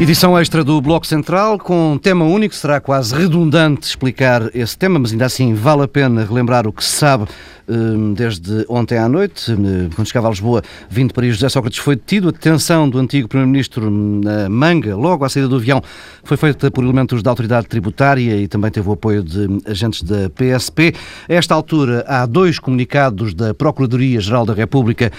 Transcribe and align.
Edição 0.00 0.38
extra 0.38 0.64
do 0.64 0.80
Bloco 0.80 1.06
Central 1.06 1.58
com 1.58 1.98
tema 2.02 2.24
único. 2.24 2.54
Será 2.54 2.80
quase 2.80 3.14
redundante 3.14 3.86
explicar 3.86 4.48
esse 4.54 4.76
tema, 4.76 4.98
mas 4.98 5.12
ainda 5.12 5.26
assim 5.26 5.52
vale 5.52 5.82
a 5.82 5.88
pena 5.88 6.24
relembrar 6.24 6.66
o 6.66 6.72
que 6.72 6.82
se 6.82 6.92
sabe 6.92 7.26
desde 8.14 8.64
ontem 8.68 8.98
à 8.98 9.08
noite, 9.08 9.52
hum, 9.52 9.90
quando 9.94 10.06
chegava 10.06 10.28
a 10.28 10.30
Lisboa, 10.30 10.62
vindo 10.88 11.14
Paris, 11.14 11.34
José 11.34 11.48
Sócrates 11.48 11.78
foi 11.78 11.96
detido. 11.96 12.28
A 12.28 12.32
detenção 12.32 12.88
do 12.88 12.98
antigo 12.98 13.28
Primeiro-Ministro 13.28 13.88
hum, 13.88 14.20
na 14.22 14.48
Manga, 14.48 14.96
logo 14.96 15.24
à 15.24 15.28
saída 15.28 15.48
do 15.48 15.56
avião, 15.56 15.82
foi 16.24 16.36
feita 16.36 16.70
por 16.70 16.84
elementos 16.84 17.22
da 17.22 17.30
autoridade 17.30 17.66
tributária 17.66 18.36
e 18.36 18.48
também 18.48 18.70
teve 18.70 18.88
o 18.88 18.92
apoio 18.92 19.22
de 19.22 19.46
agentes 19.66 20.02
da 20.02 20.30
PSP. 20.30 20.94
A 21.28 21.34
esta 21.34 21.54
altura, 21.54 22.04
há 22.06 22.26
dois 22.26 22.58
comunicados 22.58 23.34
da 23.34 23.54
Procuradoria-Geral 23.54 24.44
da 24.44 24.54
República 24.54 25.10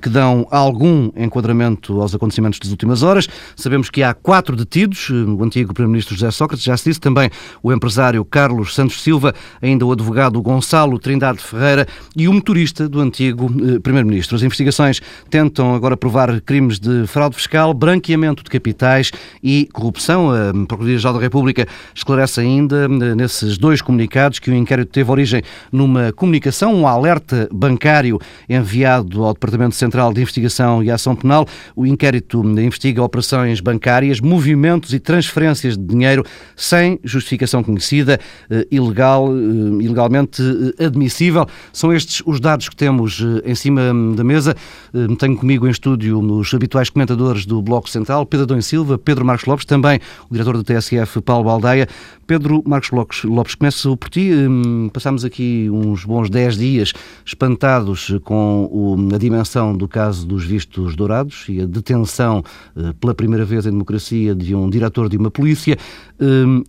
que 0.00 0.08
dão 0.08 0.46
algum 0.50 1.10
enquadramento 1.16 2.00
aos 2.00 2.14
acontecimentos 2.14 2.58
das 2.58 2.70
últimas 2.70 3.02
horas. 3.02 3.28
Sabemos 3.56 3.90
que 3.90 4.02
há 4.02 4.14
quatro 4.14 4.56
detidos, 4.56 5.10
o 5.10 5.42
antigo 5.42 5.74
Primeiro-Ministro 5.74 6.14
José 6.14 6.30
Sócrates, 6.30 6.64
já 6.64 6.76
se 6.76 6.88
disse, 6.88 7.00
também 7.00 7.30
o 7.62 7.72
empresário 7.72 8.24
Carlos 8.24 8.74
Santos 8.74 9.02
Silva, 9.02 9.34
ainda 9.60 9.84
o 9.84 9.92
advogado 9.92 10.40
Gonçalo 10.40 10.98
Trindade 10.98 11.38
Ferreira, 11.38 11.77
e 12.16 12.28
o 12.28 12.32
motorista 12.32 12.88
do 12.88 13.00
antigo 13.00 13.46
eh, 13.46 13.78
Primeiro-Ministro. 13.80 14.36
As 14.36 14.42
investigações 14.42 15.00
tentam 15.30 15.74
agora 15.74 15.96
provar 15.96 16.40
crimes 16.40 16.78
de 16.78 17.06
fraude 17.06 17.36
fiscal, 17.36 17.74
branqueamento 17.74 18.42
de 18.42 18.50
capitais 18.50 19.10
e 19.42 19.68
corrupção. 19.72 20.30
A 20.30 20.52
Procuradoria-Geral 20.52 21.14
da 21.14 21.20
República 21.20 21.66
esclarece 21.94 22.40
ainda 22.40 22.84
eh, 22.86 23.14
nesses 23.14 23.58
dois 23.58 23.82
comunicados 23.82 24.38
que 24.38 24.50
o 24.50 24.54
inquérito 24.54 24.90
teve 24.90 25.10
origem 25.10 25.42
numa 25.70 26.12
comunicação, 26.12 26.74
um 26.74 26.86
alerta 26.86 27.48
bancário 27.52 28.18
enviado 28.48 29.24
ao 29.24 29.32
Departamento 29.32 29.74
Central 29.74 30.12
de 30.12 30.20
Investigação 30.20 30.82
e 30.82 30.90
Ação 30.90 31.14
Penal. 31.14 31.46
O 31.74 31.86
inquérito 31.86 32.42
investiga 32.42 33.02
operações 33.02 33.60
bancárias, 33.60 34.20
movimentos 34.20 34.92
e 34.92 34.98
transferências 34.98 35.76
de 35.76 35.84
dinheiro 35.84 36.24
sem 36.56 36.98
justificação 37.04 37.62
conhecida, 37.62 38.18
eh, 38.50 38.66
ilegal, 38.70 39.28
ilegalmente 39.80 40.42
admissível. 40.78 41.46
São 41.72 41.92
estes 41.92 42.22
os 42.26 42.40
dados 42.40 42.68
que 42.68 42.76
temos 42.76 43.20
eh, 43.20 43.50
em 43.50 43.54
cima 43.54 43.82
da 44.14 44.24
mesa. 44.24 44.54
Eh, 44.94 45.06
tenho 45.18 45.36
comigo 45.36 45.66
em 45.66 45.70
estúdio 45.70 46.20
os 46.20 46.52
habituais 46.52 46.90
comentadores 46.90 47.46
do 47.46 47.60
Bloco 47.62 47.88
Central, 47.88 48.26
Pedro 48.26 48.46
Dom 48.46 48.60
Silva, 48.60 48.98
Pedro 48.98 49.24
Marcos 49.24 49.46
Lopes, 49.46 49.64
também 49.64 50.00
o 50.28 50.32
diretor 50.32 50.56
do 50.56 50.64
TSF, 50.64 51.20
Paulo 51.20 51.44
Baldeia. 51.44 51.88
Pedro 52.28 52.62
Marcos 52.66 52.90
Lopes, 53.24 53.54
começo 53.54 53.96
por 53.96 54.10
ti. 54.10 54.30
Hum, 54.30 54.90
passámos 54.92 55.24
aqui 55.24 55.70
uns 55.72 56.04
bons 56.04 56.28
10 56.28 56.58
dias 56.58 56.92
espantados 57.24 58.14
com 58.22 59.08
a 59.14 59.16
dimensão 59.16 59.74
do 59.74 59.88
caso 59.88 60.26
dos 60.26 60.44
vistos 60.44 60.94
dourados 60.94 61.46
e 61.48 61.62
a 61.62 61.64
detenção 61.64 62.44
eh, 62.76 62.92
pela 63.00 63.14
primeira 63.14 63.46
vez 63.46 63.64
em 63.64 63.70
democracia 63.70 64.34
de 64.34 64.54
um 64.54 64.68
diretor 64.68 65.08
de 65.08 65.16
uma 65.16 65.30
polícia. 65.30 65.78
Hum, 66.20 66.62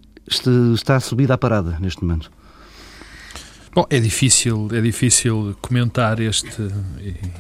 está 0.73 0.99
subida 0.99 1.33
à 1.33 1.37
parada 1.37 1.77
neste 1.81 2.03
momento. 2.03 2.31
Bom, 3.73 3.85
é 3.89 3.99
difícil, 3.99 4.67
é 4.73 4.81
difícil 4.81 5.55
comentar 5.61 6.19
este 6.19 6.49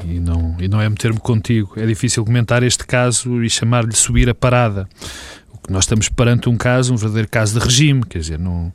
e, 0.05 0.19
não 0.19 0.55
e 0.59 0.67
não 0.67 0.79
é 0.79 0.87
meter-me 0.87 1.19
contigo. 1.19 1.73
É 1.75 1.85
difícil 1.85 2.23
comentar 2.23 2.61
este 2.61 2.85
caso 2.85 3.43
e 3.43 3.49
chamar-lhe 3.49 3.95
subir 3.95 4.29
a 4.29 4.35
parada. 4.35 4.87
Nós 5.69 5.83
estamos 5.83 6.09
perante 6.09 6.47
um 6.47 6.57
caso, 6.57 6.93
um 6.93 6.97
verdadeiro 6.97 7.27
caso 7.29 7.59
de 7.59 7.65
regime, 7.65 8.03
quer 8.03 8.19
dizer, 8.19 8.39
não 8.39 8.73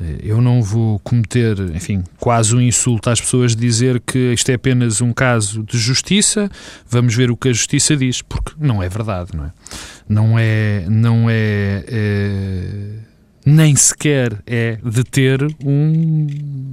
eh, 0.00 0.18
eu 0.22 0.40
não 0.40 0.62
vou 0.62 0.98
cometer, 1.00 1.58
enfim, 1.74 2.04
quase 2.18 2.54
um 2.54 2.60
insulto 2.60 3.10
às 3.10 3.20
pessoas 3.20 3.56
dizer 3.56 4.00
que 4.00 4.32
isto 4.32 4.48
é 4.50 4.54
apenas 4.54 5.00
um 5.00 5.12
caso 5.12 5.62
de 5.62 5.78
justiça, 5.78 6.50
vamos 6.88 7.14
ver 7.14 7.30
o 7.30 7.36
que 7.36 7.48
a 7.48 7.52
justiça 7.52 7.96
diz, 7.96 8.22
porque 8.22 8.52
não 8.58 8.82
é 8.82 8.88
verdade, 8.88 9.30
não 9.34 9.44
é? 9.44 9.52
Não 10.08 10.38
é, 10.38 10.86
não 10.88 11.26
é, 11.28 11.84
é 11.86 12.37
nem 13.48 13.74
sequer 13.74 14.42
é 14.46 14.78
deter 14.84 15.42
um, 15.64 16.26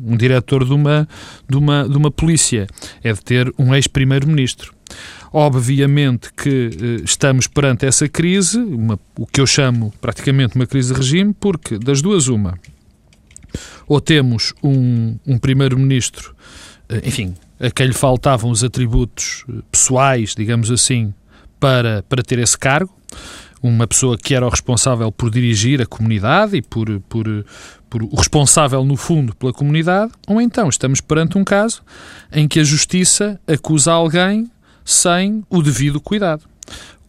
um 0.06 0.18
diretor 0.18 0.66
de 0.66 0.74
uma, 0.74 1.08
de, 1.50 1.56
uma, 1.56 1.88
de 1.88 1.96
uma 1.96 2.12
polícia, 2.12 2.68
é 3.02 3.14
deter 3.14 3.52
um 3.58 3.74
ex-primeiro-ministro. 3.74 4.74
Obviamente 5.32 6.32
que 6.34 6.50
eh, 6.50 7.02
estamos 7.04 7.48
perante 7.48 7.86
essa 7.86 8.08
crise, 8.08 8.60
uma, 8.60 9.00
o 9.18 9.26
que 9.26 9.40
eu 9.40 9.48
chamo 9.48 9.94
praticamente 10.02 10.56
uma 10.56 10.68
crise 10.68 10.94
de 10.94 11.00
regime, 11.00 11.34
porque 11.34 11.78
das 11.78 12.02
duas 12.02 12.28
uma, 12.28 12.60
ou 13.88 14.02
temos 14.02 14.54
um, 14.64 15.18
um 15.26 15.38
primeiro-ministro, 15.38 16.36
eh, 16.90 17.02
enfim, 17.06 17.36
a 17.60 17.72
quem 17.72 17.88
lhe 17.88 17.94
faltavam 17.94 18.52
os 18.52 18.64
atributos 18.64 19.46
eh, 19.50 19.62
pessoais, 19.72 20.36
digamos 20.36 20.70
assim, 20.70 21.14
para, 21.60 22.04
para 22.04 22.22
ter 22.22 22.40
esse 22.40 22.58
cargo, 22.58 22.94
uma 23.68 23.88
pessoa 23.88 24.18
que 24.18 24.36
era 24.36 24.46
o 24.46 24.50
responsável 24.50 25.12
por 25.12 25.30
dirigir 25.30 25.82
a 25.82 25.86
comunidade 25.86 26.58
e 26.58 26.62
por, 26.62 27.00
por, 27.10 27.26
por 27.90 28.04
o 28.04 28.16
responsável, 28.16 28.84
no 28.84 28.96
fundo, 28.96 29.36
pela 29.36 29.54
comunidade, 29.54 30.12
ou 30.28 30.42
então 30.42 30.70
estamos 30.70 31.02
perante 31.02 31.38
um 31.38 31.44
caso 31.44 31.82
em 32.32 32.48
que 32.48 32.60
a 32.60 32.64
justiça 32.64 33.40
acusa 33.48 33.92
alguém 33.92 34.50
sem 34.84 35.44
o 35.50 35.62
devido 35.62 36.00
cuidado 36.00 36.44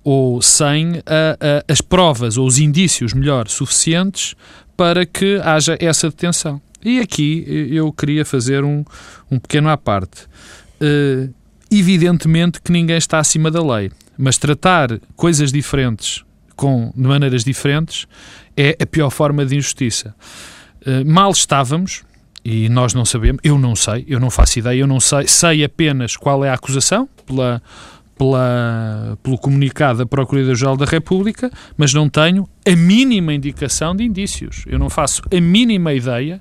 ou 0.03 0.41
sem 0.41 1.03
a, 1.05 1.37
a, 1.41 1.73
as 1.73 1.81
provas 1.81 2.39
ou 2.39 2.47
os 2.47 2.59
indícios, 2.59 3.13
melhor, 3.13 3.49
suficientes 3.49 4.37
para 4.77 5.05
que 5.05 5.41
haja 5.43 5.77
essa 5.81 6.09
detenção. 6.09 6.61
E 6.85 7.01
aqui 7.01 7.45
eu 7.73 7.93
queria 7.93 8.25
fazer 8.25 8.63
um, 8.63 8.85
um 9.29 9.39
pequeno 9.39 9.69
à 9.69 9.77
parte. 9.77 10.23
Uh, 10.81 11.35
evidentemente 11.71 12.61
que 12.61 12.71
ninguém 12.71 12.97
está 12.97 13.19
acima 13.19 13.51
da 13.51 13.61
lei, 13.61 13.91
mas 14.17 14.39
tratar 14.39 15.01
coisas 15.17 15.51
diferentes 15.51 16.25
com, 16.57 16.93
de 16.97 17.03
maneiras 17.03 17.45
diferentes, 17.45 18.07
é 18.57 18.77
a 18.81 18.87
pior 18.87 19.11
forma 19.11 19.45
de 19.45 19.57
injustiça. 19.57 20.15
Uh, 20.87 21.05
mal 21.09 21.31
estávamos, 21.31 22.05
e 22.45 22.69
nós 22.69 22.95
não 22.95 23.05
sabemos, 23.05 23.41
eu 23.45 23.59
não 23.59 23.75
sei, 23.77 24.05
eu 24.09 24.19
não 24.19 24.31
faço 24.31 24.59
ideia, 24.59 24.81
eu 24.81 24.87
não 24.87 25.01
sei, 25.01 25.27
sei 25.27 25.65
apenas 25.65 26.17
qual 26.17 26.45
é 26.45 26.49
a 26.49 26.55
acusação 26.55 27.09
pela, 27.27 27.61
pela, 28.17 29.19
pelo 29.23 29.37
comunicado 29.37 29.99
da 29.99 30.07
Procuradoria-Geral 30.07 30.77
da 30.77 30.85
República, 30.85 31.51
mas 31.77 31.93
não 31.93 32.09
tenho 32.09 32.49
a 32.67 32.77
mínima 32.77 33.35
indicação 33.35 33.95
de 33.95 34.05
indícios. 34.05 34.65
Eu 34.67 34.79
não 34.79 34.89
faço 34.89 35.23
a 35.31 35.41
mínima 35.41 35.93
ideia 35.93 36.41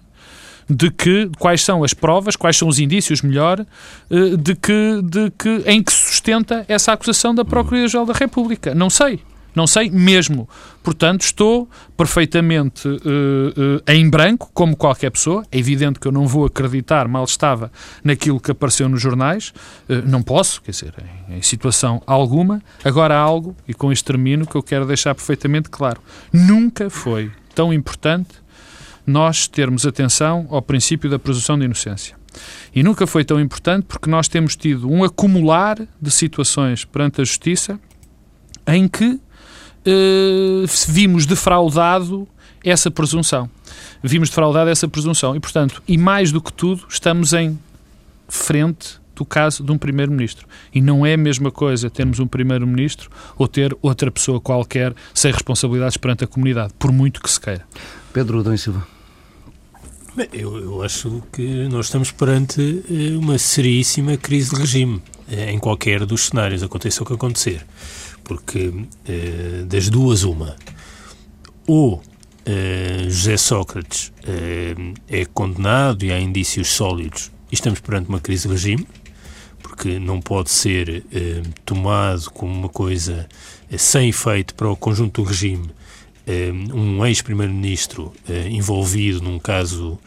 de 0.70 0.90
que 0.90 1.30
quais 1.38 1.64
são 1.64 1.84
as 1.84 1.94
provas, 1.94 2.36
quais 2.36 2.58
são 2.58 2.68
os 2.68 2.80
indícios, 2.80 3.22
melhor, 3.22 3.66
eh, 4.10 4.38
de 4.38 4.56
que, 4.56 5.02
de 5.04 5.32
que 5.32 5.64
em 5.66 5.84
que 5.84 5.94
sustenta 5.94 6.66
essa 6.68 6.92
acusação 6.92 7.36
da 7.36 7.46
Procuradoria-Geral 7.46 8.06
da 8.06 8.14
República. 8.14 8.74
Não 8.74 8.90
sei. 8.90 9.20
Não 9.56 9.66
sei 9.66 9.90
mesmo. 9.90 10.48
Portanto, 10.84 11.22
estou 11.22 11.68
perfeitamente 11.96 12.88
uh, 12.88 12.92
uh, 12.94 13.92
em 13.92 14.10
branco, 14.10 14.52
como 14.54 14.76
qualquer 14.76 15.10
pessoa. 15.10 15.44
É 15.52 15.58
evidente 15.58 16.00
que 16.00 16.08
eu 16.08 16.12
não 16.12 16.28
vou 16.28 16.46
acreditar, 16.46 17.08
mal 17.08 17.24
estava, 17.24 17.72
naquilo 18.04 18.40
que 18.40 18.52
apareceu 18.52 18.90
nos 18.90 19.02
jornais. 19.02 19.54
Uh, 19.90 20.04
não 20.06 20.22
posso, 20.22 20.62
quer 20.62 20.72
dizer, 20.72 20.94
em, 21.30 21.38
em, 21.38 21.42
situação 21.42 22.04
alguma. 22.06 22.62
Agora 22.84 23.16
há 23.16 23.20
algo, 23.20 23.56
e 23.68 23.74
com 23.74 23.92
isto 23.92 24.06
termino, 24.06 24.46
que 24.46 24.56
eu 24.56 24.62
quero 24.62 24.86
deixar 24.86 25.16
perfeitamente 25.16 25.70
claro. 25.70 26.02
Nunca 26.32 26.90
foi 26.90 27.32
tão 27.56 27.74
importante 27.74 28.46
nós 29.08 29.48
termos 29.48 29.86
atenção 29.86 30.48
ao 30.50 30.62
princípio 30.62 31.10
da 31.10 31.18
presunção 31.18 31.58
de 31.58 31.66
inocência. 31.66 32.16
E 32.74 32.84
nunca 32.84 33.08
foi 33.08 33.24
tão 33.24 33.40
importante 33.40 33.86
porque 33.88 34.10
nós 34.10 34.28
temos 34.28 34.56
tido 34.56 34.92
um 34.92 35.04
acumular 35.04 35.78
de 36.02 36.12
situações 36.12 36.84
perante 36.84 37.22
a 37.22 37.24
justiça 37.24 37.80
em 38.68 38.88
que 38.88 39.20
uh, 39.86 40.66
vimos 40.88 41.26
defraudado 41.26 42.28
essa 42.64 42.90
presunção. 42.90 43.50
Vimos 44.04 44.30
defraudado 44.30 44.70
essa 44.70 44.88
presunção. 44.88 45.36
E, 45.36 45.40
portanto, 45.40 45.82
e 45.88 45.98
mais 45.98 46.32
do 46.32 46.42
que 46.42 46.52
tudo, 46.52 46.86
estamos 46.90 47.34
em 47.34 47.58
frente 48.28 49.00
do 49.16 49.24
caso 49.24 49.64
de 49.64 49.72
um 49.72 49.78
primeiro-ministro. 49.78 50.48
E 50.74 50.82
não 50.82 51.06
é 51.06 51.14
a 51.14 51.18
mesma 51.18 51.50
coisa 51.50 51.90
termos 51.90 52.20
um 52.20 52.28
primeiro-ministro 52.28 53.10
ou 53.38 53.48
ter 53.48 53.76
outra 53.82 54.12
pessoa 54.12 54.42
qualquer 54.42 54.94
sem 55.14 55.32
responsabilidades 55.32 55.96
perante 55.96 56.26
a 56.26 56.28
comunidade, 56.28 56.74
por 56.78 56.92
muito 56.92 57.22
que 57.22 57.30
se 57.30 57.40
queira. 57.40 57.66
Pedro 58.12 58.44
Dom 58.44 58.58
Silva. 58.58 58.86
Bem, 60.16 60.28
eu, 60.32 60.58
eu, 60.58 60.82
acho 60.82 61.22
que 61.32 61.68
nós 61.68 61.88
estamos 61.88 62.10
perante 62.10 62.84
eh, 62.90 63.18
uma 63.18 63.38
seríssima 63.38 64.16
crise 64.16 64.56
de 64.56 64.62
regime 64.62 65.02
eh, 65.30 65.52
em 65.52 65.60
qualquer 65.60 66.06
dos 66.06 66.28
cenários, 66.28 66.64
aconteça 66.64 67.04
o 67.04 67.06
que 67.06 67.14
acontecer 67.14 67.66
porque 68.26 68.74
eh, 69.08 69.64
das 69.66 69.88
duas, 69.88 70.24
uma. 70.24 70.56
Ou 71.66 72.04
eh, 72.46 73.06
José 73.08 73.38
Sócrates 73.38 74.12
eh, 74.28 74.76
é 75.08 75.26
condenado 75.26 76.04
e 76.04 76.12
há 76.12 76.20
indícios 76.20 76.68
sólidos 76.68 77.32
e 77.50 77.56
estamos 77.56 77.80
perante 77.80 78.10
uma 78.10 78.20
crise 78.20 78.48
de 78.48 78.54
regime, 78.54 78.86
porque 79.62 79.98
não 80.00 80.20
pode 80.20 80.52
ser 80.52 81.04
tomado 81.64 82.30
como 82.32 82.54
uma 82.54 82.70
coisa 82.70 83.28
sem 83.78 84.10
efeito 84.10 84.54
para 84.54 84.70
o 84.70 84.76
conjunto 84.76 85.24
do 85.24 85.28
regime 85.28 85.70
um 86.74 87.06
ex-primeiro-ministro 87.06 88.14
envolvido 88.50 89.22
num 89.22 89.40
caso 89.40 90.00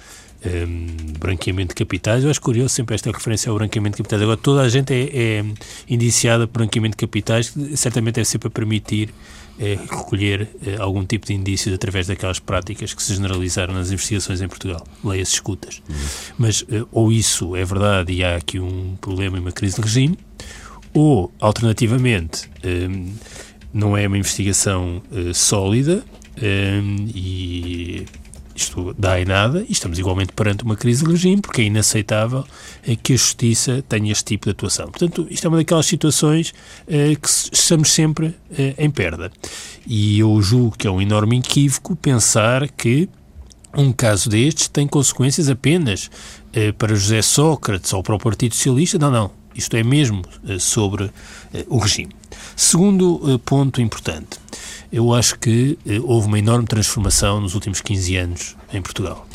um, 0.45 1.13
branqueamento 1.19 1.69
de 1.69 1.75
capitais. 1.75 2.25
Eu 2.25 2.31
acho 2.31 2.41
curioso 2.41 2.75
sempre 2.75 2.95
esta 2.95 3.11
referência 3.11 3.51
ao 3.51 3.57
branqueamento 3.57 3.97
de 3.97 4.03
capitais. 4.03 4.23
Agora, 4.23 4.37
toda 4.37 4.63
a 4.63 4.69
gente 4.69 4.93
é, 4.93 5.39
é 5.39 5.45
indiciada 5.89 6.47
por 6.47 6.59
branqueamento 6.59 6.97
de 6.97 7.07
capitais, 7.07 7.51
que 7.51 7.77
certamente 7.77 8.17
deve 8.17 8.29
ser 8.29 8.39
para 8.39 8.51
permitir 8.51 9.11
é, 9.59 9.75
recolher 9.75 10.49
é, 10.65 10.77
algum 10.77 11.05
tipo 11.05 11.27
de 11.27 11.35
indícios 11.35 11.75
através 11.75 12.07
daquelas 12.07 12.39
práticas 12.39 12.95
que 12.95 13.03
se 13.03 13.15
generalizaram 13.15 13.75
nas 13.75 13.91
investigações 13.91 14.41
em 14.41 14.47
Portugal, 14.47 14.87
leia-se 15.03 15.33
escutas. 15.33 15.83
Uhum. 15.89 15.97
Mas 16.39 16.65
é, 16.71 16.85
ou 16.93 17.11
isso 17.11 17.57
é 17.57 17.65
verdade 17.65 18.13
e 18.13 18.23
há 18.23 18.37
aqui 18.37 18.61
um 18.61 18.97
problema 19.01 19.37
e 19.37 19.41
uma 19.41 19.53
crise 19.53 19.77
de 19.77 19.83
regime, 19.83 20.17
ou, 20.95 21.31
alternativamente, 21.39 22.49
não 23.73 23.97
é 23.97 24.07
uma 24.09 24.17
investigação 24.17 25.03
sólida 25.35 26.03
e 27.15 28.07
isto 28.59 28.95
dá 28.99 29.21
em 29.21 29.25
nada 29.25 29.65
e 29.69 29.73
estamos 29.73 29.99
igualmente 29.99 30.33
perante 30.33 30.65
uma 30.65 30.77
crise 30.77 31.05
de 31.05 31.11
regime, 31.11 31.41
porque 31.41 31.63
é 31.63 31.65
inaceitável 31.65 32.45
é, 32.87 32.97
que 32.97 33.13
a 33.13 33.17
justiça 33.17 33.83
tenha 33.89 34.11
este 34.11 34.25
tipo 34.25 34.47
de 34.47 34.51
atuação. 34.51 34.87
Portanto, 34.87 35.27
isto 35.31 35.45
é 35.47 35.49
uma 35.49 35.57
daquelas 35.57 35.87
situações 35.87 36.53
é, 36.87 37.15
que 37.15 37.29
estamos 37.29 37.93
sempre 37.93 38.35
é, 38.51 38.75
em 38.79 38.91
perda. 38.91 39.31
E 39.87 40.19
eu 40.19 40.43
julgo 40.43 40.77
que 40.77 40.87
é 40.87 40.91
um 40.91 41.01
enorme 41.01 41.39
equívoco 41.39 41.95
pensar 41.97 42.69
que 42.69 43.09
um 43.77 43.93
caso 43.93 44.29
destes 44.29 44.67
tem 44.69 44.87
consequências 44.87 45.49
apenas 45.49 46.11
para 46.79 46.95
José 46.95 47.21
Sócrates 47.21 47.93
ou 47.93 48.03
para 48.03 48.15
o 48.15 48.19
Partido 48.19 48.55
Socialista. 48.55 48.99
Não, 48.99 49.11
não. 49.11 49.31
Isto 49.55 49.77
é 49.77 49.85
mesmo 49.85 50.23
sobre 50.59 51.11
o 51.69 51.79
regime. 51.79 52.13
Segundo 52.57 53.39
ponto 53.45 53.81
importante 53.81 54.39
eu 54.93 55.13
acho 55.13 55.39
que 55.39 55.79
eh, 55.87 56.01
houve 56.03 56.27
uma 56.27 56.39
enorme 56.39 56.67
transformação 56.67 57.41
nos 57.41 57.55
últimos 57.55 57.81
15 57.81 58.17
anos 58.17 58.57
em 58.73 58.81
Portugal. 58.81 59.27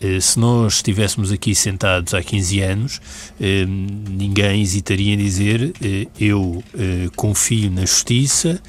Eh, 0.00 0.20
se 0.20 0.38
nós 0.38 0.74
estivéssemos 0.74 1.32
aqui 1.32 1.54
sentados 1.54 2.14
há 2.14 2.22
15 2.22 2.60
anos, 2.60 3.00
eh, 3.40 3.64
ninguém 3.66 4.62
hesitaria 4.62 5.14
em 5.14 5.18
dizer 5.18 5.72
eu 6.18 6.62
confio 7.16 7.70
na 7.70 7.82
justiça 7.82 8.60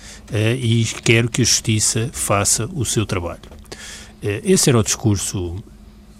e 0.59 0.85
quero 1.03 1.29
que 1.29 1.41
a 1.41 1.45
justiça 1.45 2.09
faça 2.11 2.67
o 2.73 2.83
seu 2.83 3.05
trabalho. 3.05 3.41
Esse 4.21 4.69
era 4.69 4.79
o 4.79 4.83
discurso 4.83 5.63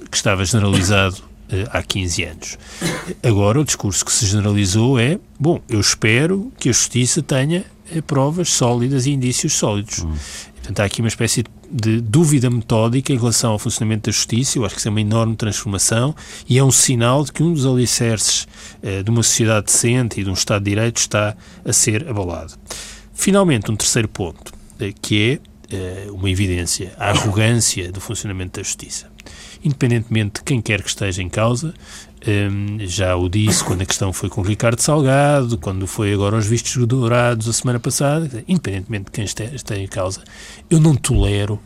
que 0.09 0.15
estava 0.15 0.45
generalizado 0.45 1.17
há 1.71 1.83
15 1.83 2.23
anos. 2.23 2.57
Agora, 3.21 3.59
o 3.59 3.65
discurso 3.65 4.05
que 4.05 4.11
se 4.11 4.25
generalizou 4.25 4.99
é: 4.99 5.19
bom, 5.39 5.59
eu 5.67 5.79
espero 5.79 6.51
que 6.57 6.69
a 6.69 6.71
justiça 6.71 7.21
tenha 7.21 7.65
provas 8.05 8.53
sólidas 8.53 9.05
e 9.05 9.11
indícios 9.11 9.53
sólidos. 9.53 9.99
Hum. 9.99 10.13
Portanto, 10.55 10.79
há 10.81 10.85
aqui 10.85 11.01
uma 11.01 11.07
espécie 11.07 11.43
de 11.71 12.01
dúvida 12.01 12.49
metódica 12.49 13.13
em 13.13 13.17
relação 13.17 13.51
ao 13.51 13.59
funcionamento 13.59 14.09
da 14.09 14.11
justiça. 14.11 14.57
Eu 14.57 14.65
acho 14.65 14.75
que 14.75 14.79
isso 14.79 14.87
é 14.87 14.91
uma 14.91 15.01
enorme 15.01 15.35
transformação 15.35 16.15
e 16.47 16.57
é 16.57 16.63
um 16.63 16.71
sinal 16.71 17.23
de 17.23 17.31
que 17.31 17.43
um 17.43 17.53
dos 17.53 17.65
alicerces 17.65 18.47
eh, 18.81 19.03
de 19.03 19.09
uma 19.09 19.23
sociedade 19.23 19.67
decente 19.67 20.19
e 20.19 20.23
de 20.23 20.29
um 20.29 20.33
Estado 20.33 20.63
de 20.63 20.71
Direito 20.71 20.97
está 20.97 21.35
a 21.63 21.73
ser 21.73 22.07
abalado. 22.07 22.53
Finalmente, 23.13 23.71
um 23.71 23.75
terceiro 23.75 24.07
ponto, 24.07 24.53
eh, 24.79 24.93
que 25.01 25.39
é 25.71 25.75
eh, 25.75 26.07
uma 26.11 26.29
evidência, 26.29 26.93
a 26.97 27.09
arrogância 27.09 27.91
do 27.91 28.01
funcionamento 28.01 28.59
da 28.59 28.63
justiça. 28.63 29.08
Independentemente 29.63 30.39
de 30.39 30.43
quem 30.43 30.61
quer 30.61 30.81
que 30.81 30.89
esteja 30.89 31.21
em 31.21 31.29
causa, 31.29 31.73
um, 32.27 32.79
já 32.79 33.15
o 33.15 33.29
disse 33.29 33.63
quando 33.63 33.81
a 33.81 33.85
questão 33.85 34.11
foi 34.11 34.29
com 34.29 34.41
Ricardo 34.41 34.79
Salgado, 34.79 35.57
quando 35.57 35.85
foi 35.87 36.13
agora 36.13 36.35
aos 36.35 36.45
vistos 36.45 36.85
dourados 36.85 37.47
a 37.47 37.53
semana 37.53 37.79
passada, 37.79 38.43
independentemente 38.47 39.05
de 39.05 39.11
quem 39.11 39.23
esteja 39.23 39.81
em 39.81 39.87
causa, 39.87 40.23
eu 40.69 40.79
não 40.79 40.95
tolero 40.95 41.59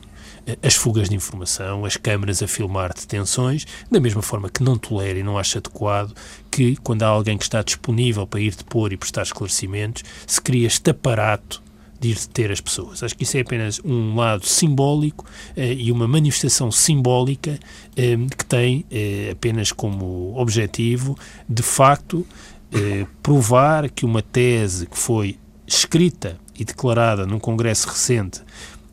eh, 0.45 0.57
as 0.61 0.75
fugas 0.75 1.09
de 1.09 1.15
informação, 1.15 1.85
as 1.85 1.97
câmaras 1.97 2.43
a 2.43 2.47
filmar 2.47 2.93
detenções, 2.93 3.65
da 3.89 3.99
mesma 3.99 4.21
forma 4.21 4.49
que 4.49 4.63
não 4.63 4.77
tolero 4.77 5.19
e 5.19 5.23
não 5.23 5.37
acho 5.37 5.57
adequado 5.57 6.13
que, 6.51 6.75
quando 6.77 7.03
há 7.03 7.07
alguém 7.07 7.37
que 7.37 7.43
está 7.43 7.63
disponível 7.63 8.27
para 8.27 8.39
ir 8.39 8.55
depor 8.55 8.91
e 8.91 8.97
prestar 8.97 9.23
esclarecimentos, 9.23 10.03
se 10.27 10.41
cria 10.41 10.67
este 10.67 10.91
aparato 10.91 11.62
de 12.03 12.09
ir 12.09 12.15
deter 12.15 12.51
as 12.51 12.59
pessoas. 12.59 13.01
Acho 13.01 13.15
que 13.15 13.23
isso 13.23 13.38
é 13.38 13.39
apenas 13.39 13.79
um 13.83 14.15
lado 14.15 14.45
simbólico 14.45 15.25
eh, 15.55 15.73
e 15.73 15.91
uma 15.91 16.05
manifestação 16.05 16.69
simbólica 16.69 17.57
eh, 17.95 18.17
que 18.38 18.45
tem 18.45 18.85
eh, 18.91 19.29
apenas 19.31 19.71
como 19.71 20.38
objetivo, 20.38 21.17
de 21.47 21.63
facto, 21.63 22.27
eh, 22.73 23.05
provar 23.21 23.89
que 23.89 24.05
uma 24.05 24.21
tese 24.21 24.85
que 24.85 24.97
foi 24.97 25.38
escrita 25.65 26.38
e 26.59 26.65
declarada 26.65 27.25
num 27.25 27.39
congresso 27.39 27.88
recente 27.88 28.41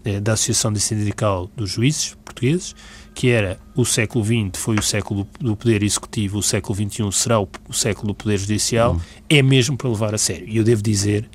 eh, 0.05 0.21
da 0.21 0.35
Associação 0.35 0.73
de 0.73 0.79
Sindical 0.81 1.51
dos 1.57 1.71
Juízes 1.71 2.17
Portugueses, 2.25 2.77
que 3.13 3.29
era 3.29 3.59
o 3.75 3.85
século 3.85 4.25
XX 4.25 4.57
foi 4.57 4.77
o 4.77 4.83
século 4.83 5.27
do 5.41 5.57
poder 5.57 5.83
executivo, 5.83 6.39
o 6.39 6.43
século 6.43 6.77
XXI 6.77 7.11
será 7.11 7.41
o, 7.41 7.49
o 7.69 7.75
século 7.75 8.09
do 8.09 8.15
poder 8.15 8.39
judicial, 8.39 8.93
uhum. 8.93 9.01
é 9.29 9.43
mesmo 9.43 9.77
para 9.77 9.91
levar 9.91 10.15
a 10.15 10.19
sério. 10.19 10.49
E 10.49 10.57
eu 10.57 10.63
devo 10.63 10.81
dizer 10.81 11.29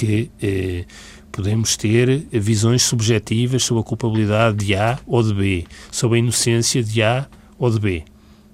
que 0.00 0.30
eh, 0.40 0.86
podemos 1.30 1.76
ter 1.76 2.26
visões 2.30 2.82
subjetivas 2.82 3.62
sobre 3.64 3.82
a 3.82 3.84
culpabilidade 3.84 4.64
de 4.64 4.74
A 4.74 4.98
ou 5.06 5.22
de 5.22 5.34
B, 5.34 5.64
sobre 5.90 6.16
a 6.16 6.18
inocência 6.20 6.82
de 6.82 7.02
A 7.02 7.26
ou 7.58 7.70
de 7.70 7.78
B. 7.78 8.04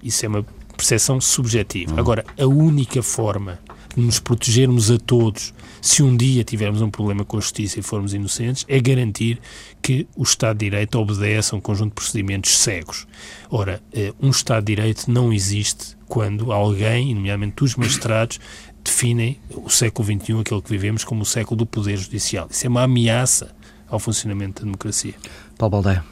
Isso 0.03 0.25
é 0.25 0.29
uma 0.29 0.45
percepção 0.77 1.21
subjetiva. 1.21 1.93
Uhum. 1.93 1.99
Agora, 1.99 2.25
a 2.39 2.47
única 2.47 3.03
forma 3.03 3.59
de 3.97 4.03
nos 4.03 4.21
protegermos 4.21 4.91
a 4.91 4.99
todos 4.99 5.55
se 5.87 6.03
um 6.03 6.17
dia 6.17 6.43
tivermos 6.43 6.83
um 6.83 6.91
problema 6.91 7.25
com 7.25 7.37
a 7.37 7.41
justiça 7.41 7.79
e 7.79 7.83
formos 7.83 8.13
inocentes, 8.13 8.65
é 8.67 8.81
garantir 8.81 9.39
que 9.81 10.07
o 10.17 10.25
Estado 10.25 10.59
de 10.59 10.65
Direito 10.65 10.99
obedece 10.99 11.55
a 11.55 11.59
um 11.59 11.61
conjunto 11.61 11.91
de 11.91 11.95
procedimentos 11.95 12.59
cegos. 12.59 13.07
Ora, 13.49 13.81
eh, 13.93 14.13
um 14.21 14.31
Estado 14.31 14.65
de 14.65 14.75
Direito 14.75 15.09
não 15.09 15.33
existe 15.33 15.97
quando 16.09 16.53
alguém, 16.53 17.15
nomeadamente 17.15 17.63
os 17.63 17.77
magistrados, 17.77 18.41
definem 18.87 19.39
o 19.51 19.69
século 19.69 20.07
XXI, 20.07 20.41
aquele 20.41 20.63
que 20.63 20.71
vivemos, 20.71 21.05
como 21.05 21.23
o 21.23 21.27
século 21.27 21.59
do 21.59 21.67
poder 21.67 21.97
judicial. 21.97 22.49
Isso 22.51 22.67
é 22.67 22.69
uma 22.69 22.85
ameaça 22.85 23.55
ao 23.89 23.99
funcionamento 23.99 24.63
da 24.63 24.65
democracia. 24.65 25.15
Paulo 25.59 25.73
Baldeia. 25.73 26.05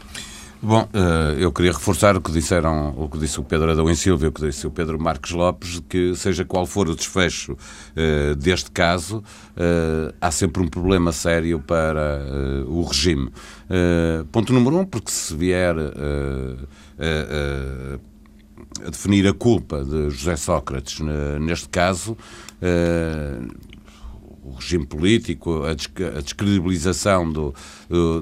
Bom, 0.67 0.89
eh, 0.95 1.37
eu 1.41 1.53
queria 1.53 1.73
reforçar 1.73 2.17
o 2.17 2.23
que 2.23 2.33
disseram, 2.33 2.95
o 2.97 3.07
que 3.07 3.19
disse 3.19 3.39
o 3.39 3.45
Pedro 3.45 3.71
Adão 3.71 3.91
e 3.91 3.95
Silva, 3.95 4.29
o 4.29 4.33
que 4.33 4.47
disse 4.47 4.67
o 4.67 4.71
Pedro 4.71 4.99
Marques 4.99 5.33
Lopes, 5.33 5.83
que 5.87 6.15
seja 6.15 6.43
qual 6.43 6.65
for 6.65 6.89
o 6.89 6.97
desfecho 6.97 7.55
eh, 7.95 8.35
deste 8.35 8.71
caso, 8.71 9.23
eh, 9.57 10.15
há 10.19 10.31
sempre 10.31 10.63
um 10.63 10.69
problema 10.69 11.13
sério 11.13 11.61
para 11.61 12.25
o 12.67 12.83
regime. 12.83 13.31
Ponto 14.33 14.55
número 14.55 14.79
um, 14.79 14.87
porque 14.87 15.11
se 15.11 15.37
vier 15.37 15.75
a 18.83 18.91
definir 18.91 19.27
a 19.27 19.33
culpa 19.33 19.85
de 19.85 20.11
José 20.11 20.37
Sócrates 20.37 21.01
neste 21.41 21.69
caso, 21.69 22.17
o 24.45 24.53
regime 24.53 24.85
político, 24.85 25.63
a, 25.65 25.73
descredibilização 26.21 27.31
do, 27.31 27.55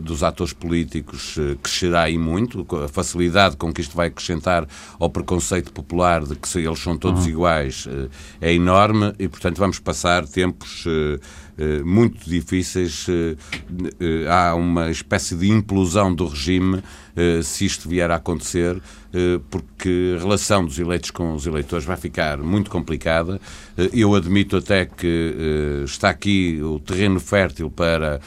dos 0.00 0.22
atores 0.22 0.52
políticos 0.52 1.36
eh, 1.36 1.56
crescerá 1.60 2.02
aí 2.02 2.16
muito, 2.16 2.64
a 2.76 2.86
facilidade 2.88 3.56
com 3.56 3.72
que 3.72 3.80
isto 3.80 3.96
vai 3.96 4.06
acrescentar 4.06 4.66
ao 5.00 5.10
preconceito 5.10 5.72
popular 5.72 6.24
de 6.24 6.36
que 6.36 6.58
eles 6.58 6.78
são 6.78 6.96
todos 6.96 7.24
uhum. 7.24 7.30
iguais 7.30 7.88
eh, 7.90 8.08
é 8.40 8.54
enorme 8.54 9.12
e, 9.18 9.26
portanto, 9.26 9.58
vamos 9.58 9.80
passar 9.80 10.24
tempos 10.26 10.84
eh, 10.86 11.82
muito 11.84 12.28
difíceis. 12.28 13.06
Há 14.28 14.54
uma 14.54 14.90
espécie 14.90 15.36
de 15.36 15.50
implosão 15.50 16.12
do 16.12 16.26
regime 16.26 16.82
se 17.42 17.66
isto 17.66 17.88
vier 17.88 18.10
a 18.10 18.16
acontecer 18.16 18.80
eh, 19.14 19.38
porque 19.50 20.14
a 20.16 20.20
relação 20.22 20.64
dos 20.64 20.78
eleitos 20.78 21.10
com 21.10 21.34
os 21.34 21.46
eleitores 21.46 21.84
vai 21.84 21.98
ficar 21.98 22.38
muito 22.38 22.70
complicada. 22.70 23.38
Eh, 23.76 23.90
eu 23.92 24.14
admito 24.14 24.56
até 24.56 24.86
que 24.86 25.34
eh, 25.36 25.84
está 25.84 26.08
aqui 26.08 26.60
o 26.62 26.80
terreno 26.80 27.20
fértil 27.20 27.70
para 27.70 28.20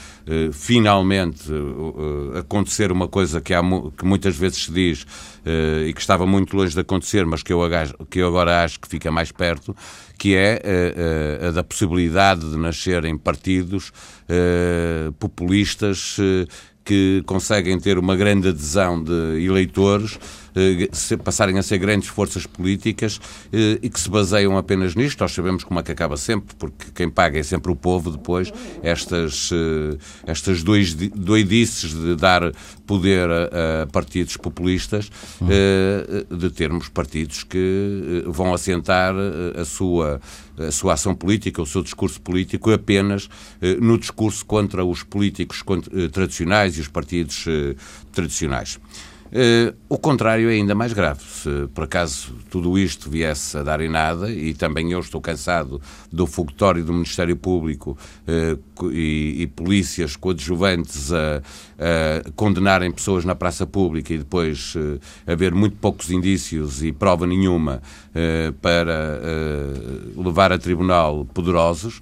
finalmente 0.53 1.51
acontecer 2.39 2.91
uma 2.91 3.07
coisa 3.07 3.39
que, 3.39 3.53
há, 3.53 3.61
que 3.95 4.03
muitas 4.03 4.35
vezes 4.35 4.65
se 4.65 4.71
diz 4.71 5.05
e 5.87 5.93
que 5.93 6.01
estava 6.01 6.25
muito 6.25 6.57
longe 6.57 6.73
de 6.73 6.79
acontecer, 6.79 7.27
mas 7.27 7.43
que 7.43 7.53
eu, 7.53 7.59
que 8.09 8.17
eu 8.17 8.27
agora 8.29 8.63
acho 8.63 8.79
que 8.79 8.87
fica 8.87 9.11
mais 9.11 9.31
perto, 9.31 9.75
que 10.17 10.35
é 10.35 10.59
a 11.47 11.51
da 11.51 11.63
possibilidade 11.63 12.49
de 12.49 12.57
nascerem 12.57 13.15
partidos 13.15 13.93
populistas 15.19 16.17
que 16.85 17.23
conseguem 17.25 17.79
ter 17.79 17.97
uma 17.97 18.15
grande 18.15 18.49
adesão 18.49 19.03
de 19.03 19.43
eleitores 19.43 20.19
passarem 21.23 21.57
a 21.57 21.63
ser 21.63 21.77
grandes 21.77 22.07
forças 22.07 22.45
políticas 22.45 23.19
eh, 23.51 23.79
e 23.81 23.89
que 23.89 23.99
se 23.99 24.09
baseiam 24.09 24.57
apenas 24.57 24.95
nisto. 24.95 25.19
Nós 25.19 25.33
sabemos 25.33 25.63
como 25.63 25.79
é 25.79 25.83
que 25.83 25.91
acaba 25.91 26.15
sempre, 26.17 26.55
porque 26.55 26.85
quem 26.93 27.09
paga 27.09 27.39
é 27.39 27.43
sempre 27.43 27.71
o 27.71 27.75
povo 27.75 28.11
depois. 28.11 28.51
Estas, 28.81 29.49
eh, 29.51 29.97
estas 30.25 30.63
doidices 30.63 31.93
de 31.93 32.15
dar 32.15 32.53
poder 32.87 33.29
a, 33.29 33.83
a 33.83 33.87
partidos 33.87 34.37
populistas, 34.37 35.09
de 35.41 36.49
termos 36.51 36.87
partidos 36.87 37.43
que 37.43 38.23
vão 38.27 38.53
assentar 38.53 39.13
a 39.59 39.65
sua, 39.65 40.21
a 40.57 40.71
sua 40.71 40.93
ação 40.93 41.15
política, 41.15 41.61
o 41.61 41.65
seu 41.65 41.81
discurso 41.81 42.21
político 42.21 42.71
apenas 42.71 43.27
no 43.81 43.97
discurso 43.97 44.45
contra 44.45 44.85
os 44.85 45.01
políticos 45.01 45.63
tradicionais 46.11 46.77
e 46.77 46.81
os 46.81 46.87
partidos 46.87 47.45
tradicionais. 48.11 48.79
Uh, 49.27 49.75
o 49.89 49.97
contrário 49.97 50.49
é 50.49 50.53
ainda 50.53 50.75
mais 50.75 50.93
grave. 50.93 51.21
Se 51.23 51.67
por 51.73 51.83
acaso 51.83 52.33
tudo 52.49 52.77
isto 52.77 53.09
viesse 53.09 53.57
a 53.57 53.63
dar 53.63 53.81
em 53.81 53.89
nada, 53.89 54.29
e 54.31 54.53
também 54.53 54.91
eu 54.91 54.99
estou 54.99 55.19
cansado 55.19 55.81
do 56.11 56.27
fogotório 56.27 56.83
do 56.83 56.93
Ministério 56.93 57.35
Público 57.35 57.97
uh, 58.27 58.91
e, 58.91 59.41
e, 59.41 59.47
polícias 59.47 60.15
coadjuvantes 60.15 61.11
a, 61.11 61.41
a, 61.79 62.31
condenarem 62.35 62.91
pessoas 62.91 63.25
na 63.25 63.35
praça 63.35 63.65
pública 63.65 64.13
e 64.13 64.17
depois 64.17 64.75
uh, 64.75 64.99
haver 65.25 65.53
muito 65.53 65.77
poucos 65.77 66.11
indícios 66.11 66.83
e 66.83 66.91
prova 66.91 67.27
nenhuma 67.27 67.81
para 68.61 69.19
levar 70.15 70.51
a 70.53 70.57
tribunal 70.57 71.25
poderosos, 71.25 72.01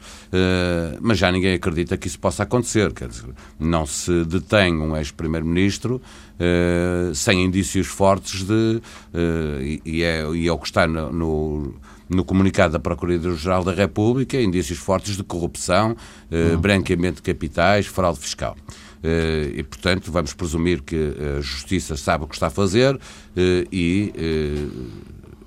mas 1.01 1.17
já 1.17 1.31
ninguém 1.31 1.55
acredita 1.55 1.97
que 1.97 2.07
isso 2.07 2.19
possa 2.19 2.43
acontecer. 2.43 2.93
Quer 2.93 3.07
dizer, 3.07 3.29
não 3.59 3.83
se 3.85 4.23
detém 4.25 4.77
um 4.77 4.95
ex-primeiro-ministro 4.95 5.99
uh, 6.33 7.15
sem 7.15 7.43
indícios 7.43 7.87
fortes 7.87 8.43
de. 8.43 8.81
Uh, 9.13 9.81
e, 9.85 10.03
é, 10.03 10.25
e 10.33 10.47
é 10.47 10.51
o 10.51 10.57
que 10.57 10.67
está 10.67 10.87
no, 10.87 11.11
no 11.11 11.73
no 12.09 12.23
comunicado 12.23 12.73
da 12.73 12.79
Procuradoria-Geral 12.79 13.63
da 13.63 13.73
República, 13.73 14.39
indícios 14.39 14.77
fortes 14.77 15.17
de 15.17 15.23
corrupção, 15.23 15.95
uhum. 16.29 16.59
branqueamento 16.59 17.15
de 17.15 17.21
capitais, 17.23 17.87
fraude 17.87 18.19
fiscal. 18.19 18.55
E, 19.03 19.63
portanto, 19.63 20.11
vamos 20.11 20.33
presumir 20.33 20.81
que 20.81 21.13
a 21.37 21.41
Justiça 21.41 21.97
sabe 21.97 22.23
o 22.23 22.27
que 22.27 22.35
está 22.35 22.47
a 22.47 22.49
fazer 22.49 22.97
e 23.71 24.13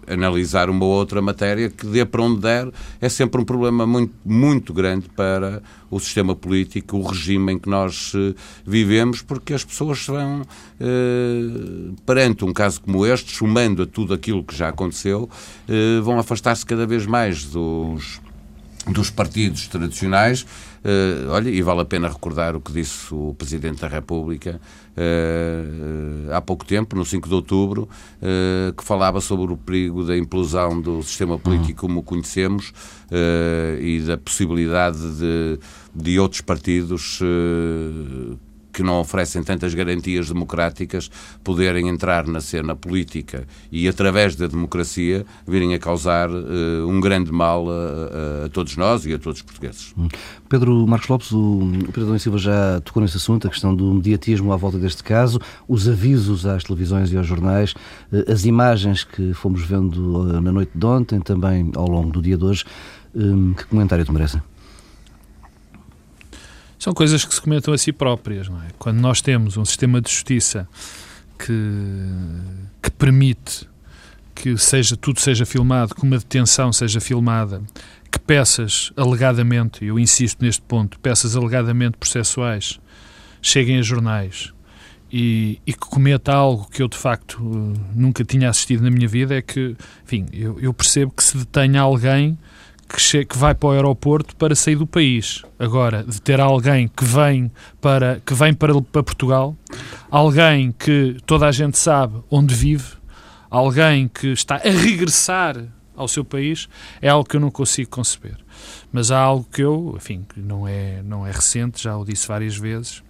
analisar 0.06 0.70
uma 0.70 0.84
outra 0.84 1.20
matéria 1.20 1.68
que 1.68 1.86
dê 1.86 2.04
para 2.04 2.22
onde 2.22 2.40
der 2.40 2.70
é 3.00 3.08
sempre 3.08 3.40
um 3.40 3.44
problema 3.44 3.86
muito, 3.86 4.14
muito 4.25 4.72
grande 4.72 5.08
para 5.08 5.62
o 5.90 5.98
sistema 5.98 6.34
político, 6.34 6.96
o 6.96 7.02
regime 7.02 7.52
em 7.52 7.58
que 7.58 7.68
nós 7.68 8.12
vivemos, 8.64 9.22
porque 9.22 9.54
as 9.54 9.64
pessoas 9.64 10.06
vão, 10.06 10.42
perante 12.04 12.44
um 12.44 12.52
caso 12.52 12.80
como 12.80 13.04
este, 13.04 13.36
somando 13.36 13.82
a 13.82 13.86
tudo 13.86 14.14
aquilo 14.14 14.44
que 14.44 14.54
já 14.54 14.68
aconteceu, 14.68 15.28
vão 16.02 16.18
afastar-se 16.18 16.64
cada 16.64 16.86
vez 16.86 17.06
mais 17.06 17.44
dos, 17.44 18.20
dos 18.86 19.10
partidos 19.10 19.66
tradicionais 19.66 20.46
Uh, 20.86 21.30
olha, 21.30 21.50
e 21.50 21.60
vale 21.62 21.80
a 21.80 21.84
pena 21.84 22.08
recordar 22.08 22.54
o 22.54 22.60
que 22.60 22.70
disse 22.70 23.12
o 23.12 23.34
Presidente 23.36 23.80
da 23.80 23.88
República 23.88 24.60
uh, 24.96 26.32
há 26.32 26.40
pouco 26.40 26.64
tempo, 26.64 26.94
no 26.94 27.04
5 27.04 27.28
de 27.28 27.34
outubro, 27.34 27.88
uh, 28.22 28.72
que 28.72 28.84
falava 28.84 29.20
sobre 29.20 29.52
o 29.52 29.56
perigo 29.56 30.04
da 30.04 30.16
implosão 30.16 30.80
do 30.80 31.02
sistema 31.02 31.40
político 31.40 31.80
como 31.80 31.98
o 32.00 32.02
conhecemos 32.04 32.72
e 33.80 34.00
da 34.06 34.16
possibilidade 34.16 34.98
de, 35.18 35.58
de 35.94 36.18
outros 36.18 36.40
partidos 36.40 37.20
que 38.76 38.83
não 38.83 39.00
oferecem 39.00 39.42
tantas 39.42 39.73
garantias 39.73 40.28
democráticas 40.28 41.11
poderem 41.42 41.88
entrar 41.88 42.26
na 42.26 42.42
cena 42.42 42.76
política 42.76 43.47
e, 43.73 43.88
através 43.88 44.37
da 44.37 44.47
democracia, 44.47 45.25
virem 45.49 45.73
a 45.73 45.78
causar 45.78 46.28
uh, 46.28 46.87
um 46.87 47.00
grande 47.00 47.33
mal 47.33 47.66
a, 47.71 48.45
a, 48.45 48.49
todos 48.50 48.76
nós 48.76 49.06
e 49.06 49.14
a 49.14 49.18
todos 49.18 49.38
os 49.38 49.42
portugueses. 49.42 49.95
Hum. 49.97 50.09
Pedro 50.47 50.87
Marcos 50.87 51.09
Lopes, 51.09 51.33
o, 51.33 51.61
o 51.88 51.90
Pedro 51.90 52.18
Silva 52.18 52.37
já 52.37 52.78
tocou 52.83 53.02
nesse 53.02 53.16
assunto, 53.16 53.47
a 53.47 53.50
questão 53.50 53.75
do 53.75 53.95
mediatismo 53.95 54.52
à 54.52 54.56
volta 54.59 54.76
deste 54.76 55.02
caso, 55.02 55.40
os 55.66 55.88
avisos 55.88 56.45
às 56.45 56.62
televisões 56.62 57.11
e 57.11 57.16
aos 57.16 57.26
jornais, 57.26 57.73
uh, 58.12 58.30
as 58.30 58.45
imagens 58.45 59.04
que 59.04 59.33
fomos 59.33 59.62
vendo 59.62 60.21
uh, 60.21 60.40
na 60.42 60.52
noite 60.52 60.73
de 60.75 60.85
ontem, 60.85 61.18
também 61.18 61.71
ao 61.75 61.88
longo 61.88 62.11
do 62.11 62.21
dia 62.21 62.37
de 62.37 62.45
hoje. 62.45 62.64
Hum, 63.14 63.54
que 63.54 63.64
comentário 63.64 64.04
te 64.04 64.12
merece? 64.12 64.38
São 66.86 66.94
coisas 66.94 67.24
que 67.24 67.34
se 67.34 67.40
comentam 67.40 67.74
a 67.74 67.78
si 67.78 67.90
próprias. 67.90 68.48
Não 68.48 68.62
é? 68.62 68.68
Quando 68.78 68.98
nós 68.98 69.20
temos 69.20 69.56
um 69.56 69.64
sistema 69.64 70.00
de 70.00 70.08
justiça 70.08 70.68
que, 71.36 71.52
que 72.80 72.92
permite 72.92 73.68
que 74.32 74.56
seja, 74.56 74.96
tudo 74.96 75.20
seja 75.20 75.44
filmado, 75.44 75.96
que 75.96 76.04
uma 76.04 76.16
detenção 76.16 76.72
seja 76.72 77.00
filmada, 77.00 77.60
que 78.12 78.20
peças 78.20 78.92
alegadamente, 78.96 79.84
eu 79.84 79.98
insisto 79.98 80.44
neste 80.44 80.62
ponto, 80.62 81.00
peças 81.00 81.34
alegadamente 81.34 81.96
processuais 81.96 82.78
cheguem 83.42 83.78
a 83.78 83.82
jornais 83.82 84.52
e, 85.10 85.58
e, 85.66 85.72
que 85.72 85.80
cometa 85.80 86.34
algo 86.34 86.68
que 86.70 86.82
eu 86.82 86.88
de 86.88 86.96
facto 86.96 87.40
nunca 87.96 88.24
tinha 88.24 88.48
assistido 88.48 88.84
na 88.84 88.90
minha 88.92 89.08
vida, 89.08 89.34
é 89.34 89.42
que, 89.42 89.74
enfim, 90.04 90.26
eu, 90.32 90.60
eu 90.60 90.72
percebo 90.72 91.10
que 91.10 91.24
se 91.24 91.36
detenha 91.36 91.80
alguém 91.80 92.38
que, 92.88 93.24
que 93.24 93.36
vai 93.36 93.54
para 93.54 93.68
o 93.68 93.72
aeroporto 93.72 94.34
para 94.36 94.54
sair 94.54 94.76
do 94.76 94.86
país. 94.86 95.42
Agora, 95.58 96.04
de 96.04 96.20
ter 96.20 96.40
alguém 96.40 96.88
que 96.88 97.04
vem 97.04 97.50
para, 97.80 98.20
que 98.24 98.34
vem 98.34 98.54
para, 98.54 98.80
para 98.80 99.02
Portugal, 99.02 99.56
alguém 100.10 100.72
que 100.72 101.16
toda 101.26 101.46
a 101.46 101.52
gente 101.52 101.78
sabe 101.78 102.22
onde 102.30 102.54
vive, 102.54 102.94
alguém 103.50 104.08
que 104.08 104.28
está 104.28 104.56
a 104.56 104.70
regressar 104.70 105.56
ao 105.96 106.06
seu 106.06 106.24
país, 106.24 106.68
é 107.00 107.08
algo 107.08 107.28
que 107.28 107.36
eu 107.36 107.40
não 107.40 107.50
consigo 107.50 107.90
conceber. 107.90 108.36
Mas 108.92 109.10
há 109.10 109.18
algo 109.18 109.46
que 109.50 109.62
eu, 109.62 109.94
enfim, 109.96 110.26
não 110.36 110.68
é, 110.68 111.02
não 111.02 111.26
é 111.26 111.30
recente, 111.30 111.82
já 111.82 111.96
o 111.96 112.04
disse 112.04 112.28
várias 112.28 112.56
vezes. 112.56 113.02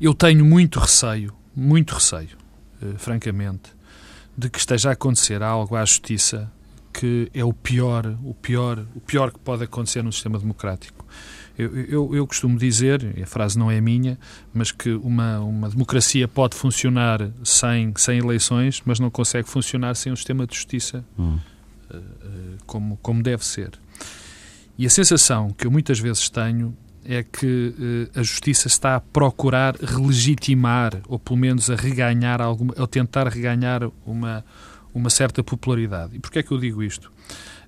Eu 0.00 0.14
tenho 0.14 0.44
muito 0.44 0.78
receio, 0.78 1.34
muito 1.54 1.94
receio, 1.94 2.36
eh, 2.82 2.94
francamente, 2.96 3.72
de 4.36 4.48
que 4.48 4.58
esteja 4.58 4.90
a 4.90 4.92
acontecer 4.92 5.42
algo 5.42 5.76
à 5.76 5.84
justiça 5.84 6.50
que 6.92 7.30
é 7.32 7.44
o 7.44 7.52
pior, 7.52 8.16
o 8.24 8.34
pior, 8.34 8.84
o 8.94 9.00
pior 9.00 9.32
que 9.32 9.38
pode 9.38 9.64
acontecer 9.64 10.02
num 10.02 10.12
sistema 10.12 10.38
democrático. 10.38 11.04
Eu, 11.58 11.76
eu, 11.76 12.14
eu, 12.14 12.26
costumo 12.26 12.58
dizer, 12.58 13.18
e 13.18 13.22
a 13.22 13.26
frase 13.26 13.58
não 13.58 13.70
é 13.70 13.80
minha, 13.80 14.18
mas 14.52 14.72
que 14.72 14.92
uma, 14.92 15.40
uma 15.40 15.68
democracia 15.68 16.26
pode 16.26 16.56
funcionar 16.56 17.30
sem, 17.44 17.92
sem 17.96 18.18
eleições, 18.18 18.80
mas 18.84 18.98
não 18.98 19.10
consegue 19.10 19.48
funcionar 19.48 19.94
sem 19.94 20.10
um 20.10 20.16
sistema 20.16 20.46
de 20.46 20.54
justiça 20.54 21.04
hum. 21.18 21.38
uh, 21.90 21.96
uh, 21.96 22.00
como, 22.66 22.96
como 23.02 23.22
deve 23.22 23.44
ser. 23.44 23.72
E 24.78 24.86
a 24.86 24.90
sensação 24.90 25.50
que 25.50 25.66
eu 25.66 25.70
muitas 25.70 25.98
vezes 25.98 26.30
tenho 26.30 26.74
é 27.04 27.22
que 27.22 27.74
uh, 28.14 28.18
a 28.18 28.22
justiça 28.22 28.66
está 28.66 28.96
a 28.96 29.00
procurar 29.00 29.76
relegitimar, 29.76 31.02
ou 31.08 31.18
pelo 31.18 31.38
menos 31.38 31.68
a 31.68 31.74
reganhar, 31.74 32.40
alguma, 32.40 32.72
ou 32.78 32.86
tentar 32.86 33.28
reganhar 33.28 33.82
uma, 34.06 34.42
uma 34.94 35.10
certa 35.10 35.42
popularidade. 35.42 36.16
E 36.16 36.18
porquê 36.18 36.40
é 36.40 36.42
que 36.42 36.52
eu 36.52 36.58
digo 36.58 36.82
isto? 36.82 37.12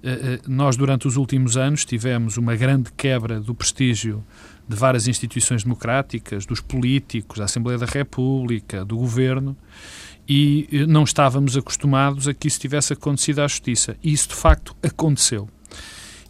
Eh, 0.02 0.10
eh, 0.10 0.40
nós, 0.48 0.76
durante 0.76 1.06
os 1.06 1.16
últimos 1.16 1.56
anos, 1.56 1.84
tivemos 1.84 2.36
uma 2.36 2.56
grande 2.56 2.92
quebra 2.92 3.40
do 3.40 3.54
prestígio 3.54 4.24
de 4.68 4.76
várias 4.76 5.06
instituições 5.06 5.62
democráticas, 5.62 6.44
dos 6.44 6.60
políticos, 6.60 7.38
da 7.38 7.44
Assembleia 7.44 7.78
da 7.78 7.86
República, 7.86 8.84
do 8.84 8.96
Governo, 8.96 9.56
e 10.28 10.68
eh, 10.72 10.86
não 10.86 11.04
estávamos 11.04 11.56
acostumados 11.56 12.26
a 12.26 12.34
que 12.34 12.48
isso 12.48 12.58
tivesse 12.58 12.92
acontecido 12.92 13.40
à 13.40 13.46
Justiça. 13.46 13.96
E 14.02 14.12
isso, 14.12 14.28
de 14.28 14.34
facto, 14.34 14.76
aconteceu. 14.82 15.48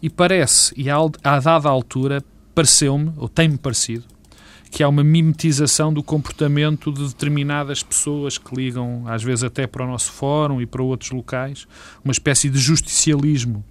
E 0.01 0.09
parece, 0.09 0.73
e 0.77 0.89
a 0.89 1.39
dada 1.39 1.69
altura, 1.69 2.23
pareceu-me, 2.53 3.13
ou 3.17 3.27
tem-me 3.27 3.57
parecido, 3.57 4.05
que 4.73 4.81
há 4.81 4.89
uma 4.89 5.03
mimetização 5.03 5.93
do 5.93 6.01
comportamento 6.01 6.91
de 6.91 7.07
determinadas 7.07 7.83
pessoas 7.83 8.39
que 8.39 8.55
ligam, 8.55 9.03
às 9.05 9.21
vezes 9.21 9.43
até 9.43 9.67
para 9.67 9.85
o 9.85 9.87
nosso 9.87 10.11
fórum 10.11 10.59
e 10.59 10.65
para 10.65 10.81
outros 10.81 11.11
locais, 11.11 11.67
uma 12.03 12.11
espécie 12.11 12.49
de 12.49 12.57
justicialismo. 12.57 13.63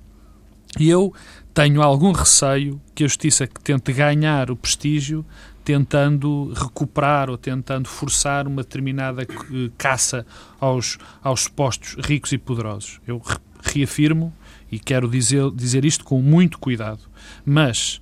E 0.78 0.88
eu 0.88 1.12
tenho 1.52 1.82
algum 1.82 2.12
receio 2.12 2.80
que 2.94 3.02
a 3.02 3.08
justiça 3.08 3.48
tente 3.64 3.92
ganhar 3.92 4.48
o 4.48 4.54
prestígio 4.54 5.26
tentando 5.64 6.52
recuperar 6.52 7.28
ou 7.28 7.36
tentando 7.36 7.88
forçar 7.88 8.46
uma 8.46 8.62
determinada 8.62 9.26
caça 9.76 10.24
aos, 10.60 10.98
aos 11.20 11.48
postos 11.48 11.96
ricos 12.06 12.30
e 12.30 12.38
poderosos. 12.38 13.00
Eu 13.08 13.20
reafirmo 13.60 14.32
e 14.70 14.78
quero 14.78 15.10
dizer, 15.10 15.50
dizer 15.50 15.84
isto 15.84 16.04
com 16.04 16.22
muito 16.22 16.60
cuidado, 16.60 17.02
mas 17.44 18.00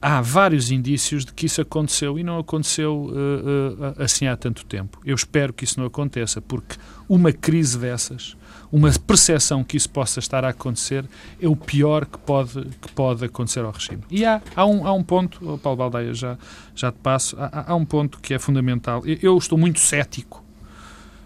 há 0.00 0.20
vários 0.20 0.70
indícios 0.70 1.24
de 1.24 1.32
que 1.32 1.46
isso 1.46 1.60
aconteceu 1.60 2.18
e 2.18 2.22
não 2.22 2.38
aconteceu 2.38 2.94
uh, 2.94 3.10
uh, 3.10 4.02
assim 4.02 4.26
há 4.26 4.36
tanto 4.36 4.64
tempo. 4.64 5.00
Eu 5.04 5.14
espero 5.14 5.52
que 5.52 5.64
isso 5.64 5.80
não 5.80 5.86
aconteça, 5.86 6.40
porque 6.40 6.76
uma 7.08 7.32
crise 7.32 7.78
dessas, 7.78 8.36
uma 8.70 8.90
percepção 8.92 9.64
que 9.64 9.76
isso 9.76 9.90
possa 9.90 10.18
estar 10.18 10.44
a 10.44 10.50
acontecer, 10.50 11.04
é 11.40 11.48
o 11.48 11.56
pior 11.56 12.06
que 12.06 12.18
pode, 12.18 12.64
que 12.80 12.92
pode 12.92 13.24
acontecer 13.24 13.60
ao 13.60 13.72
regime. 13.72 14.02
E 14.10 14.24
há, 14.24 14.40
há, 14.54 14.66
um, 14.66 14.86
há 14.86 14.92
um 14.92 15.02
ponto, 15.02 15.38
oh, 15.42 15.58
Paulo 15.58 15.78
Baldeia, 15.78 16.14
já, 16.14 16.38
já 16.74 16.92
te 16.92 16.98
passo, 16.98 17.36
há, 17.38 17.72
há 17.72 17.74
um 17.74 17.84
ponto 17.84 18.20
que 18.20 18.34
é 18.34 18.38
fundamental. 18.38 19.02
Eu 19.04 19.36
estou 19.36 19.58
muito 19.58 19.80
cético 19.80 20.44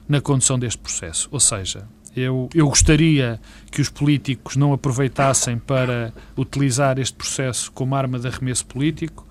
na 0.09 0.21
condução 0.21 0.59
deste 0.59 0.79
processo, 0.79 1.29
ou 1.31 1.41
seja, 1.41 1.87
eu, 2.17 2.49
eu 2.55 2.69
gostaria 2.69 3.41
que 3.71 3.81
os 3.81 3.89
políticos 3.89 4.57
não 4.57 4.73
aproveitassem 4.73 5.59
para 5.59 6.13
utilizar 6.37 6.99
este 6.99 7.15
processo 7.15 7.71
como 7.73 7.95
arma 7.95 8.19
de 8.19 8.27
arremesso 8.27 8.67
político. 8.67 9.27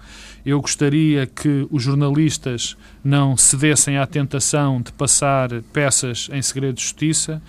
Eu 0.45 0.61
gostaria 0.61 1.27
que 1.27 1.67
os 1.69 1.83
jornalistas 1.83 2.77
não 3.03 3.35
cedessem 3.35 3.97
à 3.97 4.07
tentação 4.07 4.81
de 4.81 4.91
passar 4.93 5.49
peças 5.73 6.29
em 6.31 6.41
segredo 6.41 6.75
de 6.75 6.83
justiça. 6.83 7.41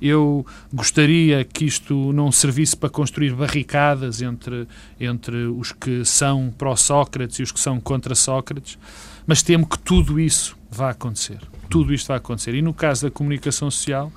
Eu 0.00 0.46
gostaria 0.72 1.44
que 1.44 1.64
isto 1.64 2.12
não 2.12 2.30
servisse 2.30 2.76
para 2.76 2.88
construir 2.88 3.34
barricadas 3.34 4.22
entre, 4.22 4.68
entre 5.00 5.46
os 5.46 5.72
que 5.72 6.04
são 6.04 6.54
pró-Sócrates 6.56 7.40
e 7.40 7.42
os 7.42 7.50
que 7.50 7.58
são 7.58 7.80
contra 7.80 8.14
Sócrates, 8.14 8.78
mas 9.26 9.42
temo 9.42 9.66
que 9.66 9.78
tudo 9.78 10.20
isso 10.20 10.56
vá 10.70 10.90
acontecer. 10.90 11.40
Tudo 11.68 11.92
isto 11.92 12.06
vai 12.06 12.18
acontecer. 12.18 12.54
E 12.54 12.62
no 12.62 12.72
caso 12.72 13.02
da 13.02 13.10
comunicação 13.10 13.70
social, 13.70 14.12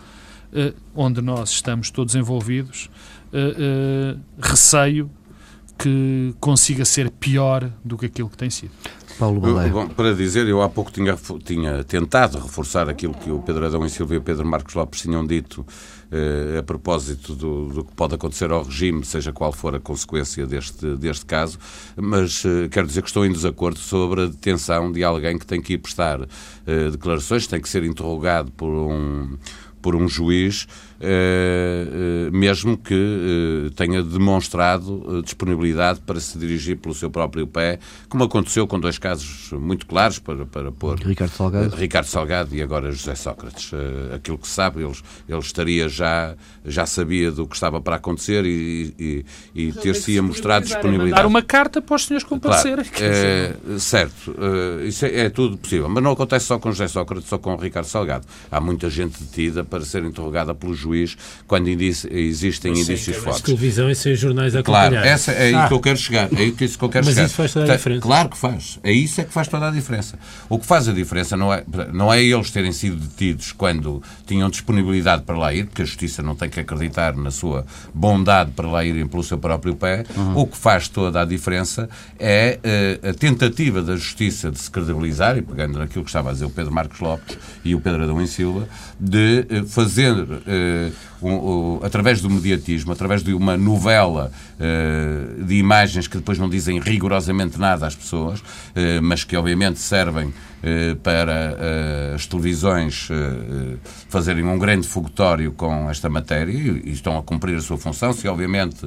onde 0.96 1.22
nós 1.22 1.51
estamos 1.51 1.89
todos 1.91 2.15
envolvidos, 2.15 2.89
eh, 3.32 3.56
eh, 3.58 4.18
receio 4.39 5.10
que 5.77 6.36
consiga 6.39 6.84
ser 6.84 7.10
pior 7.10 7.72
do 7.86 7.98
que 7.98 8.08
aquilo 8.08 8.29
que 8.29 8.38
tem 8.38 8.50
sido. 8.50 8.72
Paulo 9.18 9.39
Baleia. 9.39 9.70
Bom, 9.70 9.88
para 9.88 10.13
dizer, 10.13 10.48
eu 10.48 10.62
há 10.62 10.70
pouco 10.70 10.91
tinha, 10.91 11.18
tinha 11.44 11.84
tentado 11.84 12.39
reforçar 12.39 12.89
aquilo 12.89 13.13
que 13.13 13.29
o 13.29 13.39
Pedro 13.39 13.65
Adão 13.65 13.86
e 13.86 13.89
Silvia 13.89 14.15
e 14.15 14.18
o 14.18 14.22
Pedro 14.22 14.46
Marcos 14.46 14.74
Lopes 14.74 15.01
tinham 15.01 15.25
dito 15.27 15.65
eh, 16.10 16.58
a 16.58 16.63
propósito 16.63 17.36
do, 17.36 17.68
do, 17.68 17.84
que 17.84 17.94
pode 17.94 18.15
acontecer 18.15 18.50
ao 18.50 18.63
regime, 18.63 19.06
seja 19.06 19.34
qual 19.34 19.51
for 19.51 19.75
a 19.75 19.79
consequência 19.79 20.48
deste, 20.48 20.96
deste 20.96 21.25
caso, 21.25 21.60
mas 21.96 22.44
eh, 22.46 22.70
quero 22.70 22.88
dizer 22.88 23.01
que 23.01 23.10
estou 23.10 23.25
em 23.25 23.32
desacordo 23.32 23.77
sobre 23.77 24.24
a 24.24 24.25
detenção 24.25 24.91
de 24.91 25.03
alguém 25.03 25.38
que 25.38 25.46
tem 25.46 25.62
que 25.62 25.74
ir 25.74 25.77
prestar 25.79 26.22
eh, 26.65 26.89
declarações, 26.89 27.46
tem 27.46 27.62
que 27.62 27.68
ser 27.68 27.84
interrogado 27.84 28.51
por 28.53 28.70
um 28.70 29.38
por 29.81 29.95
um 29.95 30.07
juiz, 30.07 30.67
mesmo 32.32 32.77
que 32.77 32.94
eh, 32.94 33.70
tenha 33.75 34.03
demonstrado 34.03 35.22
disponibilidade 35.24 36.01
para 36.01 36.20
se 36.20 36.38
dirigir 36.38 36.77
pelo 36.77 36.94
seu 36.94 37.10
próprio 37.10 37.48
pé, 37.48 37.79
como 38.10 38.25
aconteceu 38.25 38.68
com 38.68 38.79
dois 38.79 38.98
casos 38.98 39.51
muito 39.53 39.86
claros 39.86 40.20
para, 40.20 40.46
para 40.46 40.72
pôr 40.72 41.00
Ricardo 41.00 41.32
Salgado. 41.32 41.75
Ricardo 41.75 42.06
Salgado 42.06 42.56
e 42.56 42.62
agora 42.62 42.91
José 42.91 43.15
Sócrates. 43.15 43.72
Aquilo 44.13 44.38
que 44.38 44.48
se 44.48 44.53
sabe, 44.53 44.84
ele, 44.84 44.94
ele 45.27 45.39
estaria 45.39 45.88
já, 45.88 46.36
já 46.65 46.86
sabia 46.86 47.32
do 47.32 47.48
que 47.48 47.56
estava 47.56 47.79
para 47.79 47.96
acontecer 47.96 48.46
e, 48.46 48.94
e, 49.00 49.25
e 49.56 49.72
ter-se 49.72 50.20
mostrado 50.20 50.65
disponibilidade. 50.65 51.22
Dar 51.22 51.27
uma 51.27 51.41
carta 51.41 51.82
para 51.82 51.96
os 51.96 52.06
senhores 52.06 52.27
comparecerem. 52.27 52.84
Claro, 52.86 53.13
é, 53.13 53.56
certo, 53.79 54.36
isso 54.86 55.06
é, 55.06 55.22
é 55.22 55.29
tudo 55.29 55.58
possível, 55.58 55.88
mas 55.88 56.03
não 56.03 56.12
acontece 56.12 56.46
só 56.46 56.60
com 56.60 56.72
José 56.72 56.88
Sócrates 56.88 57.32
ou 57.32 57.39
com 57.39 57.56
Ricardo 57.56 57.86
Salgado. 57.86 58.25
Há 58.51 58.60
muita 58.60 58.89
gente 58.89 59.24
detida 59.24 59.63
para 59.63 59.86
ser 59.86 60.03
interrogada 60.03 60.53
pelo 60.53 60.74
juiz 60.74 60.88
quando 61.48 61.67
existem 61.67 62.75
Sim, 62.75 62.81
indícios 62.81 63.17
fortes. 63.17 63.41
televisão 63.41 63.89
e 63.89 63.96
sem 63.96 64.15
jornais 64.15 64.55
a 64.55 64.63
Claro, 64.63 64.96
essa 64.96 65.31
é 65.31 65.48
aí 65.48 65.55
ah. 65.55 65.67
que 65.67 65.74
eu 65.74 65.79
quero 65.79 65.98
chegar. 65.98 66.29
É 66.34 66.43
isso 66.43 66.77
que 66.77 66.84
eu 66.84 66.89
quero 66.89 67.05
Mas 67.05 67.15
chegar. 67.15 67.27
isso 67.27 67.36
faz 67.36 67.53
toda 67.53 67.74
a 67.74 67.75
diferença. 67.75 68.01
Claro 68.01 68.29
que 68.29 68.38
faz. 68.38 68.79
É 68.84 68.91
isso 68.91 69.22
é 69.22 69.24
que 69.24 69.34
faz 69.34 69.48
toda 69.48 69.67
a 69.67 69.72
diferença. 69.72 70.19
O 70.48 70.60
que 70.60 70.65
faz 70.65 70.88
a 70.88 70.93
diferença 70.93 71.36
não 71.36 71.53
é, 71.53 71.63
não 71.91 72.13
é 72.13 72.24
eles 72.24 72.51
terem 72.51 72.72
sido 72.72 72.96
detidos 72.96 73.51
quando 73.51 74.01
tinham 74.25 74.50
disponibilidade 74.50 75.24
para 75.24 75.38
lá 75.38 75.53
ir, 75.53 75.65
porque 75.65 75.81
a 75.81 75.86
Justiça 75.86 76.22
não 76.22 76.36
tem 76.36 76.50
que 76.50 76.60
acreditar 76.60 77.15
na 77.15 77.31
sua 77.31 77.65
bondade 77.93 78.51
para 78.51 78.67
lá 78.67 78.84
irem 78.84 79.08
pelo 79.08 79.24
seu 79.24 79.38
próprio 79.38 79.75
pé. 79.75 80.03
Uhum. 80.15 80.38
O 80.38 80.48
que 80.48 80.58
faz 80.58 80.88
toda 80.88 81.22
a 81.22 81.25
diferença 81.25 81.89
é 82.19 82.60
uh, 83.03 83.10
a 83.10 83.13
tentativa 83.13 83.81
da 83.81 83.96
Justiça 83.96 84.51
de 84.51 84.60
se 84.60 84.69
credibilizar, 84.69 85.38
e 85.38 85.41
pegando 85.41 85.79
naquilo 85.79 86.03
que 86.03 86.10
estava 86.10 86.29
a 86.29 86.34
dizer 86.34 86.46
o 86.46 86.50
Pedro 86.50 86.74
Marcos 86.74 87.00
Lopes 87.00 87.38
e 87.63 87.75
o 87.75 87.81
Pedro 87.81 88.03
Adão 88.03 88.22
e 88.22 88.27
Silva, 88.27 88.67
de 89.00 89.46
uh, 89.50 89.65
fazer, 89.67 90.13
uh, 90.13 90.39
um, 91.21 91.31
um, 91.31 91.79
através 91.83 92.21
do 92.21 92.29
mediatismo, 92.29 92.91
através 92.91 93.24
de 93.24 93.33
uma 93.33 93.57
novela 93.57 94.31
uh, 94.60 95.44
de 95.44 95.56
imagens 95.56 96.08
que 96.08 96.18
depois 96.18 96.38
não 96.38 96.50
dizem 96.50 96.80
rigorosamente 96.80 97.60
nada 97.60 97.88
às 97.88 97.96
pessoas, 97.96 98.39
uh, 98.39 98.44
mas 99.01 99.24
que 99.24 99.36
obviamente 99.36 99.80
servem 99.80 100.34
para 101.04 101.56
as 102.13 102.28
televisões 102.28 103.08
fazerem 104.10 104.44
um 104.44 104.60
grande 104.60 104.86
fogotório 104.86 105.54
com 105.54 105.89
esta 105.89 106.10
matéria 106.10 106.51
e 106.51 106.92
estão 106.92 107.18
a 107.18 107.24
cumprir 107.24 107.56
a 107.56 107.62
sua 107.62 107.78
função. 107.78 108.12
Se, 108.12 108.28
obviamente, 108.28 108.86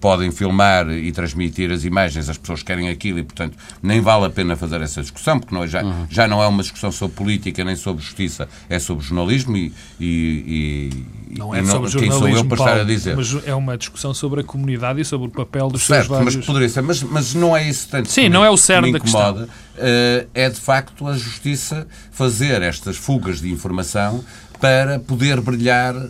podem 0.00 0.30
filmar 0.30 0.90
e 0.90 1.12
transmitir 1.12 1.70
as 1.70 1.84
imagens, 1.84 2.30
as 2.30 2.38
pessoas 2.38 2.62
querem 2.62 2.88
aquilo 2.88 3.18
e, 3.18 3.22
portanto, 3.22 3.58
nem 3.82 4.00
vale 4.00 4.24
a 4.24 4.30
pena 4.30 4.56
fazer 4.56 4.80
essa 4.80 5.02
discussão, 5.02 5.38
porque 5.38 5.54
não 5.54 5.62
é, 5.62 5.68
já, 5.68 5.84
uhum. 5.84 6.06
já 6.08 6.26
não 6.26 6.42
é 6.42 6.46
uma 6.46 6.62
discussão 6.62 6.90
sobre 6.90 7.16
política 7.16 7.62
nem 7.62 7.76
sobre 7.76 8.02
justiça, 8.02 8.48
é 8.68 8.78
sobre 8.78 9.04
jornalismo 9.04 9.56
e, 9.56 9.72
e, 10.00 10.90
e 11.30 11.38
não 11.38 11.54
é 11.54 11.60
e 11.60 11.66
sobre 11.66 11.90
quem 11.90 12.10
sou 12.10 12.28
eu 12.28 12.44
para 12.44 12.56
Paulo, 12.56 12.72
estar 12.72 12.82
a 12.82 12.84
dizer. 12.84 13.16
Mas 13.16 13.46
é 13.46 13.54
uma 13.54 13.76
discussão 13.82 14.14
sobre 14.14 14.40
a 14.40 14.44
comunidade 14.44 15.00
e 15.00 15.04
sobre 15.04 15.28
o 15.28 15.30
papel 15.30 15.68
dos 15.68 15.82
certo, 15.82 16.06
seus 16.06 16.18
vários... 16.18 16.36
mas 16.36 16.46
poderia 16.46 16.68
ser, 16.68 16.82
mas, 16.82 17.02
mas 17.02 17.34
não 17.34 17.56
é 17.56 17.68
isso 17.68 17.88
tanto 17.90 18.10
Sim, 18.10 18.28
não 18.28 18.44
é 18.44 18.50
o 18.50 18.56
cerne 18.56 18.92
da 18.92 19.00
questão. 19.00 19.46
Uh, 19.72 20.28
é 20.34 20.50
de 20.50 20.60
facto 20.60 21.08
a 21.08 21.16
justiça 21.16 21.86
fazer 22.10 22.60
estas 22.60 22.96
fugas 22.96 23.40
de 23.40 23.50
informação 23.50 24.22
para 24.62 25.00
poder 25.00 25.40
brilhar 25.40 25.92
uh, 25.96 26.08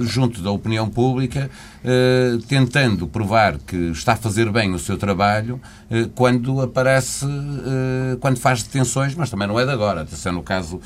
junto 0.00 0.40
da 0.40 0.50
opinião 0.50 0.88
pública, 0.88 1.50
uh, 1.84 2.38
tentando 2.48 3.06
provar 3.06 3.58
que 3.58 3.76
está 3.90 4.14
a 4.14 4.16
fazer 4.16 4.50
bem 4.50 4.72
o 4.72 4.78
seu 4.78 4.96
trabalho 4.96 5.60
uh, 5.90 6.08
quando 6.14 6.62
aparece, 6.62 7.26
quando 8.20 8.38
faz 8.38 8.62
detenções, 8.62 9.14
mas 9.14 9.28
também 9.28 9.46
não 9.46 9.60
é 9.60 9.66
de 9.66 9.70
agora. 9.70 10.00
Atenção, 10.00 10.32
no 10.32 10.42
caso, 10.42 10.80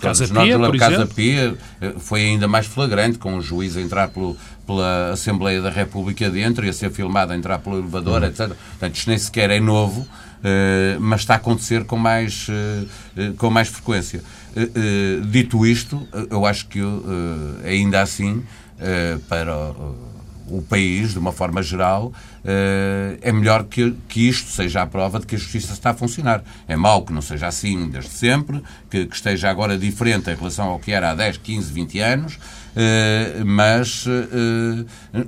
Casa 0.00 0.28
Pia, 0.28 0.58
por 0.58 0.78
Casa 0.78 1.06
Pia, 1.06 1.56
foi 1.98 2.20
ainda 2.20 2.46
mais 2.46 2.66
flagrante, 2.66 3.18
com 3.18 3.36
o 3.36 3.40
juiz 3.42 3.76
a 3.76 3.80
entrar 3.80 4.06
pelo, 4.08 4.36
pela 4.64 5.10
Assembleia 5.10 5.60
da 5.60 5.70
República 5.70 6.30
dentro 6.30 6.64
e 6.64 6.68
a 6.68 6.72
ser 6.72 6.92
filmado 6.92 7.32
a 7.32 7.36
entrar 7.36 7.58
pelo 7.58 7.78
elevador, 7.78 8.22
uhum. 8.22 8.28
etc. 8.28 8.48
Portanto, 8.48 8.94
isto 8.94 9.10
nem 9.10 9.18
sequer 9.18 9.50
é 9.50 9.58
novo. 9.58 10.06
Uh, 10.36 11.00
mas 11.00 11.20
está 11.20 11.34
a 11.34 11.36
acontecer 11.36 11.84
com 11.84 11.96
mais, 11.96 12.46
uh, 12.48 13.20
uh, 13.20 13.34
com 13.34 13.50
mais 13.50 13.68
frequência. 13.68 14.22
dito 15.30 15.66
isto, 15.66 16.06
eu 16.30 16.46
acho 16.46 16.66
que 16.68 16.80
ainda 17.62 18.00
assim, 18.00 18.42
para 19.28 19.54
o 20.48 20.62
país, 20.62 21.12
de 21.12 21.18
uma 21.18 21.30
forma 21.30 21.62
geral, 21.62 22.10
é 23.20 23.30
melhor 23.32 23.64
que, 23.64 23.94
que 24.08 24.26
isto 24.26 24.48
seja 24.50 24.80
a 24.80 24.86
prova 24.86 25.20
de 25.20 25.26
que 25.26 25.34
a 25.34 25.38
justiça 25.38 25.74
está 25.74 25.90
a 25.90 25.94
funcionar. 25.94 26.42
É 26.66 26.74
mau 26.74 27.04
que 27.04 27.12
não 27.12 27.20
seja 27.20 27.48
assim 27.48 27.86
desde 27.90 28.12
sempre, 28.12 28.62
que, 28.88 29.04
que 29.04 29.14
esteja 29.14 29.50
agora 29.50 29.76
diferente 29.76 30.30
em 30.30 30.34
relação 30.34 30.68
ao 30.68 30.78
que 30.78 30.90
era 30.90 31.10
há 31.10 31.14
10, 31.14 31.36
15, 31.36 31.72
20 31.72 31.98
anos, 31.98 32.38
mas 33.44 34.06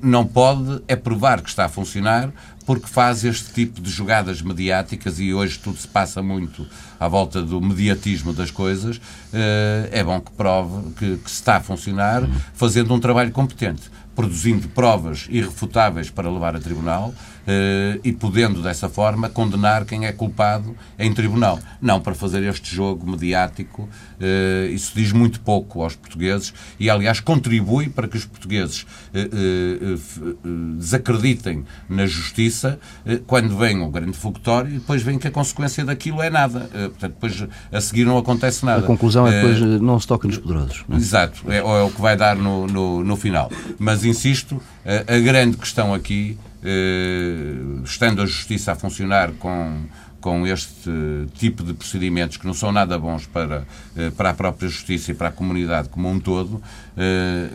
não 0.01 0.27
pode 0.27 0.83
é 0.88 0.97
provar 0.97 1.42
que 1.42 1.51
está 1.51 1.66
a 1.66 1.68
funcionar 1.68 2.33
porque 2.68 2.87
faz 2.87 3.24
este 3.24 3.50
tipo 3.50 3.81
de 3.81 3.90
jogadas 3.90 4.42
mediáticas 4.42 5.18
e 5.18 5.33
hoje 5.33 5.59
tudo 5.59 5.78
se 5.78 5.88
passa 5.88 6.22
muito 6.22 6.66
à 7.00 7.09
volta 7.09 7.40
do 7.40 7.62
mediatismo 7.62 8.35
das 8.35 8.50
coisas, 8.50 9.00
eh, 9.33 9.88
é 9.90 10.04
bom 10.04 10.20
que 10.20 10.31
prove 10.33 10.92
que, 10.92 11.16
que 11.16 11.31
se 11.31 11.37
está 11.37 11.57
a 11.57 11.61
funcionar 11.62 12.28
fazendo 12.52 12.92
um 12.92 13.00
trabalho 13.00 13.31
competente 13.31 13.90
produzindo 14.18 14.66
provas 14.70 15.28
irrefutáveis 15.31 16.11
para 16.11 16.28
levar 16.28 16.57
a 16.57 16.59
tribunal 16.59 17.14
uh, 17.48 18.00
e 18.02 18.12
podendo, 18.12 18.61
dessa 18.61 18.88
forma, 18.88 19.28
condenar 19.28 19.85
quem 19.85 20.07
é 20.07 20.12
culpado 20.12 20.74
em 20.98 21.14
tribunal. 21.14 21.61
Não 21.81 22.00
para 22.00 22.16
fazer 22.16 22.42
este 22.42 22.74
jogo 22.74 23.09
mediático. 23.09 23.88
Uh, 24.18 24.72
isso 24.72 24.90
diz 24.92 25.12
muito 25.12 25.40
pouco 25.40 25.85
aos 25.85 25.94
portugueses 25.94 26.52
e, 26.81 26.90
aliás, 26.90 27.20
contribui 27.20 27.88
para 27.88 28.09
que 28.09 28.16
os 28.16 28.24
portugueses 28.24 28.85
uh, 29.14 30.76
desacreditem 30.76 31.64
na 31.88 32.04
justiça 32.04 32.81
quando 33.28 33.57
vem 33.57 33.81
o 33.81 33.88
grande 33.88 34.16
fogotório 34.16 34.70
e 34.70 34.74
depois 34.74 35.00
vem 35.00 35.16
que 35.16 35.28
a 35.28 35.31
consequência 35.31 35.85
daquilo 35.85 36.20
é 36.20 36.28
nada. 36.28 36.68
portanto, 36.72 37.12
depois 37.12 37.46
a 37.70 37.81
seguir 37.81 38.04
não 38.04 38.18
acontece 38.18 38.64
nada. 38.64 38.81
A 38.81 38.87
conclusão 38.87 39.28
é 39.28 39.31
que 39.31 39.37
depois 39.37 39.81
não 39.81 40.00
se 40.00 40.09
toca 40.09 40.26
nos 40.26 40.38
poderosos. 40.38 40.85
É? 40.90 40.96
Exato. 40.96 41.44
É, 41.48 41.59
é 41.59 41.62
o 41.62 41.90
que 41.90 42.00
vai 42.00 42.16
dar 42.16 42.35
no, 42.35 42.66
no, 42.66 43.04
no 43.04 43.16
final. 43.16 43.50
Mas 43.78 44.04
insisto, 44.09 44.61
a, 44.85 45.14
a 45.14 45.18
grande 45.18 45.57
questão 45.57 45.94
aqui, 45.94 46.38
eh, 46.62 47.55
estando 47.85 48.23
a 48.23 48.27
justiça 48.27 48.73
a 48.73 48.75
funcionar 48.75 49.33
com 49.33 49.87
com 50.21 50.47
este 50.47 50.90
tipo 51.35 51.62
de 51.62 51.73
procedimentos 51.75 52.37
que 52.37 52.47
não 52.47 52.55
são 52.55 52.73
nada 52.73 52.99
bons 52.99 53.27
para, 53.27 53.64
eh, 53.97 54.11
para 54.11 54.31
a 54.31 54.35
própria 54.35 54.68
justiça 54.68 55.12
e 55.12 55.14
para 55.14 55.29
a 55.29 55.33
comunidade 55.33 55.88
como 55.88 56.09
um 56.09 56.18
todo, 56.18 56.61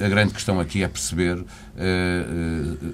a 0.04 0.08
grande 0.08 0.34
questão 0.34 0.60
aqui 0.60 0.84
é 0.84 0.88
perceber 0.88 1.44
eh, 1.78 2.24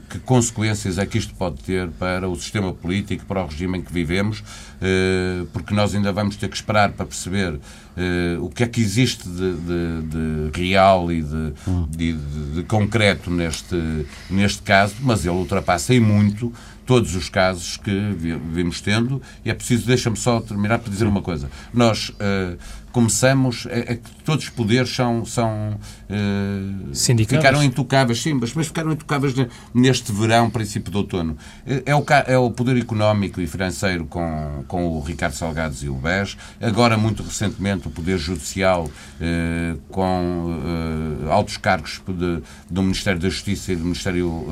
que 0.10 0.20
consequências 0.20 0.98
é 0.98 1.06
que 1.06 1.18
isto 1.18 1.36
pode 1.36 1.58
ter 1.64 1.90
para 1.90 2.28
o 2.28 2.36
sistema 2.36 2.74
político, 2.74 3.26
para 3.26 3.44
o 3.44 3.48
regime 3.48 3.78
em 3.78 3.82
que 3.82 3.94
vivemos, 3.94 4.44
porque 5.54 5.74
nós 5.74 5.94
ainda 5.94 6.12
vamos 6.12 6.36
ter 6.38 6.48
que 6.50 6.56
esperar 6.56 6.92
para 6.94 7.06
perceber 7.06 7.60
o 8.42 8.50
que 8.50 8.64
é 8.64 8.68
que 8.68 8.80
existe 8.82 9.28
de, 9.28 9.54
de, 9.58 10.02
de 10.52 10.60
real 10.60 11.12
e 11.12 11.22
de, 11.22 11.54
de, 11.90 12.14
de 12.56 12.64
concreto 12.64 13.30
neste, 13.30 14.06
neste 14.30 14.62
caso, 14.62 14.96
mas 15.02 15.26
ele 15.26 15.36
ultrapassa 15.36 15.94
em 15.94 16.00
muito 16.00 16.52
todos 16.90 17.16
os 17.16 17.30
casos 17.30 17.78
que 17.78 17.92
vimos 18.52 18.82
tendo, 18.82 19.22
e 19.46 19.52
é 19.52 19.54
preciso, 19.54 19.86
deixa-me 19.86 20.18
só 20.18 20.42
terminar 20.42 20.80
para 20.80 20.92
dizer 20.92 21.06
uma 21.06 21.22
coisa. 21.22 21.48
Nós, 21.72 22.10
uh, 22.10 22.58
começamos, 22.92 23.68
é, 23.70 23.94
é 23.94 23.96
que 23.96 24.10
todos 24.24 24.46
os 24.46 24.50
poderes 24.50 24.94
são, 24.94 25.26
são 25.26 25.80
uh, 26.10 26.96
ficaram 27.28 27.64
intocáveis, 27.64 28.22
sim, 28.22 28.34
mas, 28.34 28.54
mas 28.54 28.68
ficaram 28.68 28.92
intocáveis 28.92 29.34
neste 29.74 30.12
verão, 30.12 30.50
princípio 30.50 30.92
de 30.92 30.98
outono. 30.98 31.38
É 31.86 31.96
o, 31.96 32.04
é 32.28 32.38
o 32.38 32.52
poder 32.52 32.78
económico 32.78 33.42
e 33.42 33.48
financeiro 33.48 34.06
com, 34.06 34.64
com 34.68 34.88
o 34.88 35.02
Ricardo 35.02 35.34
Salgados 35.34 35.84
e 35.84 35.90
o 35.90 35.96
BES, 35.96 36.38
agora 36.62 36.98
muito 36.98 37.24
recentemente 37.24 37.88
o 37.88 37.92
poder 37.92 38.18
judicial 38.18 38.86
uh, 38.86 39.80
com 39.90 40.60
uh, 41.26 41.32
altos 41.32 41.58
cargos 41.58 42.02
de, 42.08 42.42
do 42.70 42.84
Ministério 42.84 43.20
da 43.20 43.30
Justiça 43.30 43.74
e 43.74 43.76
do 43.76 43.84
Ministério 43.84 44.46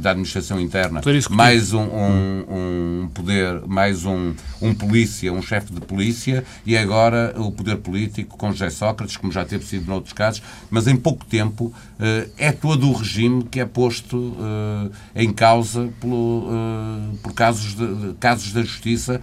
da 0.00 0.10
Administração 0.10 0.60
Interna, 0.60 1.00
mais 1.30 1.72
um, 1.72 1.82
um, 1.82 2.44
um, 2.48 3.08
poder, 3.08 3.62
mais 3.66 4.04
um, 4.04 4.34
um 4.60 4.74
polícia, 4.74 5.32
um 5.32 5.42
chefe 5.42 5.72
de 5.72 5.80
polícia 5.80 6.44
e 6.64 6.76
agora 6.76 7.34
o 7.36 7.50
poder 7.50 7.67
político 7.76 8.36
com 8.36 8.50
José 8.50 8.70
Sócrates, 8.70 9.16
como 9.16 9.32
já 9.32 9.44
teve 9.44 9.64
sido 9.64 9.86
noutros 9.86 10.12
casos, 10.12 10.42
mas 10.70 10.86
em 10.86 10.96
pouco 10.96 11.24
tempo 11.24 11.72
eh, 11.98 12.28
é 12.36 12.52
todo 12.52 12.88
o 12.88 12.92
regime 12.92 13.42
que 13.44 13.60
é 13.60 13.64
posto 13.64 14.36
eh, 15.14 15.22
em 15.24 15.32
causa 15.32 15.88
pelo, 16.00 16.48
eh, 16.48 17.16
por 17.22 17.34
casos, 17.34 17.74
de, 17.74 18.14
casos 18.20 18.52
da 18.52 18.62
justiça 18.62 19.20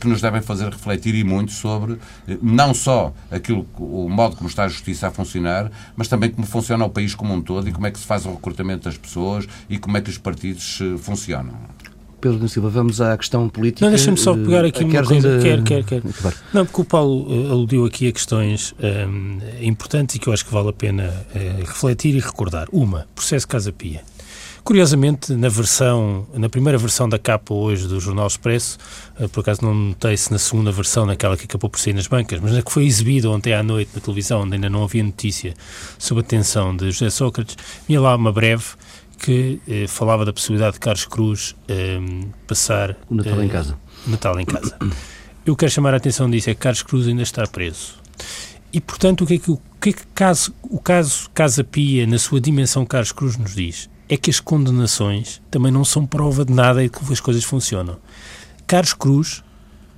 que 0.00 0.08
nos 0.08 0.22
devem 0.22 0.40
fazer 0.40 0.70
refletir 0.70 1.14
e 1.14 1.22
muito 1.22 1.52
sobre 1.52 1.98
não 2.40 2.72
só 2.72 3.12
aquilo, 3.30 3.66
o 3.76 4.08
modo 4.08 4.34
como 4.34 4.48
está 4.48 4.64
a 4.64 4.68
justiça 4.68 5.08
a 5.08 5.10
funcionar, 5.10 5.70
mas 5.94 6.08
também 6.08 6.30
como 6.30 6.46
funciona 6.46 6.86
o 6.86 6.88
país 6.88 7.14
como 7.14 7.34
um 7.34 7.42
todo 7.42 7.68
e 7.68 7.72
como 7.72 7.86
é 7.86 7.90
que 7.90 7.98
se 7.98 8.06
faz 8.06 8.24
o 8.24 8.30
recrutamento 8.30 8.84
das 8.84 8.96
pessoas 8.96 9.46
e 9.68 9.76
como 9.76 9.98
é 9.98 10.00
que 10.00 10.08
os 10.08 10.16
partidos 10.16 10.78
funcionam. 11.00 11.52
Pedro 12.20 12.38
da 12.38 12.48
Silva, 12.48 12.68
vamos 12.68 13.00
à 13.00 13.16
questão 13.16 13.48
política. 13.48 13.84
Não, 13.84 13.90
deixa-me 13.90 14.16
só 14.16 14.34
pegar 14.34 14.64
aqui 14.64 14.84
uma 14.84 15.04
coisa. 15.04 15.28
Ainda... 15.28 15.42
Quer, 15.42 15.62
quer, 15.62 15.84
quer. 15.84 16.02
Não, 16.52 16.66
porque 16.66 16.80
o 16.80 16.84
Paulo 16.84 17.26
uh, 17.28 17.50
aludiu 17.52 17.84
aqui 17.84 18.08
a 18.08 18.12
questões 18.12 18.74
um, 18.80 19.38
importantes 19.60 20.16
e 20.16 20.18
que 20.18 20.28
eu 20.28 20.32
acho 20.32 20.44
que 20.44 20.52
vale 20.52 20.68
a 20.68 20.72
pena 20.72 21.08
uh, 21.08 21.60
refletir 21.60 22.14
e 22.14 22.20
recordar. 22.20 22.68
Uma, 22.72 23.06
processo 23.14 23.46
Casa 23.46 23.72
Pia. 23.72 24.02
Curiosamente, 24.64 25.32
na 25.32 25.48
versão, 25.48 26.26
na 26.34 26.48
primeira 26.48 26.76
versão 26.76 27.08
da 27.08 27.18
capa 27.18 27.54
hoje 27.54 27.86
do 27.86 27.98
Jornal 28.00 28.26
Expresso, 28.26 28.76
uh, 29.18 29.28
por 29.28 29.40
acaso 29.40 29.62
não 29.62 29.72
notei 29.72 30.16
se 30.16 30.30
na 30.30 30.38
segunda 30.38 30.70
versão, 30.72 31.06
naquela 31.06 31.36
que 31.36 31.44
acabou 31.44 31.70
por 31.70 31.78
sair 31.78 31.94
nas 31.94 32.06
bancas, 32.06 32.40
mas 32.40 32.52
na 32.52 32.62
que 32.62 32.70
foi 32.70 32.84
exibida 32.84 33.30
ontem 33.30 33.54
à 33.54 33.62
noite 33.62 33.92
na 33.94 34.00
televisão, 34.00 34.42
onde 34.42 34.54
ainda 34.54 34.68
não 34.68 34.82
havia 34.82 35.02
notícia 35.02 35.54
sobre 35.98 36.20
a 36.20 36.22
detenção 36.24 36.76
de 36.76 36.90
José 36.90 37.10
Sócrates, 37.10 37.56
vinha 37.86 38.00
lá 38.00 38.14
uma 38.16 38.32
breve 38.32 38.64
que 39.18 39.60
eh, 39.66 39.86
falava 39.86 40.24
da 40.24 40.32
possibilidade 40.32 40.74
de 40.74 40.80
Carlos 40.80 41.04
Cruz 41.04 41.56
eh, 41.68 41.98
passar 42.46 42.96
o 43.10 43.14
Natal 43.14 43.40
eh, 43.40 43.44
em 43.44 43.48
casa. 43.48 43.78
Natal 44.06 44.40
em 44.40 44.44
casa. 44.44 44.78
Eu 45.44 45.56
quero 45.56 45.72
chamar 45.72 45.94
a 45.94 45.96
atenção 45.96 46.30
disso 46.30 46.50
é 46.50 46.54
que 46.54 46.60
Carlos 46.60 46.82
Cruz 46.82 47.08
ainda 47.08 47.22
está 47.22 47.46
preso. 47.46 47.94
E, 48.72 48.80
portanto, 48.80 49.24
o 49.24 49.26
que 49.26 49.34
é 49.34 49.38
que 49.38 49.50
o, 49.50 49.60
que 49.80 49.90
é 49.90 49.92
que 49.92 50.06
caso, 50.14 50.54
o 50.62 50.78
caso 50.78 51.28
Casa 51.30 51.64
Pia, 51.64 52.06
na 52.06 52.18
sua 52.18 52.40
dimensão 52.40 52.86
Carlos 52.86 53.12
Cruz, 53.12 53.36
nos 53.36 53.54
diz? 53.54 53.90
É 54.08 54.16
que 54.16 54.30
as 54.30 54.40
condenações 54.40 55.42
também 55.50 55.72
não 55.72 55.84
são 55.84 56.06
prova 56.06 56.44
de 56.44 56.52
nada 56.52 56.84
e 56.84 56.88
que 56.88 56.98
as 57.12 57.20
coisas 57.20 57.44
funcionam. 57.44 57.98
Carlos 58.66 58.94
Cruz 58.94 59.42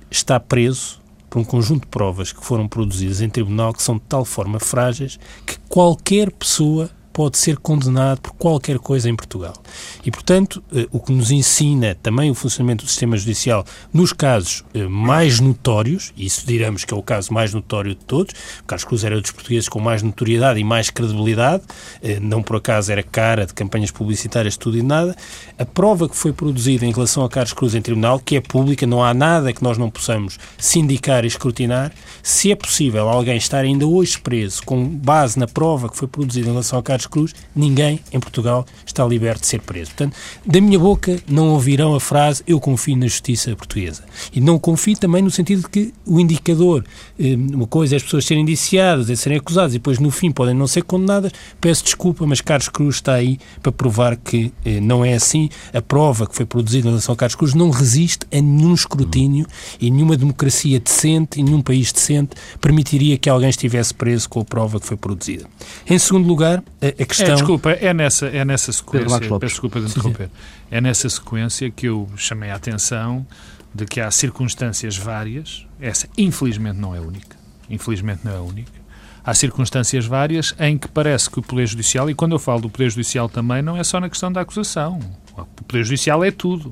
está 0.09 0.39
preso 0.39 0.99
por 1.29 1.39
um 1.39 1.43
conjunto 1.45 1.81
de 1.81 1.87
provas 1.87 2.33
que 2.33 2.43
foram 2.43 2.67
produzidas 2.67 3.21
em 3.21 3.29
tribunal 3.29 3.73
que 3.73 3.81
são 3.81 3.95
de 3.95 4.03
tal 4.07 4.25
forma 4.25 4.59
frágeis 4.59 5.17
que 5.45 5.57
qualquer 5.69 6.29
pessoa 6.31 6.89
pode 7.13 7.37
ser 7.37 7.57
condenado 7.57 8.21
por 8.21 8.33
qualquer 8.33 8.79
coisa 8.79 9.09
em 9.09 9.15
Portugal. 9.15 9.60
E, 10.05 10.11
portanto, 10.11 10.63
eh, 10.73 10.87
o 10.91 10.99
que 10.99 11.11
nos 11.11 11.31
ensina 11.31 11.95
também 12.01 12.29
o 12.29 12.35
funcionamento 12.35 12.85
do 12.85 12.89
sistema 12.89 13.17
judicial 13.17 13.65
nos 13.93 14.13
casos 14.13 14.63
eh, 14.73 14.87
mais 14.87 15.39
notórios, 15.39 16.13
e 16.17 16.25
isso 16.25 16.45
diremos 16.45 16.85
que 16.85 16.93
é 16.93 16.97
o 16.97 17.03
caso 17.03 17.33
mais 17.33 17.53
notório 17.53 17.95
de 17.95 18.03
todos, 18.03 18.33
o 18.61 18.63
Carlos 18.65 18.85
Cruz 18.85 19.03
era 19.03 19.19
dos 19.19 19.31
portugueses 19.31 19.69
com 19.69 19.79
mais 19.79 20.01
notoriedade 20.01 20.59
e 20.59 20.63
mais 20.63 20.89
credibilidade, 20.89 21.63
eh, 22.01 22.19
não 22.19 22.41
por 22.41 22.57
acaso 22.57 22.91
era 22.91 23.03
cara 23.03 23.45
de 23.45 23.53
campanhas 23.53 23.91
publicitárias, 23.91 24.57
tudo 24.57 24.77
e 24.77 24.83
nada, 24.83 25.15
a 25.57 25.65
prova 25.65 26.09
que 26.09 26.15
foi 26.15 26.33
produzida 26.33 26.85
em 26.85 26.91
relação 26.91 27.23
a 27.23 27.29
Carlos 27.29 27.53
Cruz 27.53 27.75
em 27.75 27.81
tribunal, 27.81 28.19
que 28.19 28.35
é 28.35 28.41
pública, 28.41 28.85
não 28.85 29.03
há 29.03 29.13
nada 29.13 29.53
que 29.53 29.63
nós 29.63 29.77
não 29.77 29.89
possamos 29.89 30.37
sindicar 30.57 31.23
e 31.23 31.27
escrutinar, 31.27 31.91
se 32.23 32.51
é 32.51 32.55
possível 32.55 33.07
alguém 33.09 33.37
estar 33.37 33.59
ainda 33.59 33.85
hoje 33.85 34.19
preso 34.19 34.63
com 34.63 34.85
base 34.87 35.37
na 35.39 35.47
prova 35.47 35.89
que 35.89 35.97
foi 35.97 36.07
produzida 36.07 36.47
em 36.47 36.51
relação 36.51 36.79
a 36.79 36.83
Carlos 36.83 37.07
Cruz, 37.07 37.33
ninguém 37.55 37.99
em 38.11 38.19
Portugal 38.19 38.65
está 38.85 39.05
liberto 39.05 39.41
de 39.41 39.47
ser 39.47 39.60
preso. 39.61 39.91
Portanto, 39.91 40.15
da 40.45 40.59
minha 40.61 40.79
boca 40.79 41.17
não 41.27 41.49
ouvirão 41.49 41.95
a 41.95 41.99
frase 41.99 42.43
eu 42.47 42.59
confio 42.59 42.95
na 42.95 43.07
justiça 43.07 43.55
portuguesa. 43.55 44.03
E 44.33 44.41
não 44.41 44.59
confio 44.59 44.97
também 44.97 45.21
no 45.21 45.31
sentido 45.31 45.61
de 45.61 45.69
que 45.69 45.93
o 46.05 46.19
indicador, 46.19 46.83
eh, 47.19 47.35
uma 47.35 47.67
coisa 47.67 47.95
é 47.95 47.97
as 47.97 48.03
pessoas 48.03 48.25
serem 48.25 48.43
indiciadas, 48.43 49.09
é 49.09 49.15
serem 49.15 49.37
acusadas 49.37 49.73
e 49.73 49.77
depois 49.77 49.99
no 49.99 50.11
fim 50.11 50.31
podem 50.31 50.53
não 50.53 50.67
ser 50.67 50.83
condenadas. 50.83 51.31
Peço 51.59 51.83
desculpa, 51.83 52.25
mas 52.25 52.41
Carlos 52.41 52.69
Cruz 52.69 52.95
está 52.95 53.13
aí 53.13 53.39
para 53.61 53.71
provar 53.71 54.15
que 54.17 54.51
eh, 54.65 54.79
não 54.79 55.03
é 55.03 55.13
assim. 55.13 55.49
A 55.73 55.81
prova 55.81 56.27
que 56.27 56.35
foi 56.35 56.45
produzida 56.45 56.87
em 56.87 56.91
relação 56.91 57.13
a 57.13 57.15
Carlos 57.15 57.35
Cruz 57.35 57.53
não 57.53 57.69
resiste 57.69 58.25
a 58.31 58.41
nenhum 58.41 58.73
escrutínio 58.73 59.45
e 59.79 59.89
nenhuma 59.89 60.17
democracia 60.17 60.79
decente 60.79 61.39
e 61.39 61.43
nenhum 61.43 61.61
país 61.61 61.91
decente 61.91 62.35
permitiria 62.59 63.17
que 63.17 63.29
alguém 63.29 63.49
estivesse 63.49 63.93
preso 63.93 64.29
com 64.29 64.41
a 64.41 64.45
prova 64.45 64.79
que 64.79 64.85
foi 64.85 64.97
produzida. 64.97 65.45
Em 65.87 65.97
segundo 65.97 66.27
lugar, 66.27 66.63
a, 66.81 67.05
questão... 67.05 67.27
É, 67.27 67.35
desculpa, 67.35 67.71
é 67.71 67.93
nessa, 67.93 68.27
é 68.27 68.43
nessa 68.43 68.71
sequência, 68.71 69.19
desculpa 69.51 69.79
de 69.79 69.87
interromper, 69.87 70.29
é 70.69 70.81
nessa 70.81 71.09
sequência 71.09 71.69
que 71.69 71.87
eu 71.87 72.09
chamei 72.15 72.49
a 72.49 72.55
atenção 72.55 73.25
de 73.73 73.85
que 73.85 74.01
há 74.01 74.11
circunstâncias 74.11 74.97
várias, 74.97 75.65
essa 75.79 76.07
infelizmente 76.17 76.77
não 76.77 76.95
é 76.95 76.99
única, 76.99 77.37
infelizmente 77.69 78.21
não 78.23 78.33
é 78.33 78.39
única, 78.39 78.81
há 79.23 79.33
circunstâncias 79.33 80.05
várias 80.05 80.53
em 80.59 80.77
que 80.77 80.87
parece 80.87 81.29
que 81.29 81.39
o 81.39 81.41
Poder 81.41 81.67
Judicial, 81.67 82.09
e 82.09 82.15
quando 82.15 82.33
eu 82.33 82.39
falo 82.39 82.61
do 82.61 82.69
Poder 82.69 82.89
Judicial 82.89 83.29
também, 83.29 83.61
não 83.61 83.77
é 83.77 83.83
só 83.83 83.99
na 83.99 84.09
questão 84.09 84.31
da 84.31 84.41
acusação. 84.41 84.99
O 85.35 85.45
Poder 85.63 85.83
Judicial 85.83 86.23
é 86.23 86.31
tudo. 86.31 86.71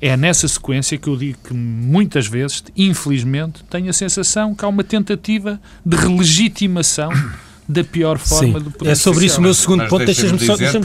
É 0.00 0.16
nessa 0.16 0.46
sequência 0.46 0.96
que 0.96 1.08
eu 1.08 1.16
digo 1.16 1.38
que 1.42 1.52
muitas 1.52 2.28
vezes, 2.28 2.62
infelizmente, 2.76 3.64
tenho 3.64 3.90
a 3.90 3.92
sensação 3.92 4.54
que 4.54 4.64
há 4.64 4.68
uma 4.68 4.84
tentativa 4.84 5.60
de 5.84 5.96
relegitimação 5.96 7.10
da 7.68 7.84
pior 7.84 8.18
forma 8.18 8.58
Sim. 8.58 8.64
do 8.64 8.70
Poder 8.70 8.90
É 8.92 8.94
sobre 8.94 9.26
isso 9.26 9.38
o 9.38 9.42
meu 9.42 9.52
segundo 9.52 9.86
ponto. 9.88 10.04
Deixa-me 10.06 10.38
só. 10.38 10.56
Deixa 10.56 10.80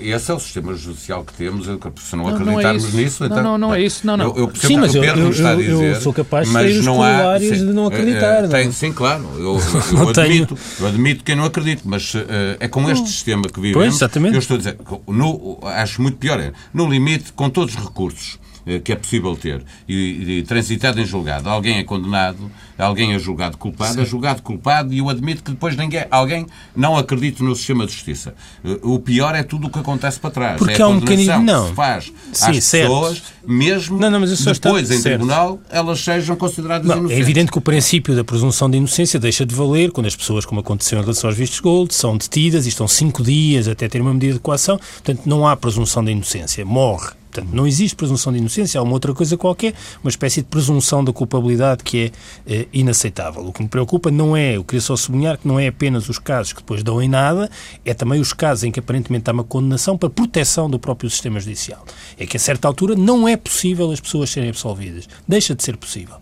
esse 0.00 0.30
é 0.30 0.34
o 0.34 0.38
sistema 0.38 0.72
judicial 0.74 1.24
que 1.24 1.32
temos. 1.32 1.66
Se 1.66 2.14
não, 2.16 2.24
não 2.24 2.30
acreditarmos 2.30 2.84
não 2.84 3.00
é 3.00 3.02
nisso. 3.02 3.22
Não, 3.24 3.26
então, 3.26 3.42
não, 3.42 3.58
não 3.58 3.74
é 3.74 3.82
isso. 3.82 4.06
Não, 4.06 4.16
não. 4.16 4.26
Eu, 4.26 4.36
eu 4.38 4.52
sim, 4.54 4.76
mas 4.76 4.94
eu, 4.94 5.02
eu, 5.02 5.32
eu, 5.60 5.82
eu, 5.82 6.00
sou 6.00 6.12
capaz 6.12 6.48
de 6.48 6.54
ter 6.56 6.78
os 6.78 6.86
corolários 6.86 7.58
de 7.58 7.64
não 7.64 7.86
acreditar. 7.86 8.44
É, 8.44 8.48
tem, 8.48 8.70
sim, 8.70 8.92
claro. 8.92 9.24
Eu, 9.36 9.58
eu 9.98 10.08
admito, 10.22 10.56
eu 10.78 10.86
admito 10.86 11.24
que 11.24 11.32
eu 11.32 11.36
não 11.36 11.44
acredito, 11.44 11.82
mas 11.84 12.14
uh, 12.14 12.20
é 12.60 12.68
com 12.68 12.88
este 12.88 13.08
sistema 13.08 13.42
que 13.42 13.60
vivemos. 13.60 13.84
Pois, 13.84 13.94
exatamente. 13.96 14.34
Eu 14.34 14.38
estou 14.38 14.54
a 14.54 14.58
dizer, 14.58 14.76
no, 15.08 15.58
acho 15.64 16.00
muito 16.00 16.18
pior. 16.18 16.38
É, 16.38 16.52
no 16.72 16.88
limite, 16.88 17.32
com 17.32 17.50
todos 17.50 17.74
os 17.74 17.82
recursos 17.82 18.38
eh, 18.38 18.51
que 18.84 18.92
é 18.92 18.96
possível 18.96 19.36
ter 19.36 19.62
e, 19.88 20.38
e 20.38 20.42
transitado 20.42 21.00
em 21.00 21.04
julgado, 21.04 21.48
alguém 21.48 21.78
é 21.78 21.84
condenado, 21.84 22.50
alguém 22.78 23.12
é 23.12 23.18
julgado 23.18 23.56
culpado, 23.56 23.94
Sim. 23.94 24.02
é 24.02 24.04
julgado 24.04 24.42
culpado 24.42 24.92
e 24.92 24.98
eu 24.98 25.08
admito 25.08 25.42
que 25.42 25.50
depois 25.50 25.76
ninguém, 25.76 26.04
alguém 26.10 26.46
não 26.74 26.96
acredita 26.96 27.42
no 27.42 27.54
sistema 27.54 27.86
de 27.86 27.92
justiça. 27.92 28.34
Eh, 28.64 28.78
o 28.82 28.98
pior 28.98 29.34
é 29.34 29.42
tudo 29.42 29.66
o 29.66 29.70
que 29.70 29.78
acontece 29.78 30.20
para 30.20 30.30
trás. 30.30 30.58
Porque 30.58 30.80
é 30.80 30.84
há 30.84 30.88
um 30.88 30.94
mecanismo 30.94 31.42
não. 31.42 31.64
que 31.64 31.68
se 31.70 31.74
faz 31.74 32.12
Sim, 32.32 32.50
às 32.50 32.64
certo. 32.64 32.88
pessoas, 32.88 33.22
mesmo 33.46 33.98
não, 33.98 34.10
não, 34.10 34.20
mas 34.20 34.44
depois 34.44 34.90
em 34.90 34.98
certo. 34.98 35.02
tribunal, 35.02 35.60
elas 35.70 36.00
sejam 36.00 36.36
consideradas 36.36 36.86
não, 36.86 36.94
é 36.94 36.98
inocentes. 36.98 37.18
É 37.18 37.20
evidente 37.20 37.52
que 37.52 37.58
o 37.58 37.62
princípio 37.62 38.14
da 38.14 38.24
presunção 38.24 38.70
de 38.70 38.76
inocência 38.78 39.18
deixa 39.18 39.44
de 39.44 39.54
valer 39.54 39.90
quando 39.90 40.06
as 40.06 40.16
pessoas, 40.16 40.44
como 40.44 40.60
aconteceu 40.60 40.98
em 40.98 41.02
relação 41.02 41.28
aos 41.28 41.36
vistos 41.36 41.60
gold, 41.60 41.94
são 41.94 42.16
detidas 42.16 42.66
e 42.66 42.68
estão 42.68 42.86
cinco 42.86 43.22
dias 43.22 43.68
até 43.68 43.88
ter 43.88 44.00
uma 44.00 44.12
medida 44.12 44.34
de 44.34 44.40
coação. 44.40 44.78
Portanto, 44.78 45.22
não 45.26 45.46
há 45.46 45.56
presunção 45.56 46.04
de 46.04 46.12
inocência. 46.12 46.64
Morre 46.64 47.21
Portanto, 47.32 47.54
não 47.54 47.66
existe 47.66 47.96
presunção 47.96 48.30
de 48.30 48.38
inocência, 48.38 48.78
há 48.78 48.82
uma 48.82 48.92
outra 48.92 49.14
coisa 49.14 49.38
qualquer, 49.38 49.72
uma 50.04 50.10
espécie 50.10 50.42
de 50.42 50.48
presunção 50.48 51.02
da 51.02 51.14
culpabilidade 51.14 51.82
que 51.82 52.12
é, 52.46 52.54
é 52.54 52.68
inaceitável. 52.74 53.46
O 53.46 53.52
que 53.52 53.62
me 53.62 53.68
preocupa 53.70 54.10
não 54.10 54.36
é, 54.36 54.56
eu 54.56 54.62
queria 54.62 54.82
só 54.82 54.94
sublinhar 54.96 55.38
que 55.38 55.48
não 55.48 55.58
é 55.58 55.68
apenas 55.68 56.10
os 56.10 56.18
casos 56.18 56.52
que 56.52 56.60
depois 56.60 56.82
dão 56.82 57.00
em 57.00 57.08
nada, 57.08 57.50
é 57.86 57.94
também 57.94 58.20
os 58.20 58.34
casos 58.34 58.64
em 58.64 58.70
que 58.70 58.80
aparentemente 58.80 59.30
há 59.30 59.32
uma 59.32 59.44
condenação 59.44 59.96
para 59.96 60.10
proteção 60.10 60.68
do 60.68 60.78
próprio 60.78 61.08
sistema 61.08 61.40
judicial. 61.40 61.82
É 62.18 62.26
que 62.26 62.36
a 62.36 62.40
certa 62.40 62.68
altura 62.68 62.94
não 62.94 63.26
é 63.26 63.34
possível 63.34 63.90
as 63.90 64.00
pessoas 64.00 64.28
serem 64.28 64.50
absolvidas. 64.50 65.08
Deixa 65.26 65.54
de 65.54 65.62
ser 65.62 65.78
possível. 65.78 66.16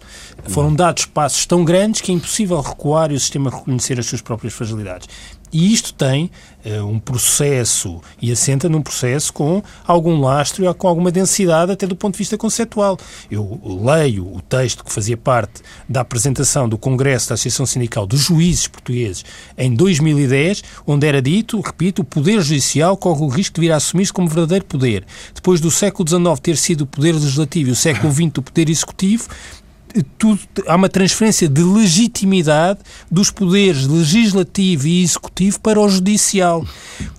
Foram 0.44 0.72
dados 0.72 1.06
passos 1.06 1.44
tão 1.44 1.64
grandes 1.64 2.00
que 2.00 2.12
é 2.12 2.14
impossível 2.14 2.60
recuar 2.60 3.10
e 3.10 3.16
o 3.16 3.20
sistema 3.20 3.50
reconhecer 3.50 3.98
as 3.98 4.06
suas 4.06 4.22
próprias 4.22 4.54
fragilidades. 4.54 5.08
E 5.52 5.72
isto 5.72 5.92
tem 5.94 6.30
uh, 6.64 6.84
um 6.86 6.98
processo 6.98 8.00
e 8.20 8.30
assenta 8.30 8.68
num 8.68 8.82
processo 8.82 9.32
com 9.32 9.62
algum 9.86 10.20
lastro 10.20 10.64
e 10.64 10.74
com 10.74 10.86
alguma 10.86 11.10
densidade, 11.10 11.72
até 11.72 11.86
do 11.86 11.96
ponto 11.96 12.14
de 12.14 12.18
vista 12.18 12.38
conceptual. 12.38 12.98
Eu 13.30 13.60
leio 13.64 14.24
o 14.26 14.40
texto 14.40 14.84
que 14.84 14.92
fazia 14.92 15.16
parte 15.16 15.62
da 15.88 16.02
apresentação 16.02 16.68
do 16.68 16.78
Congresso 16.78 17.28
da 17.28 17.34
Associação 17.34 17.66
Sindical 17.66 18.06
dos 18.06 18.20
Juízes 18.20 18.68
Portugueses 18.68 19.24
em 19.58 19.74
2010, 19.74 20.62
onde 20.86 21.06
era 21.06 21.20
dito, 21.20 21.60
repito, 21.60 22.02
o 22.02 22.04
Poder 22.04 22.40
Judicial 22.40 22.96
corre 22.96 23.22
o 23.22 23.28
risco 23.28 23.56
de 23.56 23.60
vir 23.62 23.72
a 23.72 23.76
assumir-se 23.76 24.12
como 24.12 24.28
verdadeiro 24.28 24.64
poder. 24.64 25.04
Depois 25.34 25.60
do 25.60 25.70
século 25.70 26.08
XIX 26.08 26.40
ter 26.40 26.56
sido 26.56 26.82
o 26.82 26.86
Poder 26.86 27.12
Legislativo 27.12 27.70
e 27.70 27.72
o 27.72 27.76
século 27.76 28.12
XX 28.12 28.38
o 28.38 28.42
Poder 28.42 28.68
Executivo, 28.68 29.28
tudo, 30.18 30.40
há 30.66 30.76
uma 30.76 30.88
transferência 30.88 31.48
de 31.48 31.62
legitimidade 31.62 32.80
dos 33.10 33.30
poderes 33.30 33.86
legislativo 33.86 34.86
e 34.86 35.02
executivo 35.02 35.60
para 35.60 35.80
o 35.80 35.88
judicial, 35.88 36.64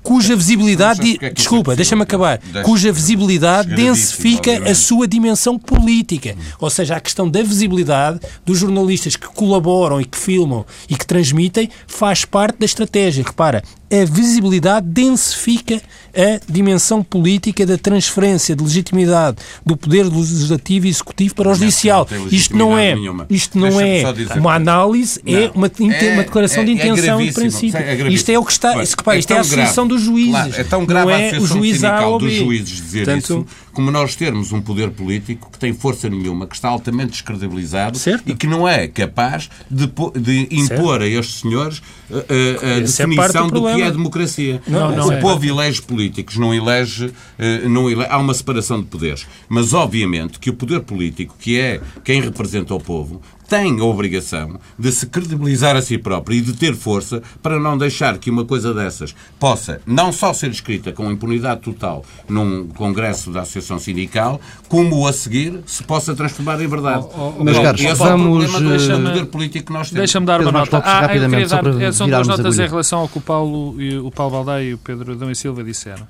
cuja 0.04 0.36
visibilidade, 0.36 1.18
é 1.22 1.30
desculpa, 1.30 1.76
deixa-me 1.76 2.04
acabar, 2.04 2.40
cuja 2.64 2.92
visibilidade 2.92 3.76
densifica 3.76 4.70
a 4.70 4.76
sua 4.76 5.08
dimensão 5.08 5.58
política. 5.58 6.36
Ou 6.60 6.70
seja, 6.70 6.96
a 6.96 7.00
questão 7.00 7.30
da 7.30 7.42
visibilidade 7.42 8.20
dos 8.46 8.60
jornalistas 8.60 9.16
que 9.16 9.28
colaboram 9.28 10.00
e 10.00 10.06
que 10.06 10.18
filmam 10.18 10.66
e 10.90 10.96
que 10.96 11.06
transmitem 11.06 11.70
faz 11.88 12.26
parte 12.26 12.60
da 12.60 12.66
estratégia. 12.66 13.24
Repara, 13.24 13.64
a 13.92 14.06
visibilidade 14.06 14.88
densifica 14.88 15.82
a 16.16 16.40
dimensão 16.50 17.04
política 17.04 17.66
da 17.66 17.78
transferência 17.78 18.56
de 18.56 18.64
legitimidade 18.64 19.38
do 19.66 19.76
poder 19.76 20.04
legislativo 20.04 20.86
e 20.86 20.90
executivo 20.90 21.36
para 21.36 21.50
o 21.50 21.54
judicial. 21.56 22.08
Isto 22.32 22.56
não 22.56 22.78
é, 22.78 22.96
isto 23.30 23.58
não 23.58 23.80
é 23.80 24.04
uma 24.36 24.54
análise, 24.54 25.22
é 25.26 25.32
não. 25.32 25.40
é 25.40 25.52
uma, 25.54 25.68
é, 25.68 26.14
uma 26.14 26.24
declaração 26.24 26.64
é, 26.64 26.66
de 26.66 26.72
intenção 26.72 27.24
de 27.24 27.32
princípio. 27.32 27.80
É 27.80 28.10
isto 28.10 28.30
é 28.30 28.40
o 28.40 28.46
que 28.46 28.52
está, 28.52 28.76
Mas, 28.76 28.94
repara, 28.94 29.18
isto 29.18 29.32
é, 29.32 29.38
a 29.38 29.42
associação 29.42 29.88
dos 29.88 30.02
juízes. 30.02 30.32
Claro, 30.32 30.54
é 30.56 30.64
tão 30.64 30.86
grave 30.86 31.12
não 31.12 31.18
é 31.18 31.36
a 31.36 31.42
o 31.42 31.46
juiz 31.46 31.84
A 31.84 32.18
dos 32.18 32.34
juízes 32.34 32.82
dizer 32.82 33.06
Portanto, 33.06 33.24
isso, 33.24 33.46
como 33.74 33.92
nós 33.92 34.16
termos 34.16 34.52
um 34.52 34.62
poder 34.62 34.92
político 34.92 35.50
que 35.52 35.60
tem 35.60 35.74
força 35.74 36.10
nenhuma, 36.10 36.46
que 36.46 36.56
está 36.56 36.70
altamente 36.70 37.12
descredibilizado 37.12 37.98
certo. 37.98 38.30
e 38.30 38.36
que 38.36 38.48
não 38.48 38.68
é 38.68 38.88
capaz 38.88 39.50
de, 39.70 39.88
de 40.20 40.48
impor 40.52 41.00
certo. 41.00 41.04
a 41.04 41.08
estes 41.08 41.40
senhores 41.42 41.82
a, 42.10 42.16
a, 42.16 42.78
a 42.78 42.80
definição 42.80 43.48
do, 43.48 43.62
do 43.62 43.68
que 43.68 43.81
é 43.84 43.92
democracia. 43.92 44.62
Não, 44.68 44.96
não 44.96 45.08
o 45.08 45.20
povo 45.20 45.46
elege 45.46 45.82
políticos, 45.82 46.38
não 46.38 46.54
elege, 46.54 47.12
eh, 47.38 47.68
não 47.68 47.90
elege, 47.90 48.10
Há 48.10 48.18
uma 48.18 48.34
separação 48.34 48.80
de 48.80 48.88
poderes. 48.88 49.28
Mas, 49.48 49.74
obviamente, 49.74 50.40
que 50.40 50.50
o 50.50 50.54
poder 50.54 50.82
político, 50.82 51.36
que 51.40 51.60
é 51.60 51.82
quem 52.04 52.22
representa 52.22 52.74
o 52.74 52.80
povo, 52.80 53.22
tem 53.52 53.82
a 53.82 53.84
obrigação 53.84 54.58
de 54.80 54.90
se 54.94 55.06
credibilizar 55.08 55.76
a 55.76 55.82
si 55.82 55.98
próprio 55.98 56.38
e 56.38 56.42
de 56.42 56.54
ter 56.54 56.74
força 56.74 57.22
para 57.44 57.60
não 57.60 57.78
deixar 57.78 58.18
que 58.18 58.30
uma 58.30 58.46
coisa 58.46 58.74
dessas 58.74 59.14
possa 59.38 59.82
não 59.86 60.14
só 60.14 60.32
ser 60.32 60.52
escrita 60.52 60.94
com 60.94 61.12
impunidade 61.12 61.60
total 61.60 62.06
num 62.30 62.70
congresso 62.70 63.30
da 63.30 63.42
Associação 63.42 63.78
Sindical, 63.78 64.40
como 64.70 65.06
a 65.06 65.12
seguir 65.12 65.60
se 65.66 65.84
possa 65.84 66.16
transformar 66.16 66.62
em 66.62 66.68
verdade. 66.68 67.06
Oh, 67.14 67.34
oh, 67.40 67.44
Mas, 67.44 67.60
Carlos, 67.60 67.82
esse 67.82 67.94
vamos... 67.96 68.46
é 68.46 68.48
o 68.48 68.52
problema 68.52 68.98
do 68.98 69.10
poder 69.10 69.26
político 69.26 69.66
que 69.66 69.74
nós 69.74 69.90
temos. 69.90 70.00
Deixa-me 70.00 70.26
dar 70.26 70.40
uma 70.40 70.52
nota. 70.54 70.78
Ah, 70.78 71.02
rapidamente, 71.02 71.50
dar, 71.50 71.92
são 71.92 72.08
duas 72.08 72.28
notas 72.30 72.58
em 72.58 72.68
relação 72.68 73.00
ao 73.00 73.10
que 73.10 73.18
o 73.18 73.22
Paulo, 73.22 73.76
o 74.06 74.12
Paulo 74.12 74.32
Baldaia 74.32 74.70
e 74.70 74.74
o 74.74 74.78
Pedro 74.78 75.12
Adão 75.12 75.30
e 75.30 75.36
Silva 75.36 75.62
disseram. 75.62 76.08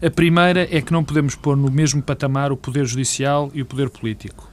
A 0.00 0.08
primeira 0.08 0.68
é 0.70 0.80
que 0.80 0.92
não 0.92 1.02
podemos 1.02 1.34
pôr 1.34 1.56
no 1.56 1.68
mesmo 1.68 2.00
patamar 2.00 2.52
o 2.52 2.56
poder 2.56 2.86
judicial 2.86 3.50
e 3.52 3.60
o 3.60 3.66
poder 3.66 3.90
político. 3.90 4.48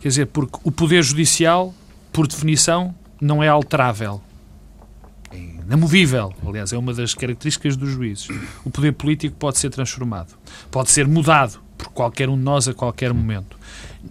Quer 0.00 0.08
dizer, 0.08 0.26
porque 0.26 0.58
o 0.62 0.70
poder 0.70 1.02
judicial, 1.02 1.74
por 2.12 2.26
definição, 2.26 2.94
não 3.20 3.42
é 3.42 3.48
alterável. 3.48 4.20
É 5.30 5.38
inamovível. 5.38 6.32
Aliás, 6.46 6.72
é 6.72 6.78
uma 6.78 6.92
das 6.92 7.14
características 7.14 7.76
dos 7.76 7.90
juízes. 7.90 8.28
O 8.64 8.70
poder 8.70 8.92
político 8.92 9.36
pode 9.36 9.58
ser 9.58 9.70
transformado, 9.70 10.34
pode 10.70 10.90
ser 10.90 11.06
mudado 11.06 11.60
por 11.76 11.88
qualquer 11.88 12.28
um 12.28 12.36
de 12.36 12.42
nós 12.42 12.68
a 12.68 12.74
qualquer 12.74 13.12
momento. 13.12 13.56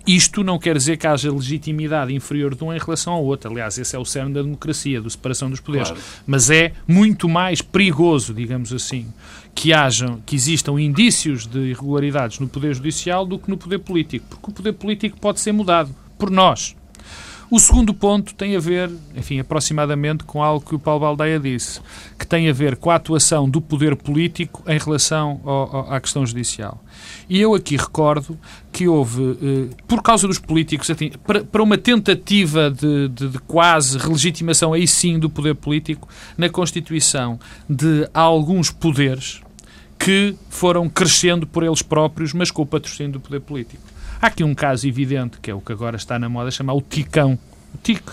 Isto 0.05 0.43
não 0.43 0.57
quer 0.59 0.77
dizer 0.77 0.97
que 0.97 1.07
haja 1.07 1.31
legitimidade 1.31 2.13
inferior 2.13 2.55
de 2.55 2.63
um 2.63 2.73
em 2.73 2.77
relação 2.77 3.13
ao 3.13 3.23
outro. 3.23 3.51
Aliás, 3.51 3.77
esse 3.77 3.95
é 3.95 3.99
o 3.99 4.05
cerne 4.05 4.33
da 4.33 4.41
democracia, 4.41 5.01
da 5.01 5.09
separação 5.09 5.49
dos 5.49 5.59
poderes. 5.59 5.89
Claro. 5.89 6.03
Mas 6.25 6.49
é 6.49 6.73
muito 6.87 7.27
mais 7.27 7.61
perigoso, 7.61 8.33
digamos 8.33 8.71
assim, 8.73 9.07
que 9.53 9.73
hajam, 9.73 10.21
que 10.25 10.35
existam 10.35 10.79
indícios 10.79 11.47
de 11.47 11.59
irregularidades 11.59 12.39
no 12.39 12.47
poder 12.47 12.73
judicial 12.75 13.25
do 13.25 13.39
que 13.39 13.49
no 13.49 13.57
poder 13.57 13.79
político, 13.79 14.25
porque 14.29 14.49
o 14.49 14.53
poder 14.53 14.73
político 14.73 15.19
pode 15.19 15.39
ser 15.39 15.51
mudado 15.51 15.93
por 16.17 16.29
nós. 16.29 16.75
O 17.49 17.59
segundo 17.59 17.93
ponto 17.93 18.33
tem 18.33 18.55
a 18.55 18.59
ver, 18.59 18.89
enfim, 19.15 19.39
aproximadamente 19.39 20.23
com 20.23 20.41
algo 20.41 20.65
que 20.65 20.73
o 20.73 20.79
Paulo 20.79 21.01
Baldeia 21.01 21.39
disse, 21.39 21.79
que 22.17 22.25
tem 22.25 22.49
a 22.49 22.53
ver 22.53 22.75
com 22.75 22.89
a 22.89 22.95
atuação 22.95 23.47
do 23.47 23.61
poder 23.61 23.95
político 23.95 24.63
em 24.67 24.79
relação 24.79 25.39
ao, 25.43 25.75
ao, 25.75 25.93
à 25.93 26.01
questão 26.01 26.25
judicial. 26.25 26.83
E 27.29 27.39
eu 27.39 27.53
aqui 27.53 27.77
recordo 27.77 28.37
que 28.71 28.87
houve, 28.87 29.37
eh, 29.41 29.75
por 29.87 30.01
causa 30.01 30.27
dos 30.27 30.39
políticos, 30.39 30.89
assim, 30.89 31.11
para, 31.25 31.43
para, 31.43 31.61
uma 31.61 31.77
tentativa 31.77 32.71
de, 32.71 33.09
de, 33.09 33.29
de, 33.29 33.39
quase 33.39 33.97
relegitimação, 33.97 34.73
aí 34.73 34.87
sim, 34.87 35.19
do 35.19 35.29
poder 35.29 35.53
político, 35.55 36.09
na 36.35 36.49
Constituição 36.49 37.39
de 37.69 38.09
alguns 38.13 38.71
poderes 38.71 39.41
que 39.99 40.35
foram 40.49 40.89
crescendo 40.89 41.47
por 41.47 41.63
eles 41.63 41.81
próprios, 41.81 42.33
mas 42.33 42.51
com 42.51 42.63
o 42.63 42.65
patrocínio 42.65 43.13
do 43.13 43.19
poder 43.19 43.39
político. 43.39 43.94
Há 44.21 44.27
aqui 44.27 44.43
um 44.43 44.55
caso 44.55 44.87
evidente, 44.87 45.39
que 45.41 45.51
é 45.51 45.53
o 45.53 45.61
que 45.61 45.71
agora 45.71 45.95
está 45.95 46.17
na 46.17 46.29
moda, 46.29 46.51
chamar 46.51 46.73
o 46.73 46.81
ticão. 46.81 47.37
O 47.73 47.77
tic. 47.77 48.03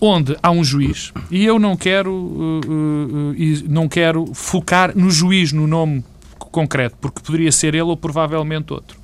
Onde 0.00 0.36
há 0.40 0.50
um 0.50 0.62
juiz, 0.62 1.12
e 1.28 1.44
eu 1.44 1.58
não 1.58 1.76
quero, 1.76 2.12
uh, 2.12 2.60
uh, 2.64 3.30
uh, 3.32 3.64
não 3.68 3.88
quero 3.88 4.32
focar 4.32 4.96
no 4.96 5.10
juiz, 5.10 5.52
no 5.52 5.66
nome 5.66 6.04
concreto, 6.38 6.96
porque 7.00 7.20
poderia 7.20 7.50
ser 7.50 7.74
ele 7.74 7.82
ou 7.82 7.96
provavelmente 7.96 8.72
outro. 8.72 8.96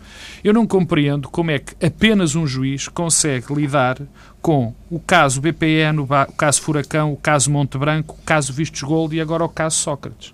Eu 0.42 0.52
não 0.52 0.66
compreendo 0.66 1.28
como 1.28 1.50
é 1.50 1.58
que 1.58 1.74
apenas 1.84 2.34
um 2.34 2.46
juiz 2.46 2.86
consegue 2.86 3.54
lidar 3.54 3.98
com 4.42 4.74
o 4.90 5.00
caso 5.00 5.40
BPN, 5.40 6.00
o 6.00 6.06
caso 6.36 6.60
Furacão, 6.60 7.12
o 7.12 7.16
caso 7.16 7.50
Monte 7.50 7.78
Branco, 7.78 8.16
o 8.20 8.24
caso 8.24 8.52
Vistos 8.52 8.82
Gold 8.82 9.16
e 9.16 9.20
agora 9.20 9.42
o 9.42 9.48
caso 9.48 9.76
Sócrates. 9.76 10.33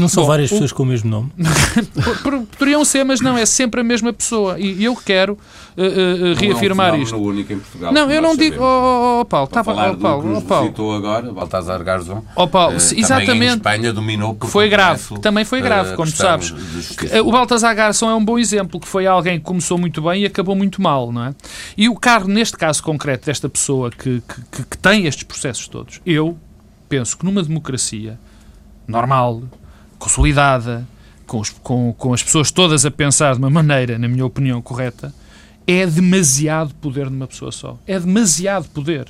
Não 0.00 0.08
são 0.08 0.22
Bom, 0.22 0.28
várias 0.28 0.50
o... 0.50 0.54
pessoas 0.54 0.72
com 0.72 0.82
o 0.82 0.86
mesmo 0.86 1.10
nome? 1.10 1.30
Poderiam 2.58 2.82
ser, 2.86 3.04
mas 3.04 3.20
não, 3.20 3.36
é 3.36 3.44
sempre 3.44 3.82
a 3.82 3.84
mesma 3.84 4.14
pessoa. 4.14 4.58
E 4.58 4.82
eu 4.82 4.96
quero 4.96 5.34
uh, 5.34 5.82
uh, 5.82 6.34
reafirmar 6.34 6.88
não 6.88 6.94
é 6.94 6.98
um 6.98 7.02
isto. 7.02 7.16
único 7.16 7.52
em 7.52 7.58
Portugal. 7.58 7.92
Não, 7.92 8.10
eu 8.10 8.22
não 8.22 8.34
digo. 8.34 8.56
Oh, 8.58 8.64
oh, 8.64 9.20
oh, 9.20 9.24
Paulo, 9.26 9.44
estava. 9.44 9.72
Oh, 9.72 9.96
Paulo, 9.96 10.36
oh, 10.38 10.40
Paulo. 10.40 10.68
citou 10.68 10.94
agora, 10.94 11.30
Baltazar 11.30 11.84
Garzon. 11.84 12.24
Oh, 12.34 12.48
Paulo, 12.48 12.76
uh, 12.76 12.94
exatamente. 12.96 13.52
Em 13.52 13.56
Espanha 13.56 13.92
dominou 13.92 14.34
por 14.34 14.48
foi 14.48 14.70
grave. 14.70 15.18
Também 15.20 15.44
foi 15.44 15.60
grave, 15.60 15.94
como 15.94 16.10
sabes. 16.10 16.54
O 17.22 17.30
Baltazar 17.30 17.74
Garzon 17.76 18.08
é 18.08 18.14
um 18.14 18.24
bom 18.24 18.38
exemplo, 18.38 18.80
que 18.80 18.88
foi 18.88 19.06
alguém 19.06 19.38
que 19.38 19.44
começou 19.44 19.76
muito 19.76 20.00
bem 20.00 20.22
e 20.22 20.26
acabou 20.26 20.56
muito 20.56 20.80
mal, 20.80 21.12
não 21.12 21.26
é? 21.26 21.34
E 21.76 21.90
o 21.90 21.94
carro, 21.94 22.26
neste 22.26 22.56
caso 22.56 22.82
concreto, 22.82 23.26
desta 23.26 23.50
pessoa 23.50 23.90
que, 23.90 24.22
que, 24.50 24.62
que 24.64 24.78
tem 24.78 25.06
estes 25.06 25.24
processos 25.24 25.68
todos, 25.68 26.00
eu 26.06 26.38
penso 26.88 27.18
que 27.18 27.24
numa 27.24 27.42
democracia 27.42 28.18
normal, 28.88 29.42
consolidada, 30.00 30.84
com, 31.26 31.38
os, 31.38 31.50
com, 31.50 31.94
com 31.96 32.12
as 32.12 32.22
pessoas 32.24 32.50
todas 32.50 32.84
a 32.84 32.90
pensar 32.90 33.34
de 33.34 33.38
uma 33.38 33.50
maneira, 33.50 33.96
na 33.96 34.08
minha 34.08 34.26
opinião, 34.26 34.60
correta, 34.60 35.14
é 35.64 35.86
demasiado 35.86 36.74
poder 36.74 37.08
numa 37.08 37.28
pessoa 37.28 37.52
só. 37.52 37.78
É 37.86 38.00
demasiado 38.00 38.68
poder. 38.70 39.06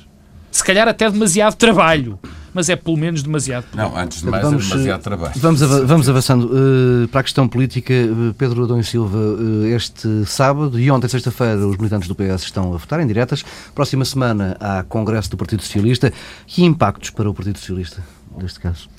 Se 0.51 0.63
calhar 0.63 0.87
até 0.87 1.09
demasiado 1.09 1.55
trabalho, 1.55 2.19
mas 2.53 2.67
é 2.69 2.75
pelo 2.75 2.97
menos 2.97 3.23
demasiado 3.23 3.63
poder. 3.63 3.81
Não, 3.81 3.97
antes 3.97 4.19
de 4.19 4.29
mais 4.29 4.43
vamos, 4.43 4.65
é 4.65 4.69
demasiado 4.69 5.01
trabalho. 5.01 5.33
Vamos, 5.37 5.63
av 5.63 5.85
vamos 5.85 6.09
avançando 6.09 6.51
uh, 6.51 7.07
para 7.07 7.21
a 7.21 7.23
questão 7.23 7.47
política. 7.47 7.93
Uh, 7.93 8.33
Pedro 8.33 8.65
Adão 8.65 8.79
e 8.79 8.83
Silva, 8.83 9.17
uh, 9.17 9.65
este 9.67 10.25
sábado 10.25 10.77
e 10.77 10.91
ontem, 10.91 11.07
sexta-feira, 11.07 11.65
os 11.65 11.77
militantes 11.77 12.09
do 12.09 12.13
PS 12.13 12.43
estão 12.43 12.73
a 12.73 12.77
votar 12.77 12.99
em 12.99 13.07
diretas. 13.07 13.45
Próxima 13.73 14.03
semana 14.03 14.57
há 14.59 14.83
Congresso 14.83 15.31
do 15.31 15.37
Partido 15.37 15.63
Socialista. 15.63 16.11
Que 16.45 16.63
impactos 16.63 17.11
para 17.11 17.29
o 17.29 17.33
Partido 17.33 17.57
Socialista, 17.57 18.03
neste 18.37 18.59
caso? 18.59 18.89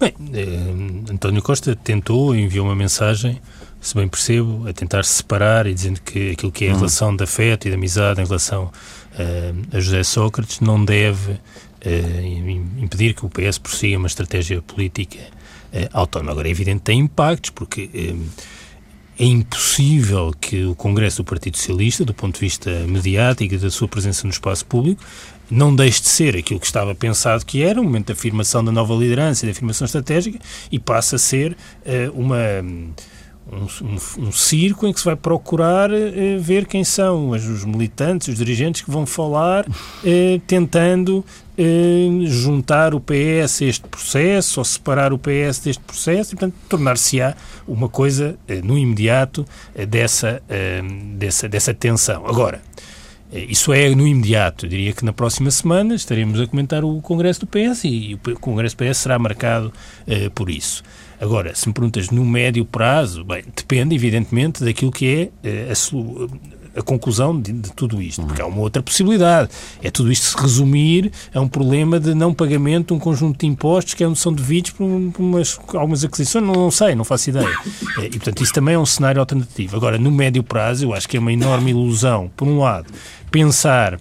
Bem, 0.00 0.14
eh, 0.32 1.12
António 1.12 1.42
Costa 1.42 1.76
tentou, 1.76 2.34
enviou 2.34 2.64
uma 2.64 2.74
mensagem, 2.74 3.38
se 3.82 3.94
bem 3.94 4.08
percebo, 4.08 4.66
a 4.66 4.72
tentar 4.72 5.04
separar 5.04 5.66
e 5.66 5.74
dizendo 5.74 6.00
que 6.00 6.30
aquilo 6.30 6.50
que 6.50 6.64
é 6.64 6.68
a 6.68 6.70
uhum. 6.72 6.78
relação 6.78 7.14
de 7.14 7.22
afeto 7.22 7.66
e 7.66 7.70
de 7.70 7.76
amizade 7.76 8.18
em 8.18 8.24
relação 8.24 8.72
eh, 9.18 9.52
a 9.72 9.78
José 9.78 10.02
Sócrates 10.02 10.60
não 10.60 10.82
deve 10.82 11.38
eh, 11.82 12.22
impedir 12.78 13.14
que 13.14 13.26
o 13.26 13.28
PS 13.28 13.58
prossiga 13.58 13.98
uma 13.98 14.06
estratégia 14.06 14.62
política 14.62 15.18
eh, 15.72 15.88
autónoma. 15.92 16.32
Agora, 16.32 16.48
é 16.48 16.50
evidente 16.50 16.78
que 16.78 16.84
tem 16.84 17.00
impactos, 17.00 17.50
porque 17.50 17.90
eh, 17.94 18.14
é 19.18 19.24
impossível 19.24 20.32
que 20.40 20.64
o 20.64 20.74
Congresso 20.74 21.22
do 21.22 21.26
Partido 21.26 21.56
Socialista, 21.58 22.04
do 22.04 22.14
ponto 22.14 22.34
de 22.34 22.40
vista 22.40 22.70
mediático 22.86 23.54
e 23.54 23.58
da 23.58 23.70
sua 23.70 23.86
presença 23.86 24.26
no 24.26 24.30
espaço 24.32 24.64
público, 24.64 25.04
não 25.50 25.74
deixe 25.74 26.00
de 26.00 26.08
ser 26.08 26.36
aquilo 26.36 26.60
que 26.60 26.66
estava 26.66 26.94
pensado 26.94 27.44
que 27.44 27.62
era, 27.62 27.80
um 27.80 27.84
momento 27.84 28.06
de 28.06 28.12
afirmação 28.12 28.64
da 28.64 28.70
nova 28.70 28.94
liderança 28.94 29.44
e 29.44 29.46
de 29.48 29.52
afirmação 29.52 29.84
estratégica, 29.84 30.38
e 30.70 30.78
passa 30.78 31.16
a 31.16 31.18
ser 31.18 31.52
uh, 31.52 32.18
uma. 32.18 32.38
Um, 32.62 32.92
um, 33.52 34.26
um, 34.26 34.30
circo 34.30 34.86
em 34.86 34.92
que 34.92 35.00
se 35.00 35.06
vai 35.06 35.16
procurar 35.16 35.90
uh, 35.90 35.94
ver 36.38 36.66
quem 36.66 36.84
são 36.84 37.30
os, 37.30 37.64
militantes, 37.64 38.28
os 38.28 38.36
dirigentes 38.36 38.82
que 38.82 38.90
vão 38.90 39.04
falar, 39.04 39.66
uh, 39.66 40.40
tentando 40.46 41.24
juntar 42.24 42.94
o 42.94 43.00
PS 43.00 43.60
a 43.60 43.64
este 43.66 43.86
processo 43.86 44.60
ou 44.60 44.64
separar 44.64 45.12
o 45.12 45.18
PS 45.18 45.58
deste 45.58 45.82
processo 45.82 46.32
e, 46.32 46.36
portanto, 46.36 46.54
tornar-se-á 46.70 47.34
uma 47.68 47.86
coisa 47.86 48.38
no 48.64 48.78
imediato 48.78 49.44
dessa, 49.86 50.42
dessa, 51.18 51.50
dessa 51.50 51.74
tensão. 51.74 52.26
Agora, 52.26 52.62
isso 53.32 53.72
é 53.72 53.94
no 53.94 54.06
imediato. 54.06 54.66
Eu 54.66 54.70
diria 54.70 54.92
que 54.92 55.04
na 55.04 55.12
próxima 55.12 55.50
semana 55.50 55.94
estaremos 55.94 56.40
a 56.40 56.46
comentar 56.46 56.84
o 56.84 57.00
Congresso 57.00 57.40
do 57.40 57.46
PS 57.46 57.84
e 57.84 58.14
o 58.14 58.40
Congresso 58.40 58.76
do 58.76 58.84
PS 58.84 58.98
será 58.98 59.18
marcado 59.18 59.72
uh, 60.06 60.30
por 60.32 60.50
isso. 60.50 60.82
Agora, 61.20 61.54
se 61.54 61.68
me 61.68 61.74
perguntas 61.74 62.10
no 62.10 62.24
médio 62.24 62.64
prazo, 62.64 63.24
bem, 63.24 63.44
depende, 63.54 63.94
evidentemente, 63.94 64.64
daquilo 64.64 64.90
que 64.90 65.30
é 65.44 65.68
uh, 65.68 65.72
a, 65.72 66.59
a 66.76 66.82
conclusão 66.82 67.38
de, 67.38 67.52
de, 67.52 67.72
tudo 67.72 68.00
isto, 68.00 68.24
porque 68.24 68.40
há 68.40 68.46
uma 68.46 68.60
outra 68.60 68.82
possibilidade. 68.82 69.50
É 69.82 69.90
tudo 69.90 70.10
isto 70.10 70.26
se 70.26 70.36
resumir 70.36 71.12
a 71.34 71.40
um 71.40 71.48
problema 71.48 71.98
de 71.98 72.14
não 72.14 72.32
pagamento 72.32 72.88
de 72.88 72.94
um 72.94 72.98
conjunto 72.98 73.40
de 73.40 73.46
impostos 73.46 73.94
que 73.94 74.04
é 74.04 74.14
são 74.14 74.32
devidos 74.32 74.72
por, 74.72 74.86
por 75.12 75.22
umas, 75.22 75.58
algumas 75.74 76.04
aquisições, 76.04 76.44
não, 76.44 76.54
não, 76.54 76.70
sei, 76.70 76.94
não 76.94 77.04
faço 77.04 77.30
ideia. 77.30 77.54
É, 77.98 78.06
e, 78.06 78.10
portanto, 78.10 78.42
isso 78.42 78.52
também 78.52 78.74
é 78.74 78.78
um 78.78 78.86
cenário 78.86 79.20
alternativo. 79.20 79.76
Agora, 79.76 79.98
no 79.98 80.10
médio 80.10 80.42
prazo, 80.42 80.84
eu 80.84 80.94
acho 80.94 81.08
que 81.08 81.16
é 81.16 81.20
uma 81.20 81.32
enorme 81.32 81.70
ilusão, 81.70 82.30
por 82.36 82.46
um 82.46 82.58
lado, 82.58 82.92
pensar 83.30 83.98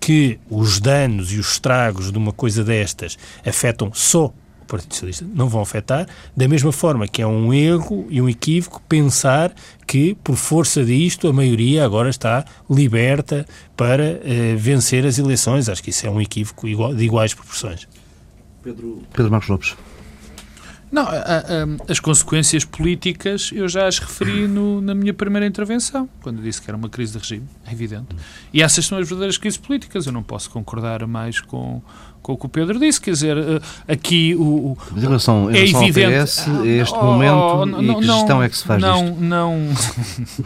que 0.00 0.38
os 0.48 0.80
danos 0.80 1.32
e 1.32 1.38
os 1.38 1.52
estragos 1.52 2.10
de 2.10 2.16
uma 2.16 2.32
coisa 2.32 2.64
destas 2.64 3.18
afetam 3.44 3.90
só 3.92 4.32
Partido 4.70 4.94
Socialista 4.94 5.26
não 5.34 5.48
vão 5.48 5.60
afetar, 5.60 6.06
da 6.36 6.48
mesma 6.48 6.72
forma 6.72 7.06
que 7.08 7.20
é 7.20 7.26
um 7.26 7.52
erro 7.52 8.06
e 8.08 8.20
um 8.20 8.28
equívoco 8.28 8.82
pensar 8.88 9.52
que, 9.86 10.14
por 10.22 10.36
força 10.36 10.84
disto, 10.84 11.28
a 11.28 11.32
maioria 11.32 11.84
agora 11.84 12.08
está 12.08 12.44
liberta 12.68 13.44
para 13.76 14.04
eh, 14.04 14.54
vencer 14.56 15.04
as 15.04 15.18
eleições. 15.18 15.68
Acho 15.68 15.82
que 15.82 15.90
isso 15.90 16.06
é 16.06 16.10
um 16.10 16.20
equívoco 16.20 16.68
igual, 16.68 16.94
de 16.94 17.04
iguais 17.04 17.34
proporções. 17.34 17.88
Pedro, 18.62 19.02
Pedro 19.12 19.30
Marcos 19.30 19.48
Lopes. 19.48 19.76
Não, 20.90 21.02
a, 21.02 21.14
a, 21.14 21.92
as 21.92 22.00
consequências 22.00 22.64
políticas 22.64 23.50
eu 23.54 23.68
já 23.68 23.86
as 23.86 24.00
referi 24.00 24.48
no, 24.48 24.80
na 24.80 24.92
minha 24.92 25.14
primeira 25.14 25.46
intervenção, 25.46 26.08
quando 26.20 26.42
disse 26.42 26.60
que 26.60 26.68
era 26.68 26.76
uma 26.76 26.88
crise 26.88 27.12
de 27.12 27.18
regime, 27.18 27.46
é 27.64 27.72
evidente. 27.72 28.08
E 28.52 28.60
essas 28.60 28.86
são 28.86 28.98
as 28.98 29.06
verdadeiras 29.06 29.38
crises 29.38 29.56
políticas. 29.56 30.06
Eu 30.06 30.12
não 30.12 30.22
posso 30.22 30.50
concordar 30.50 31.06
mais 31.06 31.40
com, 31.40 31.80
com 32.22 32.32
o 32.32 32.36
que 32.36 32.46
o 32.46 32.48
Pedro 32.48 32.78
disse. 32.78 33.00
Quer 33.00 33.12
dizer, 33.12 33.36
eh, 33.36 33.60
aqui 33.92 34.34
o. 34.34 34.76
Em 34.96 35.00
relação, 35.00 35.50
em 35.50 35.54
é 35.54 35.58
relação 35.64 35.86
evidente. 35.86 36.14
Ao 36.14 36.24
PS, 36.24 36.48
este 36.64 36.94
oh, 36.94 37.04
momento, 37.04 37.66
não, 37.66 37.82
e 37.82 37.94
que 38.00 38.06
não, 38.06 38.18
gestão 38.18 38.42
é 38.42 38.48
que 38.48 38.56
se 38.56 38.64
faz 38.64 38.82
não, 38.82 39.04
disto? 39.04 39.20
Não, 39.20 39.68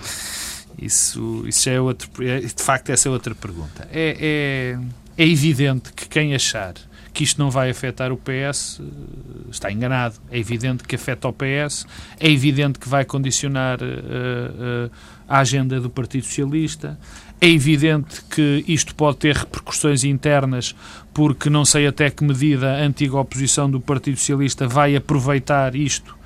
isso, 0.80 1.44
isso 1.46 1.68
é 1.68 1.80
outro. 1.80 2.08
É, 2.20 2.40
de 2.40 2.62
facto, 2.62 2.90
essa 2.90 3.08
é 3.08 3.10
outra 3.10 3.34
pergunta. 3.34 3.88
É, 3.92 4.76
é, 5.16 5.22
é 5.22 5.28
evidente 5.28 5.92
que 5.92 6.08
quem 6.08 6.34
achar 6.34 6.74
que 7.14 7.22
isto 7.22 7.40
não 7.40 7.48
vai 7.48 7.70
afetar 7.70 8.10
o 8.10 8.16
PS 8.16 8.80
eh, 8.80 9.50
está 9.50 9.70
enganado. 9.70 10.16
É 10.30 10.38
evidente 10.38 10.82
que 10.82 10.96
afeta 10.96 11.28
o 11.28 11.32
PS, 11.32 11.87
é 12.18 12.28
evidente 12.28 12.78
que 12.78 12.88
vai 12.88 13.04
condicionar 13.04 13.78
uh, 13.80 14.88
uh, 14.88 14.90
a 15.28 15.38
agenda 15.38 15.80
do 15.80 15.88
Partido 15.88 16.24
Socialista, 16.24 16.98
é 17.44 17.48
evidente 17.50 18.22
que 18.30 18.64
isto 18.66 18.94
pode 18.94 19.18
ter 19.18 19.37
repercussões 19.37 20.02
internas, 20.02 20.74
porque 21.12 21.50
não 21.50 21.62
sei 21.62 21.87
até 21.87 22.09
que 22.09 22.24
medida 22.24 22.72
a 22.72 22.80
antiga 22.80 23.18
oposição 23.18 23.70
do 23.70 23.80
Partido 23.80 24.16
Socialista 24.16 24.66
vai 24.66 24.96
aproveitar 24.96 25.74
isto 25.74 26.16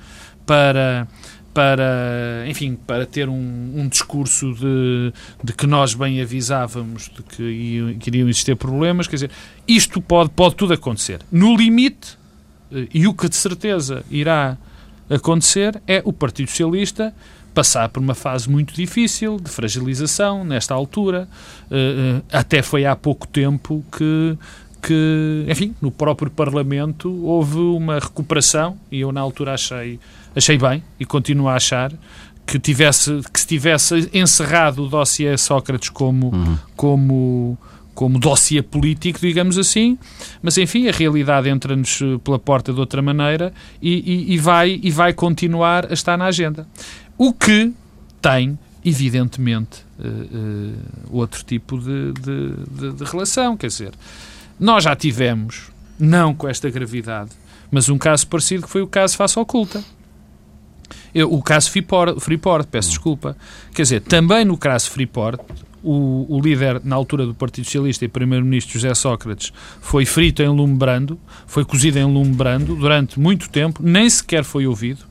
para 0.45 1.07
para, 1.51 2.45
enfim, 2.47 2.77
para 2.87 3.05
ter 3.05 3.27
um, 3.27 3.73
um 3.75 3.87
discurso 3.89 4.53
de, 4.53 5.11
de, 5.43 5.51
que 5.51 5.67
nós 5.67 5.93
bem 5.93 6.21
avisávamos 6.21 7.09
de 7.09 7.23
que, 7.23 7.97
que 7.99 8.09
iriam 8.09 8.29
existir 8.29 8.55
problemas. 8.55 9.07
Quer 9.07 9.15
dizer, 9.15 9.31
isto 9.67 9.99
pode, 9.99 10.29
pode 10.29 10.55
tudo 10.55 10.73
acontecer. 10.73 11.19
No 11.29 11.57
limite, 11.57 12.17
eh, 12.71 12.87
e 12.93 13.07
o 13.07 13.13
que 13.13 13.27
de 13.27 13.35
certeza 13.35 14.05
irá 14.09 14.57
acontecer 15.09 15.81
é 15.87 16.01
o 16.05 16.13
Partido 16.13 16.49
Socialista 16.49 17.13
passar 17.53 17.89
por 17.89 18.01
uma 18.01 18.15
fase 18.15 18.49
muito 18.49 18.73
difícil 18.73 19.37
de 19.37 19.49
fragilização 19.49 20.43
nesta 20.43 20.73
altura. 20.73 21.27
Eh, 21.69 22.21
eh, 22.31 22.37
até 22.37 22.61
foi 22.61 22.85
há 22.85 22.95
pouco 22.95 23.27
tempo 23.27 23.83
que 23.91 24.37
que, 24.81 25.45
enfim, 25.49 25.75
no 25.81 25.91
próprio 25.91 26.31
Parlamento 26.31 27.11
houve 27.25 27.57
uma 27.57 27.99
recuperação 27.99 28.77
e 28.89 29.01
eu 29.01 29.11
na 29.11 29.19
altura 29.19 29.53
achei 29.53 29.99
achei 30.33 30.57
bem 30.57 30.81
e 30.97 31.05
continuo 31.05 31.49
a 31.49 31.55
achar 31.55 31.91
que 32.45 32.57
tivesse 32.57 33.19
que 33.31 33.39
se 33.39 33.45
tivesse 33.45 34.09
encerrado 34.13 34.85
o 34.85 34.87
dossiê 34.87 35.37
Sócrates 35.37 35.89
como 35.89 36.33
uhum. 36.33 36.57
como 36.75 37.57
como 37.99 38.17
dossiê 38.17 38.61
político, 38.61 39.19
digamos 39.19 39.57
assim, 39.57 39.97
mas 40.41 40.57
enfim, 40.57 40.87
a 40.87 40.91
realidade 40.93 41.49
entra-nos 41.49 42.01
eh, 42.01 42.17
pela 42.23 42.39
porta 42.39 42.71
de 42.71 42.79
outra 42.79 43.01
maneira 43.01 43.51
e, 43.81 44.29
e, 44.29 44.35
e, 44.35 44.37
vai, 44.37 44.79
e 44.81 44.89
vai 44.89 45.11
continuar 45.11 45.85
a 45.91 45.93
estar 45.93 46.17
na 46.17 46.23
agenda. 46.27 46.65
O 47.21 47.33
que 47.33 47.73
tem, 48.21 48.57
evidentemente, 48.83 49.83
uh, 49.99 50.07
uh, 50.07 51.17
outro 51.17 51.43
tipo 51.43 51.77
de, 51.77 52.13
de, 52.13 52.53
de, 52.71 52.93
de 52.93 53.03
relação, 53.03 53.57
quer 53.57 53.67
dizer, 53.67 53.91
nós 54.57 54.85
já 54.85 54.95
tivemos, 54.95 55.69
não 55.99 56.33
com 56.33 56.47
esta 56.47 56.69
gravidade, 56.69 57.31
mas 57.69 57.89
um 57.89 57.97
caso 57.97 58.25
parecido 58.25 58.63
que 58.63 58.69
foi 58.69 58.81
o 58.81 58.87
caso 58.87 59.17
Face 59.17 59.37
Oculta. 59.37 59.83
Eu, 61.13 61.33
o 61.33 61.43
caso 61.43 61.69
Freeport, 61.69 62.21
Freeport, 62.21 62.65
peço 62.71 62.87
desculpa. 62.87 63.35
Quer 63.75 63.81
dizer, 63.81 63.99
também 63.99 64.45
no 64.45 64.57
caso 64.57 64.89
Freeport, 64.89 65.41
o, 65.83 66.25
o 66.29 66.39
líder, 66.39 66.79
na 66.85 66.95
altura 66.95 67.25
do 67.25 67.35
Partido 67.35 67.65
Socialista 67.65 68.05
e 68.05 68.07
primeiro-ministro 68.07 68.75
José 68.75 68.95
Sócrates, 68.95 69.51
foi 69.81 70.05
frito 70.05 70.41
em 70.41 70.47
lume 70.47 70.77
brando, 70.77 71.19
foi 71.45 71.65
cozido 71.65 71.99
em 71.99 72.05
lume 72.05 72.33
brando 72.33 72.77
durante 72.77 73.19
muito 73.19 73.49
tempo, 73.49 73.83
nem 73.83 74.09
sequer 74.09 74.45
foi 74.45 74.65
ouvido 74.65 75.08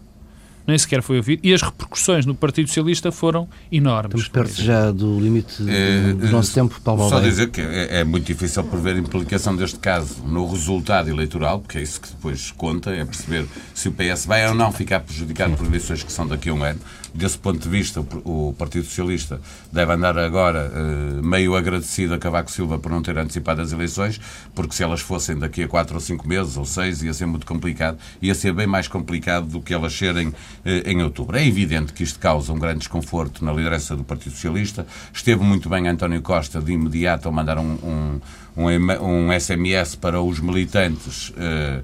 nem 0.68 0.76
sequer 0.76 1.00
foi 1.00 1.16
ouvido, 1.16 1.40
e 1.42 1.54
as 1.54 1.62
repercussões 1.62 2.26
no 2.26 2.34
Partido 2.34 2.68
Socialista 2.68 3.10
foram 3.10 3.48
enormes. 3.72 4.20
Estamos 4.20 4.28
perto 4.28 4.62
já 4.62 4.90
do 4.90 5.18
limite 5.18 5.64
é, 5.66 6.12
do 6.12 6.30
nosso 6.30 6.52
tempo, 6.52 6.78
Paulo 6.84 7.08
Só 7.08 7.20
dizer 7.20 7.48
que 7.48 7.62
é, 7.62 8.00
é, 8.00 8.04
muito 8.04 8.26
difícil 8.26 8.62
prever 8.64 8.96
a 8.96 8.98
implicação 8.98 9.56
deste 9.56 9.78
caso 9.78 10.22
no 10.26 10.46
resultado 10.46 11.08
eleitoral, 11.08 11.60
porque 11.60 11.78
é 11.78 11.82
isso 11.82 11.98
que 11.98 12.08
depois 12.10 12.50
conta, 12.50 12.90
é 12.90 13.02
perceber 13.02 13.46
se 13.74 13.88
o 13.88 13.92
PS 13.92 14.26
vai 14.26 14.46
ou 14.46 14.54
não 14.54 14.70
ficar 14.70 15.00
prejudicado 15.00 15.56
por 15.56 15.66
eleições 15.66 16.02
que 16.02 16.12
são 16.12 16.26
daqui 16.26 16.50
a 16.50 16.52
um 16.52 16.62
ano. 16.62 16.78
Desse 17.14 17.38
ponto 17.38 17.58
de 17.58 17.68
vista, 17.68 18.00
o 18.24 18.54
Partido 18.58 18.84
Socialista 18.84 19.40
deve 19.72 19.92
andar 19.92 20.18
agora 20.18 20.70
uh, 20.70 21.22
meio 21.24 21.56
agradecido 21.56 22.14
a 22.14 22.18
Cavaco 22.18 22.50
Silva 22.50 22.78
por 22.78 22.90
não 22.90 23.02
ter 23.02 23.16
antecipado 23.18 23.62
as 23.62 23.72
eleições, 23.72 24.20
porque 24.54 24.74
se 24.74 24.82
elas 24.82 25.00
fossem 25.00 25.38
daqui 25.38 25.62
a 25.62 25.68
quatro 25.68 25.94
ou 25.94 26.00
cinco 26.00 26.28
meses 26.28 26.56
ou 26.56 26.64
seis, 26.64 27.02
ia 27.02 27.12
ser 27.14 27.26
muito 27.26 27.46
complicado, 27.46 27.98
ia 28.20 28.34
ser 28.34 28.52
bem 28.52 28.66
mais 28.66 28.88
complicado 28.88 29.46
do 29.46 29.60
que 29.60 29.72
elas 29.72 29.92
serem 29.92 30.32
eh, 30.64 30.82
em 30.86 31.02
outubro. 31.02 31.36
É 31.36 31.46
evidente 31.46 31.92
que 31.92 32.02
isto 32.02 32.18
causa 32.18 32.52
um 32.52 32.58
grande 32.58 32.80
desconforto 32.80 33.44
na 33.44 33.52
liderança 33.52 33.96
do 33.96 34.04
Partido 34.04 34.32
Socialista. 34.32 34.86
Esteve 35.12 35.42
muito 35.42 35.68
bem 35.68 35.88
António 35.88 36.22
Costa 36.22 36.60
de 36.60 36.72
imediato 36.72 37.28
a 37.28 37.32
mandar 37.32 37.58
um, 37.58 37.72
um 37.82 38.20
um, 38.58 39.32
SMS 39.38 39.94
para 39.94 40.20
os 40.20 40.40
militantes, 40.40 41.32
eh, 41.36 41.80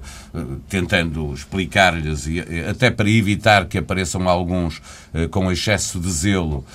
tentando 0.67 1.33
explicar-lhes, 1.33 2.27
até 2.69 2.91
para 2.91 3.09
evitar 3.09 3.65
que 3.65 3.77
apareçam 3.77 4.27
alguns 4.27 4.81
eh, 5.13 5.27
com 5.27 5.51
excesso 5.51 5.99
de 5.99 6.11
zelo, 6.11 6.65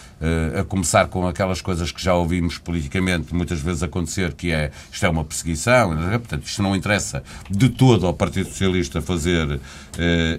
a 0.58 0.64
começar 0.64 1.08
com 1.08 1.26
aquelas 1.26 1.60
coisas 1.60 1.90
que 1.90 2.02
já 2.02 2.14
ouvimos 2.14 2.58
politicamente 2.58 3.34
muitas 3.34 3.60
vezes 3.60 3.82
acontecer, 3.82 4.34
que 4.34 4.52
é 4.52 4.70
isto 4.92 5.06
é 5.06 5.08
uma 5.08 5.24
perseguição, 5.24 5.96
portanto, 5.96 6.44
isto 6.44 6.62
não 6.62 6.76
interessa 6.76 7.22
de 7.48 7.68
todo 7.68 8.06
ao 8.06 8.12
Partido 8.12 8.48
Socialista 8.48 9.00
fazer 9.00 9.60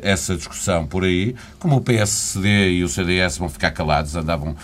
essa 0.02 0.36
discussão 0.36 0.86
por 0.86 1.04
aí, 1.04 1.36
como 1.60 1.78
o 1.78 1.82
PSD 1.82 2.72
e 2.74 2.84
o 2.84 2.90
CDS 2.90 3.38
vão 3.38 3.50
ficar 3.50 3.72
calados, 3.72 4.16
andavam 4.16 4.56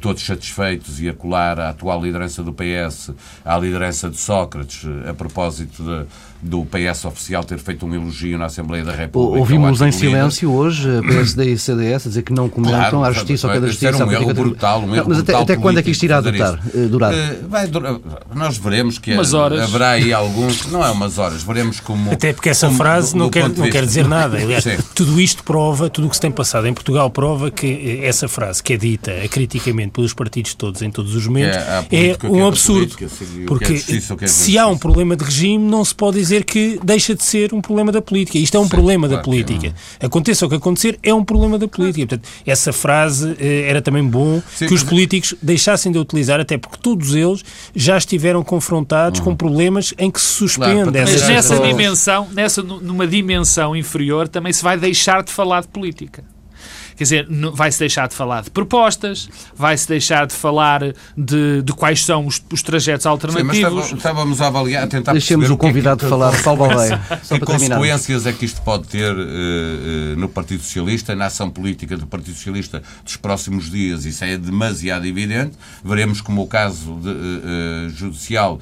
todos 0.00 0.24
satisfeitos 0.24 1.00
e 1.00 1.08
a 1.08 1.14
colar 1.14 1.58
a 1.58 1.70
atual 1.70 2.02
liderança 2.02 2.42
do 2.42 2.52
PS 2.52 3.10
à 3.44 3.58
liderança 3.58 4.08
de 4.08 4.16
Sócrates, 4.16 4.84
a 5.08 5.14
propósito 5.14 5.82
de, 5.82 6.06
do 6.42 6.66
PS 6.66 7.04
oficial 7.04 7.44
ter 7.44 7.58
feito 7.58 7.86
um 7.86 7.94
elogio 7.94 8.36
na 8.36 8.46
Assembleia 8.46 8.84
da 8.84 8.90
República. 8.90 9.38
Ouvimos 9.38 9.80
em 9.80 9.92
silêncio 9.92 10.52
hoje 10.52 10.98
a 10.98 11.00
PSD 11.00 11.52
e 11.52 11.58
CDS 11.58 12.06
a 12.06 12.08
dizer 12.08 12.22
que 12.22 12.32
não 12.32 12.48
comentam 12.48 12.90
claro, 12.90 13.04
a 13.04 13.12
justiça 13.12 13.46
ou 13.46 13.54
cada 13.54 13.68
justiça. 13.68 14.04
um 14.04 14.10
erro 14.10 14.34
brutal, 14.34 14.80
um 14.82 14.94
erro 14.94 15.06
Mas 15.08 15.20
até, 15.20 15.34
até 15.36 15.56
quando 15.56 15.78
é 15.78 15.82
que 15.82 15.92
isto 15.92 16.02
irá 16.02 16.20
durar? 16.20 16.58
durar? 16.90 17.14
Eh, 17.14 17.38
vai 17.48 17.68
durar? 17.68 17.96
Nós 18.34 18.58
veremos 18.58 18.98
que 18.98 19.12
umas 19.12 19.32
horas. 19.32 19.60
haverá 19.60 19.90
aí 19.90 20.12
alguns, 20.12 20.66
não 20.66 20.84
é 20.84 20.90
umas 20.90 21.16
horas, 21.16 21.44
veremos 21.44 21.78
como... 21.78 22.10
Até 22.10 22.32
porque 22.32 22.48
essa 22.48 22.66
como, 22.66 22.78
frase 22.78 23.16
não, 23.16 23.30
quer, 23.30 23.48
não 23.48 23.70
quer 23.70 23.86
dizer 23.86 24.08
nada. 24.08 24.38
Aliás, 24.42 24.64
tudo 24.96 25.20
isto 25.20 25.44
prova, 25.44 25.88
tudo 25.88 26.08
o 26.08 26.10
que 26.10 26.16
se 26.16 26.22
tem 26.22 26.32
passado 26.32 26.66
em 26.66 26.74
Portugal 26.74 27.08
prova 27.08 27.52
que 27.52 28.00
essa 28.02 28.26
frase 28.26 28.60
que 28.60 28.72
é 28.72 28.76
dita 28.76 29.12
criticamente 29.30 29.92
pelos 29.92 30.12
partidos 30.12 30.54
todos 30.54 30.82
em 30.82 30.90
todos 30.90 31.14
os 31.14 31.26
momentos 31.26 31.56
é, 31.56 32.10
é 32.10 32.28
um 32.28 32.46
absurdo. 32.46 32.96
Política, 32.96 33.06
porque 33.46 33.78
se 34.28 34.58
há 34.58 34.66
um 34.66 34.76
problema 34.76 35.14
de 35.14 35.24
regime 35.24 35.64
não 35.64 35.84
se 35.84 35.94
pode 35.94 36.18
dizer 36.18 36.31
dizer 36.32 36.44
que 36.44 36.80
deixa 36.82 37.14
de 37.14 37.22
ser 37.22 37.52
um 37.52 37.60
problema 37.60 37.92
da 37.92 38.00
política. 38.00 38.38
Isto 38.38 38.56
é 38.56 38.60
um 38.60 38.64
Sim, 38.64 38.70
problema 38.70 39.06
claro 39.08 39.22
da 39.22 39.24
política. 39.24 39.74
Aconteça 40.00 40.46
o 40.46 40.48
que 40.48 40.54
acontecer, 40.54 40.98
é 41.02 41.12
um 41.12 41.24
problema 41.24 41.58
da 41.58 41.68
política. 41.68 42.06
Portanto, 42.06 42.28
essa 42.46 42.72
frase 42.72 43.36
eh, 43.38 43.68
era 43.68 43.82
também 43.82 44.04
bom 44.04 44.42
Sim, 44.54 44.66
que 44.66 44.74
os 44.74 44.82
políticos 44.82 45.34
deixassem 45.42 45.92
de 45.92 45.98
utilizar, 45.98 46.40
até 46.40 46.56
porque 46.56 46.78
todos 46.80 47.14
eles 47.14 47.44
já 47.74 47.98
estiveram 47.98 48.42
confrontados 48.42 49.20
uhum. 49.20 49.26
com 49.26 49.36
problemas 49.36 49.92
em 49.98 50.10
que 50.10 50.20
se 50.20 50.28
suspende 50.28 50.90
claro, 50.90 50.96
essa 50.96 51.12
Mas 51.12 51.28
nessa 51.28 51.60
dimensão, 51.60 52.28
nessa, 52.32 52.62
numa 52.62 53.06
dimensão 53.06 53.76
inferior, 53.76 54.28
também 54.28 54.52
se 54.52 54.62
vai 54.62 54.78
deixar 54.78 55.22
de 55.22 55.32
falar 55.32 55.62
de 55.62 55.68
política. 55.68 56.24
Quer 56.96 57.04
dizer, 57.04 57.28
vai-se 57.52 57.78
deixar 57.78 58.08
de 58.08 58.14
falar 58.14 58.42
de 58.42 58.50
propostas, 58.50 59.28
vai-se 59.56 59.88
deixar 59.88 60.26
de 60.26 60.34
falar 60.34 60.80
de, 61.16 61.62
de 61.62 61.72
quais 61.72 62.04
são 62.04 62.26
os, 62.26 62.42
os 62.52 62.62
trajetos 62.62 63.06
alternativos. 63.06 63.86
Sim, 63.86 63.96
estávamos 63.96 64.40
a 64.40 64.46
avaliar, 64.48 64.84
a 64.84 64.86
tentar 64.86 65.12
Deixemos 65.12 65.50
o 65.50 65.56
convidado 65.56 65.98
que 65.98 66.04
é 66.04 66.08
que, 66.08 66.10
falar, 66.10 66.42
Paulo 66.42 66.66
Baldeia. 66.66 67.00
Que 67.28 67.40
consequências 67.40 68.26
é 68.26 68.32
que 68.32 68.44
isto 68.44 68.60
pode 68.62 68.88
ter 68.88 69.12
uh, 69.12 69.18
uh, 69.18 70.16
no 70.16 70.28
Partido 70.28 70.62
Socialista, 70.62 71.14
na 71.14 71.26
ação 71.26 71.50
política 71.50 71.96
do 71.96 72.06
Partido 72.06 72.34
Socialista 72.34 72.82
dos 73.04 73.16
próximos 73.16 73.70
dias? 73.70 74.04
Isso 74.04 74.24
é 74.24 74.36
demasiado 74.36 75.06
evidente. 75.06 75.56
Veremos 75.84 76.20
como 76.20 76.42
o 76.42 76.46
caso 76.46 76.94
de, 77.00 77.08
uh, 77.08 77.90
judicial 77.90 78.60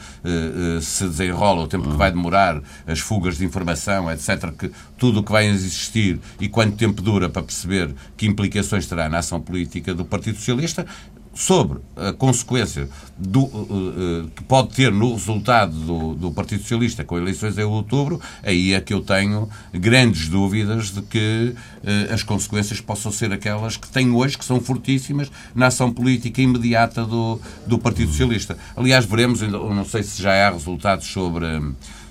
se 0.81 1.05
desenrola, 1.05 1.63
o 1.63 1.67
tempo 1.67 1.89
que 1.89 1.97
vai 1.97 2.11
demorar, 2.11 2.61
as 2.87 3.01
fugas 3.01 3.39
de 3.39 3.45
informação, 3.45 4.11
etc. 4.11 4.53
Que 4.57 4.71
tudo 4.99 5.21
o 5.21 5.23
que 5.23 5.33
vai 5.33 5.47
existir 5.47 6.21
e 6.39 6.49
quanto 6.49 6.77
tempo 6.77 7.03
dura 7.03 7.29
para 7.29 7.43
perceber 7.43 7.95
que 8.21 8.27
implicações 8.27 8.87
terá 8.87 9.09
na 9.09 9.21
ação 9.21 9.41
política 9.41 9.95
do 9.95 10.05
Partido 10.05 10.37
Socialista 10.37 10.85
sobre 11.33 11.79
a 11.97 12.13
consequência 12.13 12.87
do, 13.17 13.45
uh, 13.45 14.25
uh, 14.25 14.31
que 14.37 14.45
pode 14.45 14.75
ter 14.75 14.93
no 14.93 15.15
resultado 15.15 15.73
do, 15.73 16.15
do, 16.15 16.31
Partido 16.31 16.61
Socialista 16.61 17.03
com 17.03 17.17
eleições 17.17 17.57
em 17.57 17.65
outubro, 17.65 18.21
aí 18.43 18.75
é 18.75 18.81
que 18.83 18.93
eu 18.93 19.01
tenho 19.01 19.49
grandes 19.73 20.29
dúvidas 20.29 20.91
de 20.91 21.01
que 21.01 21.55
uh, 21.57 22.13
as 22.13 22.23
consequências 22.23 22.79
possam 22.79 23.11
ser 23.11 23.33
aquelas 23.33 23.79
que 23.79 23.89
tenho 23.89 24.15
hoje, 24.15 24.37
que 24.37 24.45
são 24.45 24.61
fortíssimas 24.61 25.33
na 25.55 25.69
ação 25.69 25.91
política 25.91 26.43
imediata 26.43 27.07
do, 27.07 27.41
do 27.67 27.79
Partido 27.79 28.11
Socialista. 28.11 28.59
Aliás, 28.77 29.07
veremos, 29.07 29.41
não 29.41 29.87
sei 29.87 30.03
se 30.03 30.21
já 30.21 30.47
há 30.47 30.51
resultados 30.51 31.07
sobre 31.07 31.47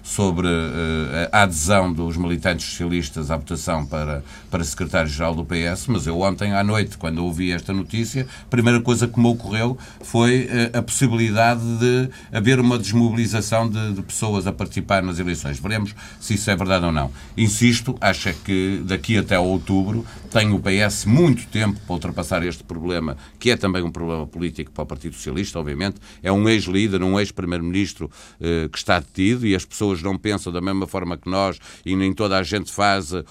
sobre 0.10 0.48
uh, 0.48 1.30
a 1.32 1.44
adesão 1.44 1.94
dos 1.94 2.18
militantes 2.18 2.66
socialistas 2.66 3.30
à 3.30 3.38
votação 3.38 3.86
para, 3.86 4.24
para 4.50 4.64
secretário-geral 4.64 5.36
do 5.36 5.46
PS, 5.46 5.86
mas 5.88 6.08
eu 6.08 6.20
ontem 6.22 6.52
à 6.52 6.64
noite, 6.64 6.98
quando 6.98 7.24
ouvi 7.24 7.52
esta 7.52 7.72
notícia, 7.72 8.28
a 8.42 8.50
primeira 8.50 8.82
coisa 8.82 9.08
que 9.08 9.20
me 9.20 9.28
ocorreu 9.28 9.78
foi 10.02 10.46
uh, 10.74 10.80
a 10.80 10.82
possibilidade 10.82 11.62
de 11.78 12.10
haver 12.32 12.60
uma 12.60 12.80
desmobilização 12.80 13.70
de, 13.70 13.94
de, 13.94 14.02
pessoas 14.02 14.48
a 14.48 14.52
participar 14.52 15.04
nas 15.04 15.20
eleições. 15.20 15.60
Veremos 15.60 15.94
se 16.20 16.34
isso 16.34 16.50
é 16.50 16.56
verdade 16.56 16.86
ou 16.86 16.92
não. 16.92 17.12
Insisto, 17.38 17.96
acho 18.02 18.30
é 18.30 18.34
que 18.34 18.82
daqui 18.86 19.16
até 19.16 19.38
outubro 19.38 20.04
tem 20.32 20.52
o 20.52 20.60
PS 20.60 21.06
muito 21.06 21.46
tempo 21.48 21.80
para 21.86 21.94
ultrapassar 21.94 22.44
este 22.44 22.64
problema, 22.64 23.16
que 23.38 23.52
é 23.52 23.58
também 23.58 23.84
um 23.84 23.92
problema 23.92 24.26
político 24.26 24.72
para 24.72 24.84
o 24.84 24.88
Partido 24.88 25.14
Socialista, 25.14 25.60
obviamente. 25.60 25.98
É 26.24 26.32
um 26.32 26.50
ex-líder, 26.50 27.04
um 27.04 27.20
ex-primeiro-ministro 27.20 28.10
uh, 28.40 28.70
que 28.70 28.78
está 28.78 29.00
detido 29.00 29.46
e 29.46 29.56
as 29.56 29.66
pessoas 29.66 29.99
pessoas 30.00 30.02
não 30.02 30.18
pensam 30.18 30.52
da 30.52 30.62
mesma 30.62 30.88
forma 30.88 31.18
que 31.18 31.30
nós 31.30 31.60
e 31.86 31.96
nem 31.96 32.14
toda 32.14 32.38
a 32.38 32.44
gente 32.44 32.72
faz 32.72 33.14
a 33.14 33.24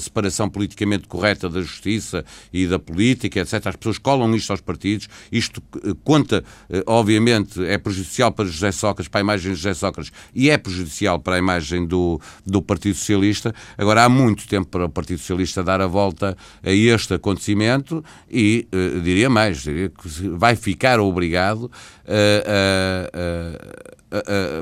separação 0.00 0.48
politicamente 0.48 1.06
correta 1.06 1.48
da 1.48 1.60
justiça 1.60 2.24
e 2.52 2.66
da 2.66 2.78
política, 2.78 3.40
etc. 3.40 3.66
As 3.66 3.76
pessoas 3.76 3.98
colam 3.98 4.34
isto 4.34 4.50
aos 4.50 4.60
partidos. 4.60 5.08
Isto 5.30 5.62
eh, 5.84 5.92
conta, 6.04 6.44
eh, 6.70 6.82
obviamente, 6.86 7.64
é 7.64 7.78
prejudicial 7.78 8.32
para 8.32 8.46
José 8.46 8.72
Sócrates, 8.72 9.08
para 9.08 9.20
a 9.20 9.22
imagem 9.22 9.52
de 9.52 9.58
José 9.58 9.74
Sócrates 9.74 10.12
e 10.34 10.50
é 10.50 10.58
prejudicial 10.58 11.18
para 11.18 11.36
a 11.36 11.38
imagem 11.38 11.86
do, 11.86 12.20
do 12.44 12.62
Partido 12.62 12.94
Socialista. 12.96 13.54
Agora, 13.76 14.04
há 14.04 14.08
muito 14.08 14.46
tempo 14.48 14.68
para 14.68 14.86
o 14.86 14.88
Partido 14.88 15.18
Socialista 15.18 15.62
dar 15.62 15.80
a 15.80 15.86
volta 15.86 16.36
a 16.62 16.70
este 16.70 17.14
acontecimento 17.14 18.04
e, 18.30 18.66
uh, 18.72 19.00
diria 19.00 19.28
mais, 19.28 19.62
diria 19.62 19.88
que 19.88 20.08
vai 20.30 20.56
ficar 20.56 21.00
obrigado 21.00 21.70
a, 22.06 23.95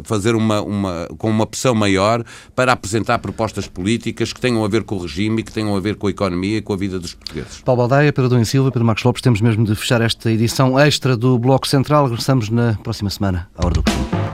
fazer 0.05 0.35
uma, 0.35 0.61
uma, 0.61 1.09
com 1.19 1.31
uma 1.31 1.47
pressão 1.47 1.75
maior 1.75 2.25
para 2.55 2.73
apresentar 2.73 3.19
propostas 3.19 3.67
políticas 3.67 4.33
que 4.33 4.41
tenham 4.41 4.65
a 4.65 4.69
ver 4.69 4.85
com 4.85 4.97
o 4.97 5.03
regime 5.03 5.41
e 5.41 5.45
que 5.45 5.53
tenham 5.53 5.77
a 5.77 5.81
ver 5.81 5.97
com 5.97 6.07
a 6.07 6.11
economia 6.11 6.59
e 6.59 6.63
com 6.63 6.73
a 6.73 6.77
vida 6.77 6.99
dos 6.99 7.15
portugueses. 7.15 7.61
Paulo 7.63 7.83
Baldaia, 7.83 8.13
Pedro 8.13 8.31
Dom 8.31 8.45
Silva, 8.45 8.71
Pedro 8.71 8.87
Marcos 8.87 9.05
Lopes, 9.05 9.23
temos 9.23 9.41
mesmo 9.41 9.65
de 9.65 9.75
fechar 9.75 10.01
esta 10.01 10.31
edição 10.31 10.79
extra 10.79 11.17
do 11.17 11.39
Bloco 11.39 11.67
Central. 11.67 12.07
Regressamos 12.07 12.49
na 12.49 12.75
próxima 12.83 13.11
semana, 13.11 13.49
à 13.57 13.67
hora 13.67 13.75
do 13.75 14.34